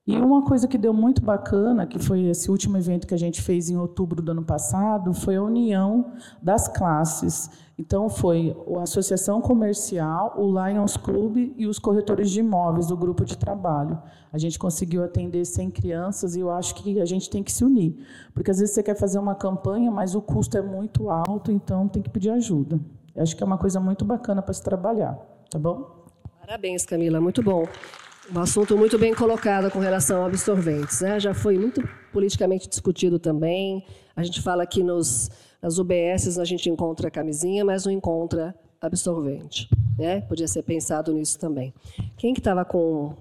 E 0.07 0.15
uma 0.17 0.43
coisa 0.43 0.67
que 0.67 0.77
deu 0.77 0.93
muito 0.93 1.19
bacana, 1.19 1.87
que 1.87 1.97
foi 1.97 2.25
esse 2.25 2.51
último 2.51 2.77
evento 2.77 3.07
que 3.07 3.13
a 3.15 3.17
gente 3.17 3.41
fez 3.41 3.71
em 3.71 3.77
outubro 3.77 4.21
do 4.21 4.31
ano 4.31 4.43
passado, 4.43 5.11
foi 5.15 5.35
a 5.35 5.41
união 5.41 6.11
das 6.39 6.67
classes. 6.67 7.49
Então, 7.77 8.07
foi 8.07 8.55
a 8.77 8.83
Associação 8.83 9.41
Comercial, 9.41 10.35
o 10.37 10.45
Lions 10.47 10.95
Club 10.95 11.53
e 11.57 11.65
os 11.65 11.79
corretores 11.79 12.29
de 12.29 12.39
imóveis 12.39 12.85
do 12.85 12.95
grupo 12.95 13.25
de 13.25 13.35
trabalho. 13.35 13.99
A 14.31 14.37
gente 14.37 14.59
conseguiu 14.59 15.03
atender 15.03 15.43
100 15.43 15.71
crianças 15.71 16.35
e 16.35 16.39
eu 16.39 16.51
acho 16.51 16.75
que 16.75 17.01
a 17.01 17.05
gente 17.05 17.27
tem 17.27 17.41
que 17.41 17.51
se 17.51 17.65
unir. 17.65 17.97
Porque 18.31 18.51
às 18.51 18.59
vezes 18.59 18.75
você 18.75 18.83
quer 18.83 18.95
fazer 18.95 19.17
uma 19.17 19.33
campanha, 19.33 19.89
mas 19.89 20.13
o 20.13 20.21
custo 20.21 20.55
é 20.55 20.61
muito 20.61 21.09
alto, 21.09 21.51
então 21.51 21.87
tem 21.87 22.03
que 22.03 22.11
pedir 22.11 22.29
ajuda. 22.29 22.79
Eu 23.15 23.23
acho 23.23 23.35
que 23.35 23.41
é 23.41 23.45
uma 23.45 23.57
coisa 23.57 23.79
muito 23.79 24.05
bacana 24.05 24.43
para 24.43 24.53
se 24.53 24.61
trabalhar. 24.61 25.17
Tá 25.49 25.57
bom? 25.57 26.05
Parabéns, 26.39 26.85
Camila. 26.85 27.19
Muito 27.19 27.41
bom. 27.41 27.65
Um 28.33 28.39
assunto 28.39 28.75
muito 28.75 28.97
bem 28.97 29.13
colocado 29.13 29.69
com 29.69 29.77
relação 29.77 30.23
a 30.23 30.27
absorventes. 30.27 31.01
Né? 31.01 31.19
Já 31.19 31.33
foi 31.33 31.59
muito 31.59 31.88
politicamente 32.11 32.67
discutido 32.67 33.19
também. 33.19 33.85
A 34.15 34.23
gente 34.23 34.41
fala 34.41 34.65
que 34.65 34.81
nos, 34.81 35.29
nas 35.61 35.77
UBSs 35.77 36.39
a 36.39 36.45
gente 36.45 36.67
encontra 36.67 37.11
camisinha, 37.11 37.63
mas 37.63 37.85
não 37.85 37.91
encontra 37.91 38.55
absorvente. 38.81 39.69
Né? 39.97 40.21
Podia 40.21 40.47
ser 40.47 40.63
pensado 40.63 41.13
nisso 41.13 41.38
também. 41.38 41.71
Quem 42.17 42.33
que 42.33 42.39
estava 42.39 42.65
com... 42.65 43.15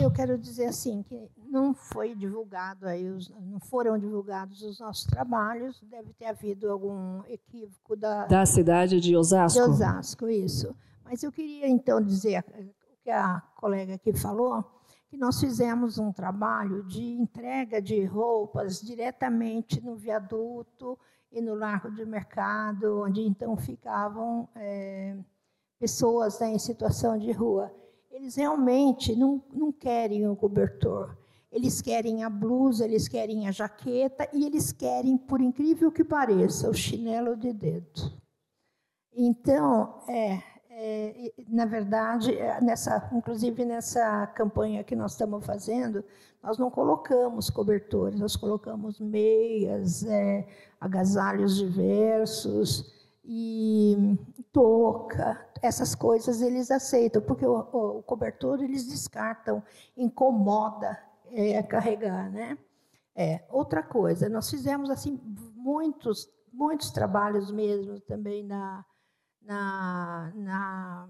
Eu 0.00 0.10
quero 0.10 0.38
dizer 0.38 0.66
assim, 0.66 1.02
que 1.02 1.28
não 1.50 1.74
foi 1.74 2.14
divulgado 2.14 2.86
aí, 2.86 3.06
os, 3.10 3.28
não 3.28 3.60
foram 3.60 3.98
divulgados 3.98 4.62
os 4.62 4.80
nossos 4.80 5.04
trabalhos, 5.04 5.82
deve 5.90 6.14
ter 6.14 6.24
havido 6.26 6.70
algum 6.70 7.20
equívoco 7.28 7.94
da... 7.94 8.24
Da 8.24 8.46
cidade 8.46 9.00
de 9.00 9.14
Osasco? 9.14 9.62
De 9.62 9.68
Osasco, 9.68 10.28
isso. 10.28 10.74
Mas 11.04 11.22
eu 11.22 11.30
queria, 11.30 11.68
então, 11.68 12.00
dizer 12.00 12.42
que 13.06 13.10
a 13.12 13.40
colega 13.54 13.94
aqui 13.94 14.12
falou, 14.12 14.64
que 15.08 15.16
nós 15.16 15.38
fizemos 15.38 15.96
um 15.96 16.12
trabalho 16.12 16.82
de 16.82 17.04
entrega 17.12 17.80
de 17.80 18.04
roupas 18.04 18.80
diretamente 18.80 19.80
no 19.80 19.94
viaduto 19.94 20.98
e 21.30 21.40
no 21.40 21.54
largo 21.54 21.88
de 21.88 22.04
mercado, 22.04 23.04
onde 23.04 23.20
então 23.20 23.56
ficavam 23.56 24.48
é, 24.56 25.16
pessoas 25.78 26.40
né, 26.40 26.48
em 26.48 26.58
situação 26.58 27.16
de 27.16 27.30
rua. 27.30 27.72
Eles 28.10 28.34
realmente 28.34 29.14
não, 29.14 29.40
não 29.52 29.70
querem 29.70 30.26
o 30.26 30.34
cobertor. 30.34 31.16
Eles 31.52 31.80
querem 31.80 32.24
a 32.24 32.28
blusa, 32.28 32.84
eles 32.84 33.06
querem 33.06 33.46
a 33.46 33.52
jaqueta 33.52 34.28
e 34.32 34.44
eles 34.44 34.72
querem, 34.72 35.16
por 35.16 35.40
incrível 35.40 35.92
que 35.92 36.02
pareça, 36.02 36.68
o 36.68 36.74
chinelo 36.74 37.36
de 37.36 37.52
dedo. 37.52 38.12
Então, 39.12 40.02
é, 40.08 40.42
é, 40.78 41.32
na 41.48 41.64
verdade, 41.64 42.36
é, 42.36 42.60
nessa, 42.60 43.08
inclusive 43.10 43.64
nessa 43.64 44.26
campanha 44.26 44.84
que 44.84 44.94
nós 44.94 45.12
estamos 45.12 45.44
fazendo, 45.46 46.04
nós 46.42 46.58
não 46.58 46.70
colocamos 46.70 47.48
cobertores, 47.48 48.20
nós 48.20 48.36
colocamos 48.36 49.00
meias, 49.00 50.04
é, 50.04 50.46
agasalhos 50.78 51.56
diversos 51.56 52.94
e 53.24 54.18
touca, 54.52 55.48
essas 55.62 55.94
coisas 55.94 56.42
eles 56.42 56.70
aceitam, 56.70 57.22
porque 57.22 57.46
o, 57.46 57.56
o, 57.72 57.98
o 57.98 58.02
cobertor 58.02 58.62
eles 58.62 58.86
descartam, 58.86 59.62
incomoda 59.96 60.98
é, 61.32 61.62
carregar, 61.62 62.30
né? 62.30 62.58
É, 63.14 63.40
outra 63.48 63.82
coisa, 63.82 64.28
nós 64.28 64.50
fizemos 64.50 64.90
assim 64.90 65.18
muitos 65.54 66.28
muitos 66.52 66.90
trabalhos 66.90 67.50
mesmo 67.50 67.98
também 68.00 68.42
na 68.44 68.84
na, 69.46 70.32
na 70.34 71.08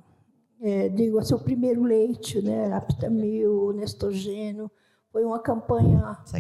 é, 0.60 0.88
digo 0.88 1.18
assim, 1.18 1.34
o 1.34 1.38
primeiro 1.38 1.82
leite, 1.82 2.40
né, 2.40 2.72
Aptamil, 2.72 3.72
Nestogênio, 3.72 4.70
foi 5.10 5.24
uma 5.24 5.38
campanha 5.38 6.00
tá 6.00 6.38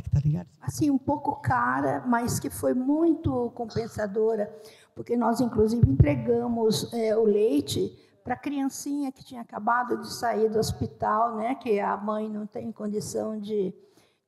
assim 0.60 0.90
um 0.90 0.98
pouco 0.98 1.36
cara, 1.36 2.04
mas 2.06 2.38
que 2.38 2.50
foi 2.50 2.74
muito 2.74 3.50
compensadora, 3.54 4.54
porque 4.94 5.16
nós 5.16 5.40
inclusive 5.40 5.88
entregamos 5.88 6.92
é, 6.92 7.16
o 7.16 7.24
leite 7.24 7.96
para 8.22 8.34
a 8.34 8.38
criancinha 8.38 9.12
que 9.12 9.24
tinha 9.24 9.40
acabado 9.40 9.98
de 9.98 10.12
sair 10.12 10.50
do 10.50 10.58
hospital, 10.58 11.36
né, 11.36 11.54
que 11.54 11.78
a 11.80 11.96
mãe 11.96 12.28
não 12.28 12.46
tem 12.46 12.70
condição 12.72 13.38
de, 13.38 13.72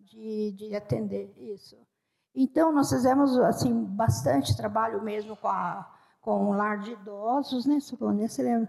de, 0.00 0.52
de 0.52 0.74
atender 0.74 1.34
isso. 1.36 1.76
Então 2.34 2.72
nós 2.72 2.88
fizemos 2.88 3.36
assim 3.38 3.84
bastante 3.84 4.56
trabalho 4.56 5.02
mesmo 5.02 5.36
com 5.36 5.48
a 5.48 5.97
com 6.28 6.50
o 6.50 6.52
lar 6.52 6.78
de 6.80 6.92
idosos, 6.92 7.64
né, 7.64 7.80
Solônia? 7.80 8.28
Você 8.28 8.42
lembra? 8.42 8.68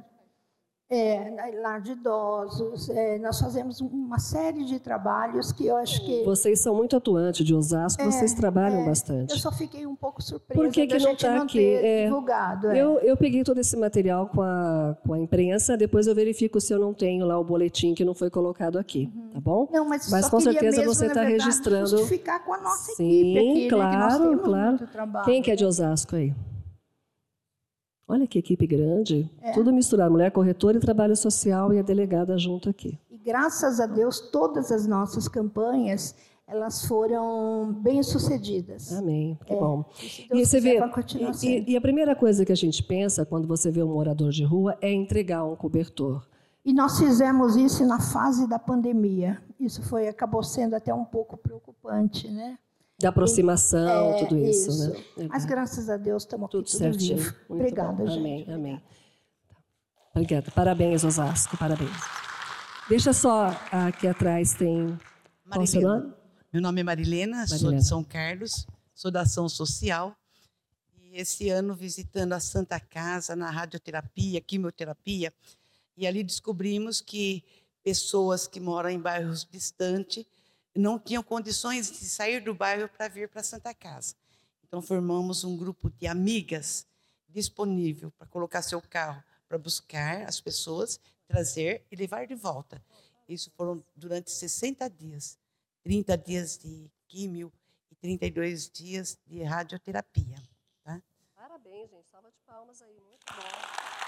É, 0.89 1.51
lar 1.61 1.81
de 1.81 1.91
idosos, 1.91 2.89
é, 2.89 3.19
nós 3.19 3.37
fazemos 3.37 3.81
uma 3.81 4.17
série 4.17 4.63
de 4.63 4.79
trabalhos 4.79 5.51
que 5.51 5.67
eu 5.67 5.75
acho 5.75 6.03
que... 6.03 6.23
Vocês 6.23 6.61
são 6.61 6.73
muito 6.73 6.95
atuantes 6.95 7.45
de 7.45 7.53
Osasco, 7.53 8.01
é, 8.01 8.05
vocês 8.05 8.33
trabalham 8.33 8.83
é, 8.83 8.85
bastante. 8.85 9.31
Eu 9.31 9.37
só 9.37 9.51
fiquei 9.51 9.85
um 9.85 9.95
pouco 9.95 10.23
surpresa 10.23 10.59
Por 10.59 10.71
que, 10.71 10.87
que 10.87 10.97
não 10.97 11.11
está 11.11 11.41
aqui? 11.43 11.63
É, 11.63 12.05
divulgado. 12.05 12.69
É. 12.69 12.81
Eu, 12.81 12.97
eu 12.99 13.17
peguei 13.17 13.43
todo 13.43 13.59
esse 13.59 13.75
material 13.75 14.29
com 14.29 14.41
a, 14.41 14.97
com 15.05 15.13
a 15.13 15.19
imprensa, 15.19 15.75
depois 15.75 16.07
eu 16.07 16.15
verifico 16.15 16.61
se 16.61 16.73
eu 16.73 16.79
não 16.79 16.93
tenho 16.93 17.25
lá 17.25 17.37
o 17.37 17.43
boletim 17.43 17.93
que 17.93 18.05
não 18.05 18.15
foi 18.15 18.29
colocado 18.29 18.79
aqui, 18.79 19.11
uhum. 19.13 19.29
tá 19.31 19.39
bom? 19.41 19.67
Não, 19.69 19.85
mas, 19.87 20.09
mas 20.09 20.29
com 20.29 20.39
certeza 20.39 20.77
mesmo, 20.77 20.95
você 20.95 21.07
está 21.07 21.23
registrando... 21.23 21.89
justificar 21.89 22.43
com 22.43 22.53
a 22.53 22.61
nossa 22.61 22.93
Sim, 22.93 23.37
equipe 23.37 23.51
aqui, 23.51 23.69
claro, 23.69 24.31
né, 24.31 24.41
claro. 24.43 25.23
Quem 25.25 25.41
que 25.41 25.51
é 25.51 25.55
de 25.57 25.65
Osasco 25.65 26.15
aí? 26.15 26.33
Olha 28.09 28.25
que 28.25 28.39
equipe 28.39 28.65
grande, 28.65 29.29
é. 29.39 29.51
tudo 29.51 29.71
misturado, 29.71 30.11
mulher 30.11 30.31
corretora 30.31 30.77
e 30.77 30.81
trabalho 30.81 31.15
social 31.15 31.71
e 31.71 31.77
a 31.77 31.83
delegada 31.83 32.35
junto 32.39 32.67
aqui. 32.67 32.97
E 33.07 33.15
graças 33.19 33.79
a 33.79 33.85
Deus, 33.85 34.19
todas 34.19 34.71
as 34.71 34.87
nossas 34.87 35.27
campanhas, 35.27 36.15
elas 36.47 36.85
foram 36.85 37.71
bem 37.71 38.01
sucedidas. 38.01 38.91
Amém, 38.91 39.37
que 39.45 39.53
é. 39.53 39.55
bom. 39.55 39.85
E 40.33 40.43
você 40.43 40.59
vê, 40.59 40.79
e, 41.43 41.73
e, 41.73 41.77
a 41.77 41.81
primeira 41.81 42.15
coisa 42.15 42.43
que 42.43 42.51
a 42.51 42.55
gente 42.55 42.81
pensa 42.81 43.23
quando 43.27 43.47
você 43.47 43.69
vê 43.69 43.83
um 43.83 43.93
morador 43.93 44.31
de 44.31 44.43
rua 44.43 44.75
é 44.81 44.91
entregar 44.91 45.45
um 45.45 45.55
cobertor. 45.55 46.25
E 46.65 46.73
nós 46.73 46.97
fizemos 46.97 47.55
isso 47.55 47.85
na 47.85 47.99
fase 47.99 48.49
da 48.49 48.57
pandemia. 48.57 49.39
Isso 49.59 49.83
foi 49.83 50.07
acabou 50.07 50.41
sendo 50.41 50.75
até 50.75 50.91
um 50.91 51.05
pouco 51.05 51.37
preocupante, 51.37 52.27
né? 52.27 52.57
Da 52.99 53.09
aproximação, 53.09 54.13
é, 54.13 54.25
tudo 54.25 54.37
isso, 54.37 54.69
isso. 54.69 54.89
né? 55.17 55.27
Mas 55.29 55.45
graças 55.45 55.89
a 55.89 55.95
Deus 55.95 56.23
estamos 56.23 56.45
aqui 56.45 56.51
tudo, 56.51 56.65
tudo 56.65 56.77
certinho. 56.77 57.17
Vivo. 57.17 57.35
Obrigada, 57.47 57.93
bom. 57.93 58.07
gente. 58.07 58.19
Amém, 58.19 58.45
amém. 58.49 58.83
Obrigada. 60.11 60.51
Parabéns, 60.51 61.03
Osasco, 61.05 61.57
parabéns. 61.57 61.95
Deixa 62.89 63.13
só, 63.13 63.55
aqui 63.71 64.05
atrás 64.05 64.53
tem... 64.53 64.99
Qual 65.49 65.65
seu 65.65 65.81
nome? 65.81 66.13
Meu 66.51 66.61
nome 66.61 66.81
é 66.81 66.83
Marilena, 66.83 67.37
Marilena, 67.37 67.57
sou 67.59 67.71
de 67.71 67.85
São 67.85 68.03
Carlos, 68.03 68.67
sou 68.93 69.09
da 69.09 69.21
Ação 69.21 69.47
Social. 69.47 70.15
E 70.97 71.17
esse 71.19 71.49
ano 71.49 71.73
visitando 71.75 72.33
a 72.33 72.39
Santa 72.39 72.79
Casa, 72.79 73.35
na 73.35 73.49
radioterapia, 73.49 74.41
quimioterapia, 74.41 75.31
e 75.95 76.05
ali 76.05 76.23
descobrimos 76.23 76.99
que 76.99 77.43
pessoas 77.83 78.45
que 78.45 78.59
moram 78.59 78.89
em 78.89 78.99
bairros 78.99 79.47
distantes 79.49 80.25
não 80.75 80.99
tinham 80.99 81.23
condições 81.23 81.91
de 81.91 82.05
sair 82.05 82.41
do 82.41 82.53
bairro 82.53 82.89
para 82.89 83.07
vir 83.07 83.29
para 83.29 83.41
a 83.41 83.43
Santa 83.43 83.73
Casa. 83.73 84.15
Então 84.67 84.81
formamos 84.81 85.43
um 85.43 85.57
grupo 85.57 85.89
de 85.89 86.07
amigas 86.07 86.87
disponível 87.27 88.11
para 88.11 88.27
colocar 88.27 88.61
seu 88.61 88.81
carro 88.81 89.23
para 89.49 89.57
buscar 89.57 90.21
as 90.21 90.39
pessoas, 90.39 90.99
trazer 91.27 91.83
e 91.91 91.95
levar 91.95 92.27
de 92.27 92.35
volta. 92.35 92.81
Isso 93.27 93.51
foram 93.57 93.83
durante 93.95 94.31
60 94.31 94.87
dias. 94.89 95.37
30 95.83 96.17
dias 96.19 96.57
de 96.57 96.89
químio 97.07 97.51
e 97.91 97.95
32 97.95 98.69
dias 98.69 99.17
de 99.25 99.41
radioterapia. 99.41 100.37
Tá? 100.83 101.01
Parabéns, 101.35 101.89
gente. 101.89 102.07
Salva 102.09 102.29
de 102.29 102.37
palmas 102.45 102.81
aí. 102.81 102.99
Muito 103.01 103.25
bom. 103.27 103.98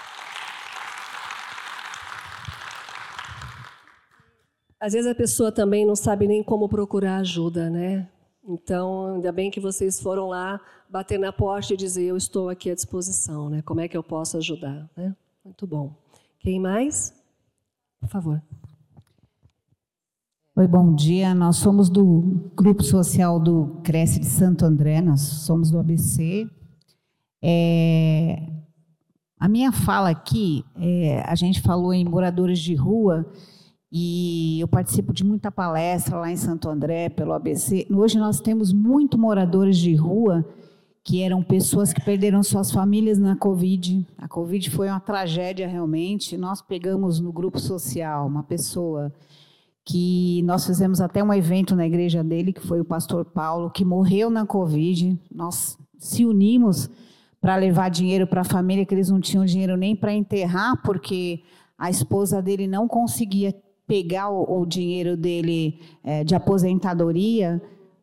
Às 4.82 4.94
vezes 4.94 5.08
a 5.08 5.14
pessoa 5.14 5.52
também 5.52 5.86
não 5.86 5.94
sabe 5.94 6.26
nem 6.26 6.42
como 6.42 6.68
procurar 6.68 7.18
ajuda, 7.18 7.70
né? 7.70 8.08
Então, 8.44 9.14
ainda 9.14 9.30
bem 9.30 9.48
que 9.48 9.60
vocês 9.60 10.00
foram 10.00 10.26
lá 10.26 10.60
bater 10.90 11.20
na 11.20 11.32
porta 11.32 11.72
e 11.72 11.76
dizer: 11.76 12.02
Eu 12.02 12.16
estou 12.16 12.48
aqui 12.48 12.68
à 12.68 12.74
disposição, 12.74 13.48
né? 13.48 13.62
Como 13.62 13.78
é 13.78 13.86
que 13.86 13.96
eu 13.96 14.02
posso 14.02 14.38
ajudar? 14.38 14.90
Né? 14.96 15.14
Muito 15.44 15.68
bom. 15.68 15.94
Quem 16.40 16.58
mais? 16.58 17.14
Por 18.00 18.08
favor. 18.08 18.42
Oi, 20.56 20.66
bom 20.66 20.92
dia. 20.96 21.32
Nós 21.32 21.58
somos 21.58 21.88
do 21.88 22.50
grupo 22.56 22.82
social 22.82 23.38
do 23.38 23.80
Cresce 23.84 24.18
de 24.18 24.26
Santo 24.26 24.64
André, 24.64 25.00
nós 25.00 25.20
somos 25.20 25.70
do 25.70 25.78
ABC. 25.78 26.50
É, 27.40 28.48
a 29.38 29.48
minha 29.48 29.70
fala 29.70 30.10
aqui, 30.10 30.64
é, 30.74 31.22
a 31.24 31.36
gente 31.36 31.62
falou 31.62 31.94
em 31.94 32.04
moradores 32.04 32.58
de 32.58 32.74
rua 32.74 33.24
e 33.94 34.58
eu 34.58 34.66
participo 34.66 35.12
de 35.12 35.22
muita 35.22 35.52
palestra 35.52 36.16
lá 36.16 36.32
em 36.32 36.36
Santo 36.36 36.66
André, 36.70 37.10
pelo 37.10 37.34
ABC. 37.34 37.86
Hoje 37.90 38.18
nós 38.18 38.40
temos 38.40 38.72
muito 38.72 39.18
moradores 39.18 39.76
de 39.76 39.94
rua 39.94 40.42
que 41.04 41.22
eram 41.22 41.42
pessoas 41.42 41.92
que 41.92 42.02
perderam 42.02 42.42
suas 42.42 42.70
famílias 42.70 43.18
na 43.18 43.36
Covid. 43.36 44.06
A 44.16 44.26
Covid 44.26 44.70
foi 44.70 44.88
uma 44.88 45.00
tragédia 45.00 45.68
realmente. 45.68 46.38
Nós 46.38 46.62
pegamos 46.62 47.20
no 47.20 47.30
grupo 47.30 47.58
social 47.58 48.26
uma 48.26 48.42
pessoa 48.42 49.12
que 49.84 50.40
nós 50.44 50.64
fizemos 50.64 50.98
até 50.98 51.22
um 51.22 51.34
evento 51.34 51.76
na 51.76 51.86
igreja 51.86 52.24
dele, 52.24 52.52
que 52.52 52.66
foi 52.66 52.80
o 52.80 52.84
pastor 52.86 53.26
Paulo, 53.26 53.68
que 53.68 53.84
morreu 53.84 54.30
na 54.30 54.46
Covid. 54.46 55.20
Nós 55.30 55.76
se 55.98 56.24
unimos 56.24 56.88
para 57.42 57.56
levar 57.56 57.90
dinheiro 57.90 58.26
para 58.26 58.40
a 58.40 58.44
família, 58.44 58.86
que 58.86 58.94
eles 58.94 59.10
não 59.10 59.20
tinham 59.20 59.44
dinheiro 59.44 59.76
nem 59.76 59.94
para 59.94 60.14
enterrar, 60.14 60.80
porque 60.82 61.42
a 61.76 61.90
esposa 61.90 62.40
dele 62.40 62.66
não 62.66 62.88
conseguia 62.88 63.52
pegar 63.92 64.30
o, 64.30 64.62
o 64.62 64.64
dinheiro 64.64 65.18
dele 65.18 65.78
é, 66.02 66.24
de 66.24 66.34
aposentadoria 66.34 67.60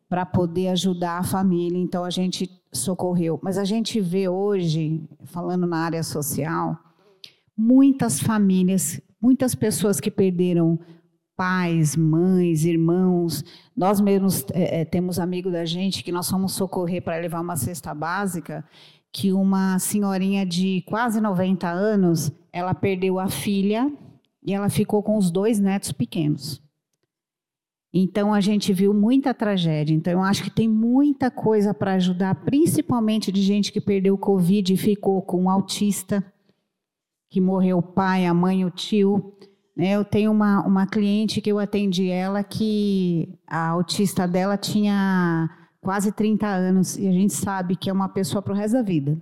para 0.07 0.23
poder 0.23 0.67
ajudar 0.67 1.17
a 1.17 1.23
família. 1.23 1.79
Então 1.79 2.03
a 2.03 2.11
gente 2.11 2.47
socorreu. 2.71 3.39
Mas 3.41 3.57
a 3.57 3.63
gente 3.63 3.99
vê 3.99 4.29
hoje, 4.29 5.01
falando 5.23 5.65
na 5.65 5.77
área 5.77 6.03
social, 6.03 6.77
muitas 7.57 8.19
famílias, 8.19 9.01
muitas 9.19 9.55
pessoas 9.55 9.99
que 9.99 10.11
perderam 10.11 10.77
pais, 11.35 11.95
mães, 11.95 12.65
irmãos. 12.65 13.43
Nós 13.75 13.99
mesmos 13.99 14.45
é, 14.51 14.85
temos 14.85 15.17
amigo 15.17 15.49
da 15.49 15.65
gente 15.65 16.03
que 16.03 16.11
nós 16.11 16.29
fomos 16.29 16.53
socorrer 16.53 17.01
para 17.01 17.17
levar 17.17 17.41
uma 17.41 17.55
cesta 17.55 17.95
básica, 17.95 18.63
que 19.11 19.33
uma 19.33 19.79
senhorinha 19.79 20.45
de 20.45 20.83
quase 20.87 21.19
90 21.19 21.67
anos, 21.67 22.31
ela 22.53 22.75
perdeu 22.75 23.17
a 23.17 23.27
filha 23.27 23.91
e 24.43 24.53
ela 24.53 24.69
ficou 24.69 25.03
com 25.03 25.17
os 25.17 25.31
dois 25.31 25.59
netos 25.59 25.91
pequenos. 25.91 26.61
Então 27.93 28.33
a 28.33 28.39
gente 28.39 28.71
viu 28.71 28.93
muita 28.93 29.33
tragédia. 29.33 29.95
Então 29.95 30.13
eu 30.13 30.21
acho 30.21 30.43
que 30.43 30.51
tem 30.51 30.67
muita 30.67 31.31
coisa 31.31 31.73
para 31.73 31.93
ajudar, 31.93 32.35
principalmente 32.35 33.31
de 33.31 33.41
gente 33.41 33.71
que 33.71 33.81
perdeu 33.81 34.13
o 34.13 34.17
Covid 34.17 34.73
e 34.73 34.77
ficou 34.77 35.21
com 35.21 35.43
um 35.43 35.49
autista, 35.49 36.23
que 37.29 37.41
morreu 37.41 37.79
o 37.79 37.83
pai, 37.83 38.25
a 38.25 38.33
mãe, 38.33 38.63
o 38.63 38.69
tio. 38.69 39.33
Né? 39.75 39.91
Eu 39.91 40.05
tenho 40.05 40.31
uma, 40.31 40.65
uma 40.65 40.85
cliente 40.85 41.41
que 41.41 41.51
eu 41.51 41.57
atendi 41.57 42.09
ela 42.09 42.43
que 42.43 43.39
a 43.47 43.69
autista 43.69 44.27
dela 44.27 44.57
tinha 44.57 45.49
quase 45.81 46.11
30 46.11 46.45
anos 46.45 46.97
e 46.97 47.07
a 47.07 47.11
gente 47.11 47.33
sabe 47.33 47.75
que 47.75 47.89
é 47.89 47.93
uma 47.93 48.09
pessoa 48.09 48.41
para 48.41 48.53
o 48.53 48.55
resto 48.55 48.73
da 48.73 48.83
vida. 48.83 49.19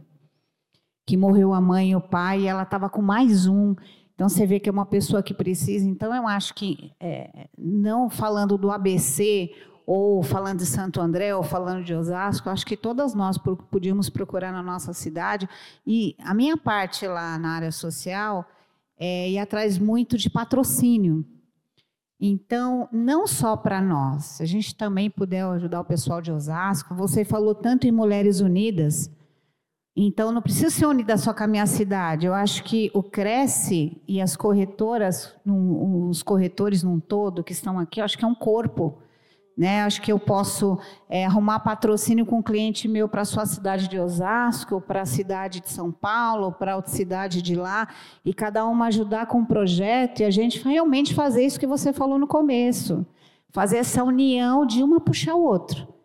Que 1.05 1.15
morreu 1.15 1.53
a 1.53 1.61
mãe 1.61 1.91
e 1.91 1.95
o 1.95 2.01
pai 2.01 2.41
e 2.41 2.47
ela 2.47 2.63
estava 2.63 2.89
com 2.89 3.01
mais 3.01 3.47
um. 3.47 3.75
Então 4.17 4.27
você 4.27 4.47
vê 4.47 4.59
que 4.59 4.67
é 4.67 4.71
uma 4.71 4.87
pessoa 4.87 5.21
que 5.21 5.31
precisa. 5.31 5.87
Então 5.87 6.13
eu 6.13 6.27
acho 6.27 6.55
que 6.55 6.91
é, 6.99 7.47
não 7.55 8.09
falando 8.09 8.57
do 8.57 8.71
ABC 8.71 9.53
ou 9.85 10.23
falando 10.23 10.57
de 10.57 10.65
Santo 10.65 10.99
André 10.99 11.35
ou 11.35 11.43
falando 11.43 11.83
de 11.83 11.93
Osasco, 11.93 12.49
acho 12.49 12.65
que 12.65 12.75
todas 12.75 13.13
nós 13.13 13.37
podíamos 13.37 14.09
procurar 14.09 14.51
na 14.51 14.63
nossa 14.63 14.91
cidade 14.91 15.47
e 15.85 16.15
a 16.17 16.33
minha 16.33 16.57
parte 16.57 17.05
lá 17.05 17.37
na 17.37 17.51
área 17.51 17.71
social 17.71 18.43
é 18.97 19.39
atrás 19.39 19.77
muito 19.77 20.17
de 20.17 20.31
patrocínio. 20.31 21.23
Então, 22.19 22.89
não 22.91 23.27
só 23.27 23.55
para 23.55 23.79
nós, 23.79 24.41
a 24.41 24.45
gente 24.45 24.73
também 24.73 25.11
puder 25.11 25.45
ajudar 25.45 25.81
o 25.81 25.85
pessoal 25.85 26.23
de 26.23 26.31
Osasco, 26.31 26.95
você 26.95 27.23
falou 27.23 27.53
tanto 27.53 27.85
em 27.85 27.91
Mulheres 27.91 28.39
Unidas, 28.39 29.11
então, 29.99 30.31
não 30.31 30.43
precisa 30.43 30.69
ser 30.69 30.85
unida 30.85 31.17
só 31.17 31.33
com 31.33 31.43
a 31.43 31.47
minha 31.47 31.65
cidade. 31.65 32.27
Eu 32.27 32.33
acho 32.35 32.63
que 32.63 32.91
o 32.93 33.01
Cresce 33.01 33.99
e 34.07 34.21
as 34.21 34.35
corretoras, 34.35 35.35
os 35.43 36.21
corretores 36.21 36.83
num 36.83 36.99
todo 36.99 37.43
que 37.43 37.51
estão 37.51 37.79
aqui, 37.79 37.99
eu 37.99 38.05
acho 38.05 38.15
que 38.15 38.23
é 38.23 38.27
um 38.27 38.35
corpo. 38.35 38.99
Né? 39.57 39.81
Acho 39.81 39.99
que 40.03 40.11
eu 40.11 40.19
posso 40.19 40.77
é, 41.09 41.25
arrumar 41.25 41.61
patrocínio 41.61 42.27
com 42.27 42.37
um 42.37 42.43
cliente 42.43 42.87
meu 42.87 43.09
para 43.09 43.23
a 43.23 43.25
sua 43.25 43.47
cidade 43.47 43.87
de 43.87 43.99
Osasco, 43.99 44.79
para 44.79 45.01
a 45.01 45.05
cidade 45.05 45.61
de 45.61 45.69
São 45.71 45.91
Paulo, 45.91 46.51
para 46.51 46.75
outra 46.75 46.91
cidade 46.91 47.41
de 47.41 47.55
lá, 47.55 47.87
e 48.23 48.35
cada 48.35 48.67
uma 48.67 48.85
ajudar 48.85 49.25
com 49.25 49.39
um 49.39 49.45
projeto 49.45 50.19
e 50.19 50.25
a 50.25 50.29
gente 50.29 50.63
realmente 50.63 51.15
fazer 51.15 51.43
isso 51.43 51.59
que 51.59 51.65
você 51.65 51.91
falou 51.91 52.19
no 52.19 52.27
começo. 52.27 53.03
Fazer 53.49 53.77
essa 53.77 54.03
união 54.03 54.63
de 54.63 54.83
uma 54.83 54.99
puxar 54.99 55.33
o 55.33 55.43
outro 55.43 55.96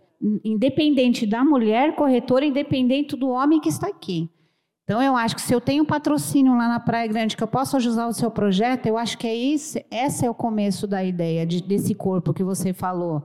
independente 0.44 1.26
da 1.26 1.44
mulher 1.44 1.94
corretora, 1.96 2.44
independente 2.44 3.16
do 3.16 3.28
homem 3.28 3.60
que 3.60 3.68
está 3.68 3.88
aqui. 3.88 4.30
Então, 4.84 5.02
eu 5.02 5.16
acho 5.16 5.34
que 5.34 5.42
se 5.42 5.54
eu 5.54 5.60
tenho 5.60 5.84
patrocínio 5.84 6.56
lá 6.56 6.68
na 6.68 6.80
Praia 6.80 7.06
Grande, 7.06 7.36
que 7.36 7.42
eu 7.42 7.48
posso 7.48 7.76
ajudar 7.76 8.08
o 8.08 8.12
seu 8.12 8.30
projeto, 8.30 8.86
eu 8.86 8.98
acho 8.98 9.16
que 9.16 9.26
é 9.26 9.34
isso, 9.34 9.78
esse 9.90 10.26
é 10.26 10.30
o 10.30 10.34
começo 10.34 10.86
da 10.86 11.04
ideia 11.04 11.46
de, 11.46 11.62
desse 11.62 11.94
corpo 11.94 12.34
que 12.34 12.42
você 12.42 12.72
falou, 12.72 13.22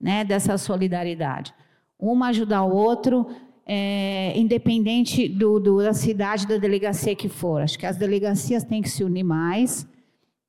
né, 0.00 0.24
dessa 0.24 0.56
solidariedade. 0.58 1.54
Uma 1.98 2.28
ajudar 2.28 2.64
o 2.64 2.74
outro, 2.74 3.26
é, 3.66 4.32
independente 4.36 5.28
do, 5.28 5.60
do, 5.60 5.82
da 5.82 5.92
cidade, 5.92 6.46
da 6.46 6.56
delegacia 6.56 7.14
que 7.14 7.28
for. 7.28 7.62
Acho 7.62 7.78
que 7.78 7.86
as 7.86 7.96
delegacias 7.96 8.64
têm 8.64 8.82
que 8.82 8.90
se 8.90 9.04
unir 9.04 9.24
mais, 9.24 9.86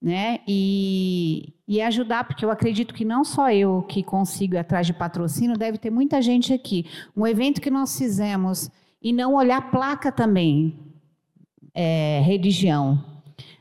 né? 0.05 0.41
E, 0.47 1.51
e 1.67 1.81
ajudar, 1.81 2.25
porque 2.25 2.45
eu 2.45 2.51
acredito 2.51 2.93
que 2.93 3.03
não 3.03 3.23
só 3.23 3.49
eu 3.49 3.81
que 3.81 4.03
consigo 4.03 4.53
ir 4.53 4.59
atrás 4.59 4.85
de 4.85 4.93
patrocínio, 4.93 5.57
deve 5.57 5.79
ter 5.79 5.89
muita 5.89 6.21
gente 6.21 6.53
aqui. 6.53 6.85
Um 7.17 7.25
evento 7.25 7.59
que 7.59 7.71
nós 7.71 7.97
fizemos 7.97 8.69
e 9.01 9.11
não 9.11 9.33
olhar 9.33 9.71
placa 9.71 10.11
também, 10.11 10.77
é, 11.73 12.21
religião. 12.23 13.03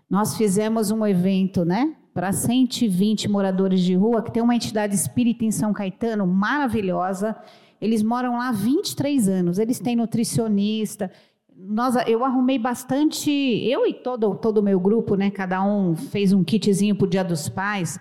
Nós 0.09 0.36
fizemos 0.36 0.90
um 0.90 1.07
evento, 1.07 1.64
né? 1.64 1.97
Para 2.12 2.30
120 2.30 3.26
moradores 3.26 3.80
de 3.80 3.95
rua, 3.95 4.22
que 4.22 4.30
tem 4.30 4.42
uma 4.42 4.55
entidade 4.55 4.95
espírita 4.95 5.47
em 5.47 5.51
São 5.51 5.72
Caetano 5.72 6.26
maravilhosa. 6.26 7.34
Eles 7.80 8.03
moram 8.03 8.36
lá 8.36 8.51
há 8.51 8.53
23 8.53 9.30
anos. 9.30 9.59
Eles 9.59 9.80
têm 9.80 9.97
nutricionista, 9.97 11.11
nós, 11.57 11.94
eu 12.07 12.24
arrumei 12.24 12.59
bastante, 12.59 13.30
eu 13.30 13.86
e 13.86 13.94
todo 13.94 14.34
todo 14.36 14.59
o 14.59 14.62
meu 14.62 14.78
grupo, 14.78 15.14
né? 15.14 15.30
Cada 15.30 15.62
um 15.62 15.94
fez 15.94 16.32
um 16.32 16.44
kitzinho 16.44 16.96
para 16.96 17.07
o 17.07 17.09
Dia 17.09 17.24
dos 17.24 17.48
Pais. 17.48 17.98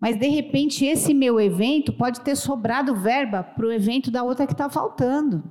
Mas 0.00 0.18
de 0.18 0.26
repente 0.28 0.84
esse 0.84 1.14
meu 1.14 1.40
evento 1.40 1.92
pode 1.92 2.20
ter 2.20 2.34
sobrado 2.36 2.94
verba 2.94 3.42
para 3.42 3.66
o 3.66 3.72
evento 3.72 4.10
da 4.10 4.22
outra 4.22 4.46
que 4.46 4.52
está 4.52 4.68
faltando. 4.68 5.44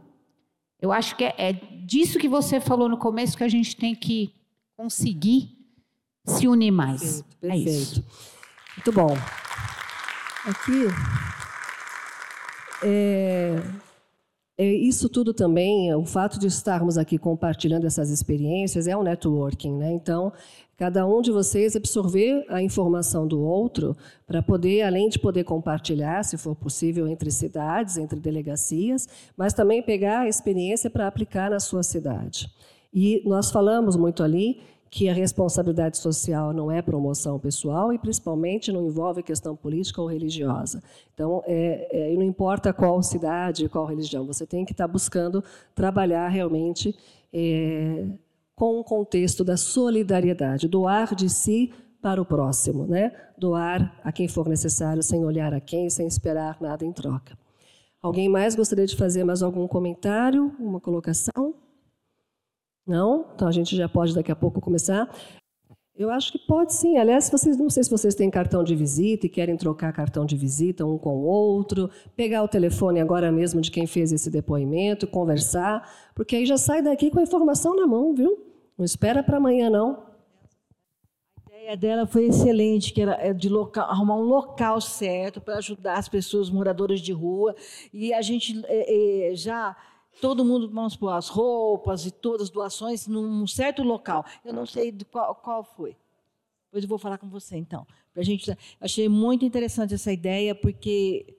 Eu 0.80 0.92
acho 0.92 1.16
que 1.16 1.24
é, 1.24 1.34
é 1.38 1.54
disso 1.86 2.20
que 2.20 2.28
você 2.28 2.60
falou 2.60 2.90
no 2.90 2.98
começo 2.98 3.38
que 3.38 3.44
a 3.44 3.50
gente 3.50 3.78
tem 3.78 3.96
que 3.96 4.34
conseguir 4.76 5.58
se 6.26 6.48
unir 6.48 6.72
mais. 6.72 7.22
Perfeito. 7.22 7.40
perfeito. 7.40 7.70
É 7.70 7.72
isso. 7.72 8.06
Muito 8.76 8.92
bom. 8.92 9.16
Aqui 10.46 10.88
é, 12.84 13.62
isso 14.66 15.08
tudo 15.10 15.34
também, 15.34 15.94
o 15.96 16.06
fato 16.06 16.40
de 16.40 16.48
estarmos 16.48 16.98
aqui 16.98 17.18
compartilhando 17.18 17.86
essas 17.86 18.10
experiências 18.10 18.88
é 18.88 18.96
um 18.96 19.04
networking, 19.04 19.74
né? 19.74 19.92
Então, 19.92 20.32
cada 20.78 21.06
um 21.06 21.22
de 21.22 21.32
vocês 21.32 21.76
absorver 21.76 22.46
a 22.50 22.62
informação 22.62 23.28
do 23.28 23.42
outro 23.42 23.96
para 24.28 24.42
poder, 24.42 24.82
além 24.82 25.10
de 25.10 25.20
poder 25.20 25.44
compartilhar, 25.44 26.24
se 26.24 26.38
for 26.38 26.56
possível, 26.56 27.08
entre 27.08 27.32
cidades, 27.32 27.98
entre 27.98 28.20
delegacias, 28.20 29.08
mas 29.38 29.54
também 29.54 29.82
pegar 29.82 30.22
a 30.22 30.28
experiência 30.28 30.90
para 30.90 31.08
aplicar 31.08 31.50
na 31.50 31.60
sua 31.60 31.84
cidade. 31.84 32.50
E 32.94 33.22
nós 33.26 33.52
falamos 33.52 33.96
muito 33.96 34.22
ali 34.22 34.60
que 34.92 35.08
a 35.08 35.14
responsabilidade 35.14 35.98
social 35.98 36.52
não 36.52 36.70
é 36.70 36.82
promoção 36.82 37.40
pessoal 37.40 37.94
e, 37.94 37.98
principalmente, 37.98 38.74
não 38.74 38.86
envolve 38.86 39.24
questão 39.24 39.56
política 39.56 40.02
ou 40.02 40.08
religiosa. 40.08 40.84
Então, 41.14 41.42
é, 41.48 42.12
é, 42.12 42.14
não 42.14 42.24
importa 42.24 42.74
qual 42.74 43.02
cidade, 43.02 43.70
qual 43.70 43.86
religião, 43.86 44.26
você 44.26 44.46
tem 44.46 44.66
que 44.66 44.74
estar 44.74 44.90
buscando 44.90 45.42
trabalhar 45.74 46.28
realmente 46.28 46.94
é, 47.34 48.06
com 48.54 48.82
o 48.82 48.84
contexto 48.84 49.46
da 49.46 49.56
solidariedade, 49.56 50.68
doar 50.68 51.16
de 51.16 51.30
si 51.30 51.72
para 52.02 52.22
o 52.22 52.26
próximo, 52.26 52.86
né? 52.86 53.14
doar 53.38 53.98
a 54.04 54.12
quem 54.12 54.28
for 54.28 54.50
necessário, 54.50 55.02
sem 55.02 55.24
olhar 55.24 55.54
a 55.54 55.62
quem, 55.62 55.90
sem 55.90 56.06
esperar 56.06 56.58
nada 56.60 56.84
em 56.84 56.92
troca. 56.92 57.38
Alguém 58.02 58.28
mais 58.28 58.56
gostaria 58.56 58.86
de 58.86 58.98
fazer 58.98 59.24
mais 59.24 59.42
algum 59.42 59.66
comentário, 59.68 60.54
uma 60.60 60.82
colocação? 60.82 61.56
Não? 62.92 63.26
Então 63.34 63.48
a 63.48 63.52
gente 63.54 63.74
já 63.74 63.88
pode 63.88 64.14
daqui 64.14 64.34
a 64.34 64.36
pouco 64.36 64.60
começar. 64.60 65.10
Eu 65.96 66.10
acho 66.10 66.34
que 66.34 66.40
pode 66.40 66.74
sim. 66.74 66.98
Aliás, 66.98 67.30
vocês 67.30 67.58
não 67.58 67.70
sei 67.70 67.84
se 67.84 67.90
vocês 67.90 68.14
têm 68.14 68.30
cartão 68.30 68.66
de 68.66 68.76
visita 68.76 69.28
e 69.28 69.30
querem 69.30 69.56
trocar 69.56 69.94
cartão 69.94 70.26
de 70.26 70.36
visita 70.36 70.86
um 70.86 70.98
com 70.98 71.16
o 71.16 71.24
outro, 71.24 71.90
pegar 72.18 72.44
o 72.44 72.50
telefone 72.50 73.00
agora 73.00 73.32
mesmo 73.32 73.62
de 73.62 73.72
quem 73.72 73.88
fez 73.88 74.12
esse 74.12 74.30
depoimento, 74.30 75.08
conversar, 75.08 75.90
porque 76.14 76.36
aí 76.36 76.46
já 76.46 76.58
sai 76.58 76.82
daqui 76.82 77.10
com 77.10 77.20
a 77.20 77.24
informação 77.24 77.74
na 77.78 77.88
mão, 77.88 78.14
viu? 78.14 78.38
Não 78.78 78.84
espera 78.84 79.24
para 79.24 79.38
amanhã 79.38 79.70
não. 79.70 80.04
A 81.50 81.58
ideia 81.58 81.78
dela 81.78 82.06
foi 82.06 82.26
excelente, 82.26 82.92
que 82.92 83.02
era 83.02 83.14
é, 83.14 83.32
de 83.32 83.48
local, 83.48 83.90
arrumar 83.90 84.18
um 84.18 84.24
local 84.24 84.82
certo 84.82 85.40
para 85.40 85.60
ajudar 85.60 85.98
as 85.98 86.10
pessoas 86.10 86.50
moradoras 86.50 87.00
de 87.00 87.14
rua 87.14 87.56
e 87.94 88.14
a 88.14 88.22
gente 88.22 88.62
é, 88.66 89.32
é, 89.32 89.36
já 89.36 89.78
todo 90.20 90.44
mundo, 90.44 90.70
vamos 90.70 90.96
pôr 90.96 91.10
as 91.10 91.30
roupas 91.30 92.06
e 92.06 92.12
todas 92.12 92.44
as 92.44 92.50
doações 92.50 93.08
num 93.08 93.46
certo 93.48 93.84
local. 93.84 94.26
Eu 94.44 94.54
não 94.54 94.66
sei 94.66 94.96
qual, 95.12 95.36
qual 95.36 95.64
foi. 95.64 95.96
Depois 96.66 96.84
eu 96.84 96.90
vou 96.90 96.98
falar 96.98 97.18
com 97.18 97.30
você, 97.30 97.58
então. 97.58 97.86
Pra 98.14 98.24
gente, 98.24 98.56
achei 98.80 99.08
muito 99.08 99.46
interessante 99.46 99.94
essa 99.94 100.12
ideia, 100.12 100.56
porque 100.56 101.38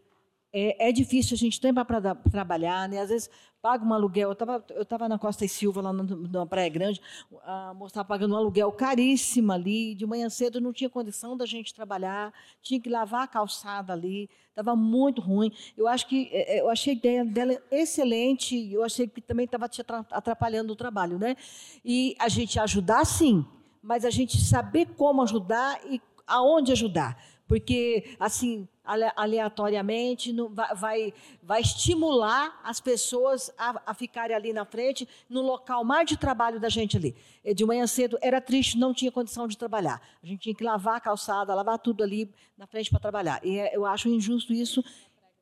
é, 0.52 0.88
é 0.88 0.92
difícil, 0.92 1.34
a 1.34 1.38
gente 1.38 1.58
tem 1.58 1.72
para 1.72 2.14
trabalhar, 2.30 2.86
né? 2.88 3.00
às 3.00 3.08
vezes 3.08 3.30
paga 3.62 3.84
um 3.84 3.94
aluguel. 3.94 4.28
Eu 4.28 4.32
estava 4.32 4.64
eu 4.70 4.84
tava 4.84 5.08
na 5.08 5.18
Costa 5.18 5.44
e 5.44 5.48
Silva, 5.48 5.80
lá 5.80 5.92
na 5.92 6.44
Praia 6.44 6.68
Grande, 6.68 7.00
a 7.44 7.72
moça 7.72 7.92
estava 7.92 8.08
pagando 8.08 8.34
um 8.34 8.36
aluguel 8.36 8.70
caríssimo 8.72 9.52
ali, 9.52 9.94
de 9.94 10.04
manhã 10.04 10.28
cedo 10.28 10.60
não 10.60 10.72
tinha 10.72 10.90
condição 10.90 11.36
da 11.36 11.46
gente 11.46 11.72
trabalhar, 11.72 12.34
tinha 12.60 12.78
que 12.78 12.90
lavar 12.90 13.22
a 13.22 13.26
calçada 13.26 13.92
ali, 13.92 14.28
estava 14.50 14.76
muito 14.76 15.22
ruim. 15.22 15.50
Eu 15.76 15.88
acho 15.88 16.06
que 16.06 16.28
é, 16.32 16.58
é, 16.58 16.60
eu 16.60 16.68
achei 16.68 16.92
a 16.92 16.96
ideia 16.96 17.24
dela 17.24 17.56
excelente, 17.70 18.70
eu 18.70 18.84
achei 18.84 19.06
que 19.06 19.22
também 19.22 19.44
estava 19.44 19.68
te 19.68 19.80
atrapalhando 20.10 20.72
o 20.72 20.76
trabalho, 20.76 21.18
né? 21.18 21.36
E 21.84 22.14
a 22.18 22.28
gente 22.28 22.58
ajudar 22.58 23.06
sim, 23.06 23.46
mas 23.80 24.04
a 24.04 24.10
gente 24.10 24.38
saber 24.38 24.86
como 24.98 25.22
ajudar 25.22 25.80
e 25.86 26.00
aonde 26.26 26.72
ajudar 26.72 27.31
porque 27.46 28.16
assim 28.18 28.68
aleatoriamente 28.84 30.34
vai, 30.74 31.14
vai 31.42 31.60
estimular 31.60 32.60
as 32.64 32.80
pessoas 32.80 33.52
a, 33.56 33.80
a, 33.86 33.94
ficarem 33.94 34.34
ali 34.34 34.52
na 34.52 34.64
frente, 34.64 35.08
no 35.28 35.40
local 35.40 35.84
mais 35.84 36.08
de 36.08 36.16
trabalho 36.16 36.58
da 36.58 36.68
gente 36.68 36.96
ali. 36.96 37.14
De 37.54 37.64
manhã 37.64 37.86
cedo 37.86 38.18
era 38.20 38.40
triste, 38.40 38.76
não 38.76 38.92
tinha 38.92 39.12
condição 39.12 39.46
de 39.46 39.56
trabalhar. 39.56 40.00
A 40.22 40.26
gente 40.26 40.40
tinha 40.40 40.54
que 40.54 40.64
lavar 40.64 40.96
a 40.96 41.00
calçada, 41.00 41.54
lavar 41.54 41.78
tudo 41.78 42.02
ali 42.02 42.28
na 42.56 42.66
frente 42.66 42.90
para 42.90 42.98
trabalhar. 42.98 43.40
E 43.44 43.58
é, 43.58 43.76
eu 43.76 43.86
acho 43.86 44.08
injusto 44.08 44.52
isso. 44.52 44.84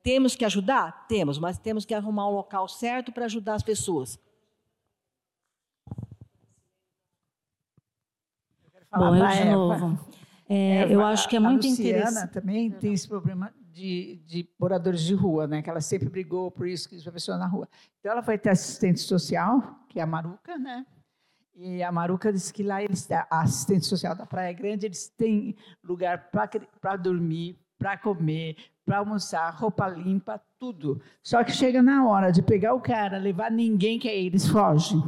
Temos 0.02 0.34
que 0.34 0.44
ajudar? 0.44 1.06
Temos, 1.08 1.38
mas 1.38 1.58
temos 1.58 1.84
que 1.84 1.94
arrumar 1.94 2.28
um 2.28 2.34
local 2.34 2.68
certo 2.68 3.10
para 3.12 3.24
ajudar 3.24 3.54
as 3.54 3.62
pessoas. 3.62 4.18
Bom, 8.92 9.14
eu 9.14 9.28
de 9.28 9.44
novo. 9.44 10.19
É, 10.52 10.92
eu 10.92 11.04
acho 11.04 11.28
que 11.28 11.36
é 11.36 11.38
muito 11.38 11.64
interessante. 11.64 12.24
A 12.24 12.26
também 12.26 12.72
tem 12.72 12.92
esse 12.92 13.06
problema 13.06 13.54
de, 13.72 14.20
de, 14.26 14.48
moradores 14.58 15.00
de 15.02 15.14
rua, 15.14 15.46
né? 15.46 15.62
Que 15.62 15.70
ela 15.70 15.80
sempre 15.80 16.08
brigou 16.08 16.50
por 16.50 16.66
isso 16.66 16.88
que 16.88 17.08
a 17.08 17.12
pessoa 17.12 17.38
na 17.38 17.46
rua. 17.46 17.68
Então 18.00 18.10
ela 18.10 18.20
vai 18.20 18.36
ter 18.36 18.50
assistente 18.50 18.98
social, 18.98 19.78
que 19.88 20.00
é 20.00 20.02
a 20.02 20.06
Maruca, 20.06 20.58
né? 20.58 20.84
E 21.54 21.84
a 21.84 21.92
Maruca 21.92 22.32
disse 22.32 22.52
que 22.52 22.64
lá 22.64 22.82
eles, 22.82 23.08
a 23.12 23.26
assistente 23.30 23.86
social 23.86 24.16
da 24.16 24.26
Praia 24.26 24.52
Grande, 24.52 24.86
eles 24.86 25.08
têm 25.08 25.54
lugar 25.84 26.30
para 26.80 26.96
dormir, 26.96 27.56
para 27.78 27.96
comer, 27.96 28.56
para 28.84 28.98
almoçar, 28.98 29.48
roupa 29.54 29.86
limpa, 29.86 30.40
tudo. 30.58 31.00
Só 31.22 31.44
que 31.44 31.52
chega 31.52 31.80
na 31.80 32.08
hora 32.08 32.32
de 32.32 32.42
pegar 32.42 32.74
o 32.74 32.80
cara, 32.80 33.18
levar 33.18 33.52
ninguém 33.52 34.00
que 34.00 34.08
é 34.08 34.20
eles 34.20 34.48
fogem. 34.48 35.00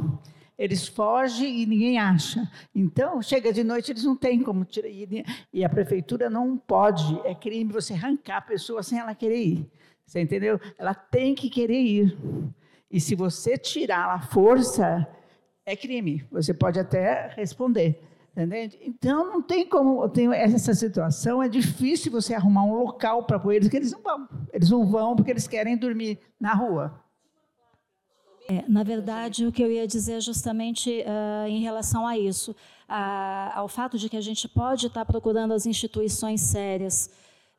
Eles 0.57 0.87
fogem 0.87 1.61
e 1.61 1.65
ninguém 1.65 1.99
acha. 1.99 2.49
Então, 2.73 3.21
chega 3.21 3.51
de 3.51 3.63
noite, 3.63 3.91
eles 3.91 4.03
não 4.03 4.15
têm 4.15 4.41
como 4.41 4.63
tirar. 4.65 4.87
E 5.51 5.65
a 5.65 5.69
prefeitura 5.69 6.29
não 6.29 6.57
pode, 6.57 7.19
é 7.25 7.33
crime 7.33 7.71
você 7.71 7.93
arrancar 7.93 8.37
a 8.37 8.41
pessoa 8.41 8.83
sem 8.83 8.99
ela 8.99 9.15
querer 9.15 9.43
ir. 9.43 9.71
Você 10.05 10.21
entendeu? 10.21 10.59
Ela 10.77 10.93
tem 10.93 11.33
que 11.33 11.49
querer 11.49 11.81
ir. 11.81 12.17
E 12.91 12.99
se 12.99 13.15
você 13.15 13.57
tirar 13.57 14.13
a 14.13 14.21
força, 14.21 15.07
é 15.65 15.75
crime. 15.75 16.23
Você 16.31 16.53
pode 16.53 16.79
até 16.79 17.33
responder. 17.35 17.99
Entende? 18.35 18.79
Então, 18.81 19.31
não 19.31 19.41
tem 19.41 19.67
como. 19.67 20.07
Tem 20.09 20.31
essa 20.33 20.73
situação, 20.73 21.41
é 21.41 21.47
difícil 21.47 22.11
você 22.11 22.33
arrumar 22.33 22.63
um 22.63 22.73
local 22.73 23.25
para 23.25 23.41
eles, 23.53 23.67
que 23.69 23.77
eles 23.77 23.91
não 23.91 24.01
vão. 24.01 24.27
Eles 24.51 24.69
não 24.69 24.85
vão 24.85 25.15
porque 25.15 25.31
eles 25.31 25.47
querem 25.47 25.77
dormir 25.77 26.19
na 26.39 26.53
rua. 26.53 27.02
É, 28.47 28.63
na 28.67 28.83
verdade, 28.83 29.45
o 29.45 29.51
que 29.51 29.63
eu 29.63 29.71
ia 29.71 29.87
dizer 29.87 30.13
é 30.13 30.21
justamente 30.21 30.89
uh, 30.89 31.47
em 31.47 31.61
relação 31.61 32.05
a 32.05 32.17
isso, 32.17 32.51
uh, 32.51 33.51
ao 33.53 33.67
fato 33.67 33.97
de 33.97 34.09
que 34.09 34.17
a 34.17 34.21
gente 34.21 34.47
pode 34.49 34.87
estar 34.87 35.05
procurando 35.05 35.53
as 35.53 35.65
instituições 35.65 36.41
sérias 36.41 37.09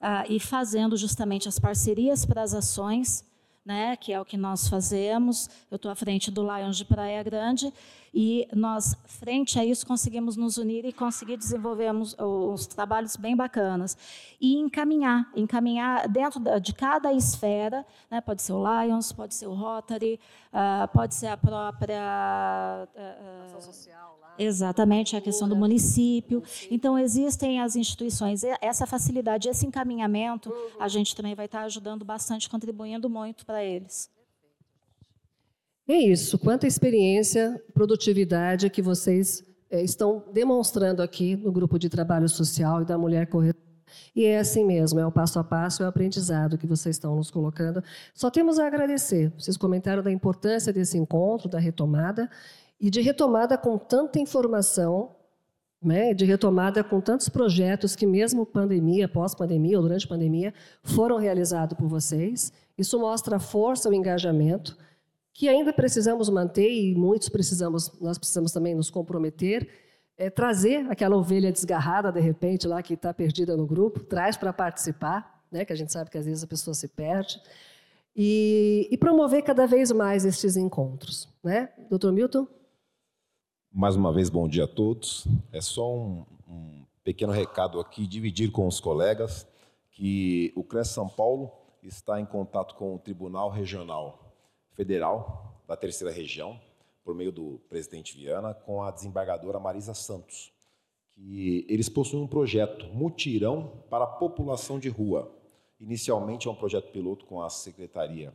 uh, 0.00 0.30
e 0.30 0.38
fazendo 0.38 0.96
justamente 0.96 1.48
as 1.48 1.58
parcerias 1.58 2.26
para 2.26 2.42
as 2.42 2.52
ações, 2.52 3.24
né, 3.64 3.96
que 3.96 4.12
é 4.12 4.20
o 4.20 4.24
que 4.24 4.36
nós 4.36 4.68
fazemos. 4.68 5.48
Eu 5.70 5.76
estou 5.76 5.90
à 5.90 5.94
frente 5.94 6.30
do 6.30 6.42
Lions 6.42 6.76
de 6.76 6.84
Praia 6.84 7.22
Grande 7.22 7.72
e 8.12 8.46
nós, 8.54 8.94
frente 9.06 9.58
a 9.58 9.64
isso, 9.64 9.86
conseguimos 9.86 10.36
nos 10.36 10.58
unir 10.58 10.84
e 10.84 10.92
conseguir 10.92 11.36
desenvolver 11.36 11.90
os 11.92 12.66
trabalhos 12.66 13.16
bem 13.16 13.34
bacanas 13.34 13.96
e 14.40 14.56
encaminhar, 14.56 15.30
encaminhar 15.34 16.06
dentro 16.08 16.40
de 16.60 16.74
cada 16.74 17.12
esfera, 17.12 17.84
né, 18.10 18.20
pode 18.20 18.42
ser 18.42 18.52
o 18.52 18.62
Lions, 18.62 19.12
pode 19.12 19.34
ser 19.34 19.46
o 19.46 19.54
Rotary, 19.54 20.20
uh, 20.52 20.86
pode 20.88 21.14
ser 21.14 21.28
a 21.28 21.36
própria 21.36 22.86
uh, 22.94 23.44
ação 23.46 23.60
social. 23.60 24.13
Exatamente, 24.38 25.16
a 25.16 25.20
questão 25.20 25.48
do 25.48 25.56
município. 25.56 26.42
Então, 26.70 26.98
existem 26.98 27.60
as 27.60 27.76
instituições. 27.76 28.42
Essa 28.60 28.86
facilidade, 28.86 29.48
esse 29.48 29.66
encaminhamento, 29.66 30.52
a 30.78 30.88
gente 30.88 31.14
também 31.14 31.34
vai 31.34 31.46
estar 31.46 31.62
ajudando 31.62 32.04
bastante, 32.04 32.48
contribuindo 32.48 33.08
muito 33.08 33.46
para 33.46 33.62
eles. 33.64 34.10
É 35.86 35.96
isso. 35.96 36.38
Quanta 36.38 36.66
experiência, 36.66 37.62
produtividade 37.74 38.70
que 38.70 38.80
vocês 38.80 39.44
é, 39.70 39.82
estão 39.82 40.24
demonstrando 40.32 41.02
aqui 41.02 41.36
no 41.36 41.52
grupo 41.52 41.78
de 41.78 41.88
trabalho 41.88 42.28
social 42.28 42.82
e 42.82 42.84
da 42.84 42.96
mulher 42.96 43.26
corretora. 43.26 43.64
E 44.14 44.24
é 44.24 44.38
assim 44.38 44.64
mesmo, 44.64 44.98
é 44.98 45.06
o 45.06 45.12
passo 45.12 45.38
a 45.38 45.44
passo, 45.44 45.82
é 45.82 45.86
o 45.86 45.88
aprendizado 45.88 46.56
que 46.56 46.66
vocês 46.66 46.96
estão 46.96 47.16
nos 47.16 47.30
colocando. 47.30 47.82
Só 48.14 48.30
temos 48.30 48.58
a 48.58 48.66
agradecer. 48.66 49.32
Vocês 49.38 49.56
comentaram 49.56 50.02
da 50.02 50.10
importância 50.10 50.72
desse 50.72 50.96
encontro, 50.96 51.48
da 51.48 51.58
retomada, 51.58 52.30
e 52.80 52.90
de 52.90 53.00
retomada 53.00 53.56
com 53.56 53.78
tanta 53.78 54.18
informação, 54.18 55.14
né, 55.82 56.14
de 56.14 56.24
retomada 56.24 56.82
com 56.82 57.00
tantos 57.00 57.28
projetos 57.28 57.94
que 57.94 58.06
mesmo 58.06 58.46
pandemia, 58.46 59.06
pós-pandemia 59.06 59.76
ou 59.76 59.82
durante 59.82 60.08
pandemia, 60.08 60.54
foram 60.82 61.18
realizados 61.18 61.76
por 61.76 61.86
vocês. 61.86 62.52
Isso 62.76 62.98
mostra 62.98 63.36
a 63.36 63.40
força, 63.40 63.88
o 63.88 63.94
engajamento, 63.94 64.76
que 65.32 65.48
ainda 65.48 65.72
precisamos 65.72 66.30
manter 66.30 66.70
e 66.70 66.94
muitos 66.94 67.28
precisamos, 67.28 67.92
nós 68.00 68.16
precisamos 68.16 68.52
também 68.52 68.74
nos 68.74 68.88
comprometer, 68.88 69.68
é, 70.16 70.30
trazer 70.30 70.86
aquela 70.88 71.16
ovelha 71.16 71.52
desgarrada 71.52 72.10
de 72.10 72.20
repente 72.20 72.66
lá 72.66 72.82
que 72.82 72.94
está 72.94 73.12
perdida 73.12 73.56
no 73.56 73.66
grupo, 73.66 74.00
traz 74.00 74.36
para 74.36 74.52
participar, 74.52 75.42
né, 75.50 75.64
que 75.64 75.72
a 75.72 75.76
gente 75.76 75.92
sabe 75.92 76.08
que 76.08 76.16
às 76.16 76.24
vezes 76.24 76.42
a 76.42 76.46
pessoa 76.46 76.72
se 76.72 76.88
perde, 76.88 77.40
e, 78.16 78.88
e 78.90 78.96
promover 78.96 79.42
cada 79.42 79.66
vez 79.66 79.90
mais 79.90 80.24
estes 80.24 80.56
encontros, 80.56 81.28
né, 81.42 81.68
Doutor 81.90 82.12
Milton? 82.12 82.46
Mais 83.76 83.96
uma 83.96 84.12
vez, 84.12 84.30
bom 84.30 84.46
dia 84.46 84.64
a 84.64 84.68
todos. 84.68 85.26
É 85.50 85.60
só 85.60 85.92
um, 85.92 86.24
um 86.48 86.84
pequeno 87.02 87.32
recado 87.32 87.80
aqui, 87.80 88.06
dividir 88.06 88.52
com 88.52 88.68
os 88.68 88.78
colegas 88.78 89.48
que 89.90 90.52
o 90.54 90.62
CRES 90.62 90.90
São 90.90 91.08
Paulo 91.08 91.50
está 91.82 92.20
em 92.20 92.24
contato 92.24 92.76
com 92.76 92.94
o 92.94 93.00
Tribunal 93.00 93.50
Regional 93.50 94.32
Federal 94.74 95.60
da 95.66 95.76
Terceira 95.76 96.14
Região, 96.14 96.56
por 97.04 97.16
meio 97.16 97.32
do 97.32 97.60
presidente 97.68 98.16
Viana, 98.16 98.54
com 98.54 98.80
a 98.80 98.92
desembargadora 98.92 99.58
Marisa 99.58 99.92
Santos, 99.92 100.52
que 101.12 101.66
eles 101.68 101.88
possuem 101.88 102.22
um 102.22 102.28
projeto 102.28 102.86
mutirão 102.94 103.82
para 103.90 104.04
a 104.04 104.06
população 104.06 104.78
de 104.78 104.88
rua. 104.88 105.34
Inicialmente 105.80 106.46
é 106.46 106.50
um 106.50 106.54
projeto 106.54 106.92
piloto 106.92 107.26
com 107.26 107.42
a 107.42 107.50
Secretaria 107.50 108.32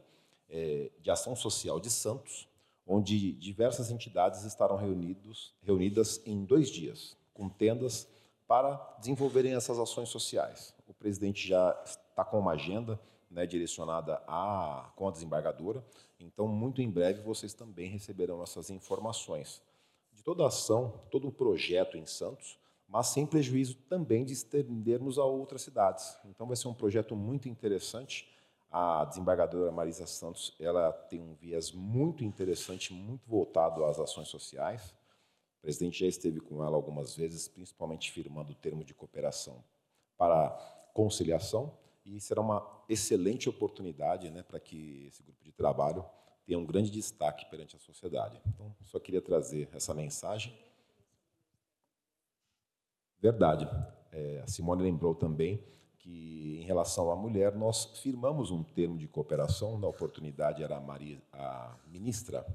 eh, 0.50 0.92
de 1.00 1.10
Ação 1.10 1.34
Social 1.34 1.80
de 1.80 1.90
Santos, 1.90 2.49
onde 2.92 3.34
diversas 3.34 3.92
entidades 3.92 4.44
estarão 4.44 4.76
reunidos, 4.76 5.54
reunidas 5.62 6.20
em 6.26 6.44
dois 6.44 6.72
dias, 6.72 7.16
com 7.32 7.48
tendas 7.48 8.10
para 8.48 8.98
desenvolverem 9.00 9.54
essas 9.54 9.78
ações 9.78 10.10
sociais. 10.10 10.74
O 10.88 10.94
presidente 10.94 11.48
já 11.48 11.80
está 11.86 12.26
com 12.26 12.40
uma 12.40 12.54
agenda 12.54 13.00
né, 13.30 13.46
direcionada 13.46 14.18
com 14.96 15.08
a 15.08 15.12
desembargadora. 15.12 15.86
Então, 16.20 16.48
muito 16.48 16.82
em 16.82 16.90
breve, 16.90 17.22
vocês 17.22 17.54
também 17.54 17.92
receberão 17.92 18.42
essas 18.42 18.72
informações 18.72 19.62
de 20.12 20.24
toda 20.24 20.44
a 20.44 20.48
ação, 20.48 21.00
todo 21.12 21.28
o 21.28 21.32
projeto 21.32 21.96
em 21.96 22.08
Santos, 22.08 22.58
mas 22.88 23.10
sem 23.10 23.24
prejuízo 23.24 23.76
também 23.88 24.26
de 24.26 24.34
estendermos 24.34 25.20
a 25.20 25.24
outras 25.24 25.62
cidades. 25.62 26.18
Então, 26.26 26.48
vai 26.48 26.58
ser 26.58 26.68
um 26.68 26.74
projeto 26.74 27.16
muito 27.16 27.48
interessante. 27.48 28.28
A 28.72 29.04
desembargadora 29.06 29.72
Marisa 29.72 30.06
Santos 30.06 30.56
ela 30.60 30.92
tem 30.92 31.20
um 31.20 31.34
viés 31.34 31.72
muito 31.72 32.24
interessante, 32.24 32.94
muito 32.94 33.28
voltado 33.28 33.84
às 33.84 34.00
ações 34.00 34.28
sociais. 34.28 34.94
O 35.58 35.62
presidente 35.62 36.00
já 36.00 36.08
esteve 36.08 36.40
com 36.40 36.64
ela 36.64 36.76
algumas 36.76 37.16
vezes, 37.16 37.48
principalmente 37.48 38.12
firmando 38.12 38.52
o 38.52 38.56
termo 38.56 38.84
de 38.84 38.94
cooperação 38.94 39.64
para 40.18 40.50
conciliação, 40.94 41.78
e 42.06 42.20
será 42.20 42.42
uma 42.42 42.66
excelente 42.88 43.50
oportunidade 43.50 44.30
né, 44.30 44.44
para 44.44 44.60
que 44.60 45.06
esse 45.08 45.24
grupo 45.24 45.44
de 45.44 45.52
trabalho 45.52 46.06
tenha 46.46 46.58
um 46.58 46.66
grande 46.66 46.90
destaque 46.90 47.46
perante 47.50 47.76
a 47.76 47.80
sociedade. 47.80 48.42
Então, 48.48 48.76
só 48.84 49.00
queria 49.00 49.22
trazer 49.22 49.70
essa 49.74 49.94
mensagem. 49.94 50.58
Verdade. 53.20 53.70
É, 54.12 54.42
a 54.42 54.48
Simone 54.48 54.84
lembrou 54.84 55.14
também 55.14 55.64
que, 56.00 56.60
em 56.62 56.64
relação 56.64 57.12
à 57.12 57.16
mulher, 57.16 57.54
nós 57.56 57.86
firmamos 58.02 58.52
um 58.52 58.64
termo 58.64 58.98
de 58.98 59.08
cooperação. 59.08 59.78
Na 59.78 59.88
oportunidade, 59.88 60.64
era 60.64 60.78
a, 60.78 60.82
Maria, 60.82 61.22
a 61.32 61.76
ministra 61.88 62.46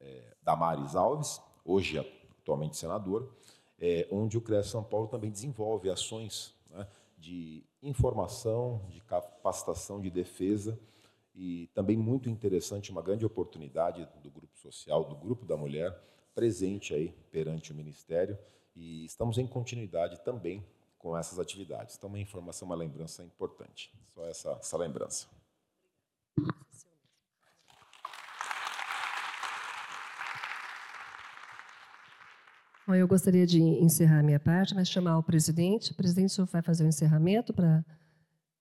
é, 0.00 0.34
Damares 0.42 0.94
Alves, 0.94 1.40
hoje 1.64 1.98
atualmente 2.40 2.76
senadora, 2.76 3.26
é, 3.80 4.06
onde 4.10 4.36
o 4.36 4.40
CRES 4.40 4.66
São 4.66 4.82
Paulo 4.82 5.06
também 5.06 5.30
desenvolve 5.30 5.88
ações 5.88 6.54
né, 6.68 6.86
de 7.16 7.64
informação, 7.82 8.82
de 8.88 9.00
capacitação, 9.02 10.00
de 10.00 10.10
defesa 10.10 10.78
e 11.34 11.68
também 11.68 11.96
muito 11.96 12.28
interessante, 12.28 12.90
uma 12.90 13.02
grande 13.02 13.24
oportunidade 13.24 14.06
do 14.22 14.30
grupo 14.30 14.58
social, 14.58 15.04
do 15.04 15.14
grupo 15.14 15.46
da 15.46 15.56
mulher, 15.56 15.96
presente 16.34 16.92
aí 16.92 17.14
perante 17.30 17.72
o 17.72 17.74
Ministério 17.74 18.36
e 18.74 19.04
estamos 19.04 19.38
em 19.38 19.46
continuidade 19.46 20.20
também 20.20 20.64
com 21.00 21.16
essas 21.16 21.38
atividades. 21.38 21.96
Então, 21.96 22.08
uma 22.08 22.18
informação, 22.18 22.66
uma 22.66 22.76
lembrança 22.76 23.24
importante. 23.24 23.90
Só 24.14 24.24
essa, 24.26 24.50
essa 24.60 24.76
lembrança. 24.76 25.26
Bom, 32.86 32.94
eu 32.94 33.08
gostaria 33.08 33.46
de 33.46 33.60
encerrar 33.60 34.22
minha 34.22 34.38
parte, 34.38 34.74
mas 34.74 34.88
chamar 34.88 35.16
o 35.16 35.22
presidente. 35.22 35.92
O 35.92 35.94
presidente, 35.94 36.40
o 36.40 36.44
vai 36.44 36.60
fazer 36.60 36.84
o 36.84 36.88
encerramento 36.88 37.54
para, 37.54 37.84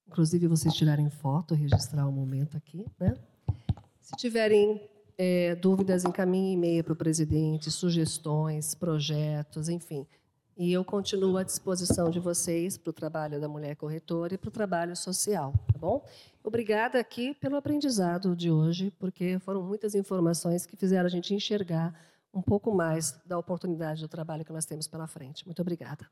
inclusive, 0.08 0.48
vocês 0.48 0.74
tirarem 0.74 1.10
foto, 1.10 1.54
registrar 1.54 2.08
o 2.08 2.12
momento 2.12 2.56
aqui. 2.56 2.86
Né? 2.98 3.18
Se 4.00 4.16
tiverem 4.16 4.90
é, 5.18 5.56
dúvidas, 5.56 6.06
encaminhem 6.06 6.54
e-mail 6.54 6.86
para 6.86 6.94
o 6.94 6.96
presidente, 6.96 7.70
sugestões, 7.70 8.74
projetos, 8.74 9.68
enfim. 9.68 10.08
E 10.60 10.74
eu 10.74 10.84
continuo 10.84 11.38
à 11.38 11.44
disposição 11.44 12.10
de 12.10 12.20
vocês 12.20 12.78
para 12.78 12.90
o 12.90 12.94
trabalho 12.94 13.40
da 13.40 13.48
mulher 13.48 13.78
corretora 13.78 14.34
e 14.34 14.38
para 14.38 14.50
o 14.50 14.52
trabalho 14.52 14.94
social, 14.94 15.54
tá 15.72 15.80
bom? 15.80 16.06
Obrigada 16.44 17.00
aqui 17.00 17.34
pelo 17.34 17.56
aprendizado 17.56 18.36
de 18.36 18.52
hoje, 18.52 18.92
porque 19.00 19.40
foram 19.40 19.64
muitas 19.64 19.96
informações 19.96 20.66
que 20.66 20.76
fizeram 20.76 21.06
a 21.06 21.10
gente 21.10 21.34
enxergar 21.34 21.98
um 22.34 22.42
pouco 22.42 22.76
mais 22.76 23.18
da 23.26 23.38
oportunidade 23.38 24.02
do 24.02 24.10
trabalho 24.10 24.44
que 24.44 24.52
nós 24.52 24.66
temos 24.66 24.86
pela 24.86 25.08
frente. 25.08 25.46
Muito 25.46 25.62
obrigada. 25.62 26.06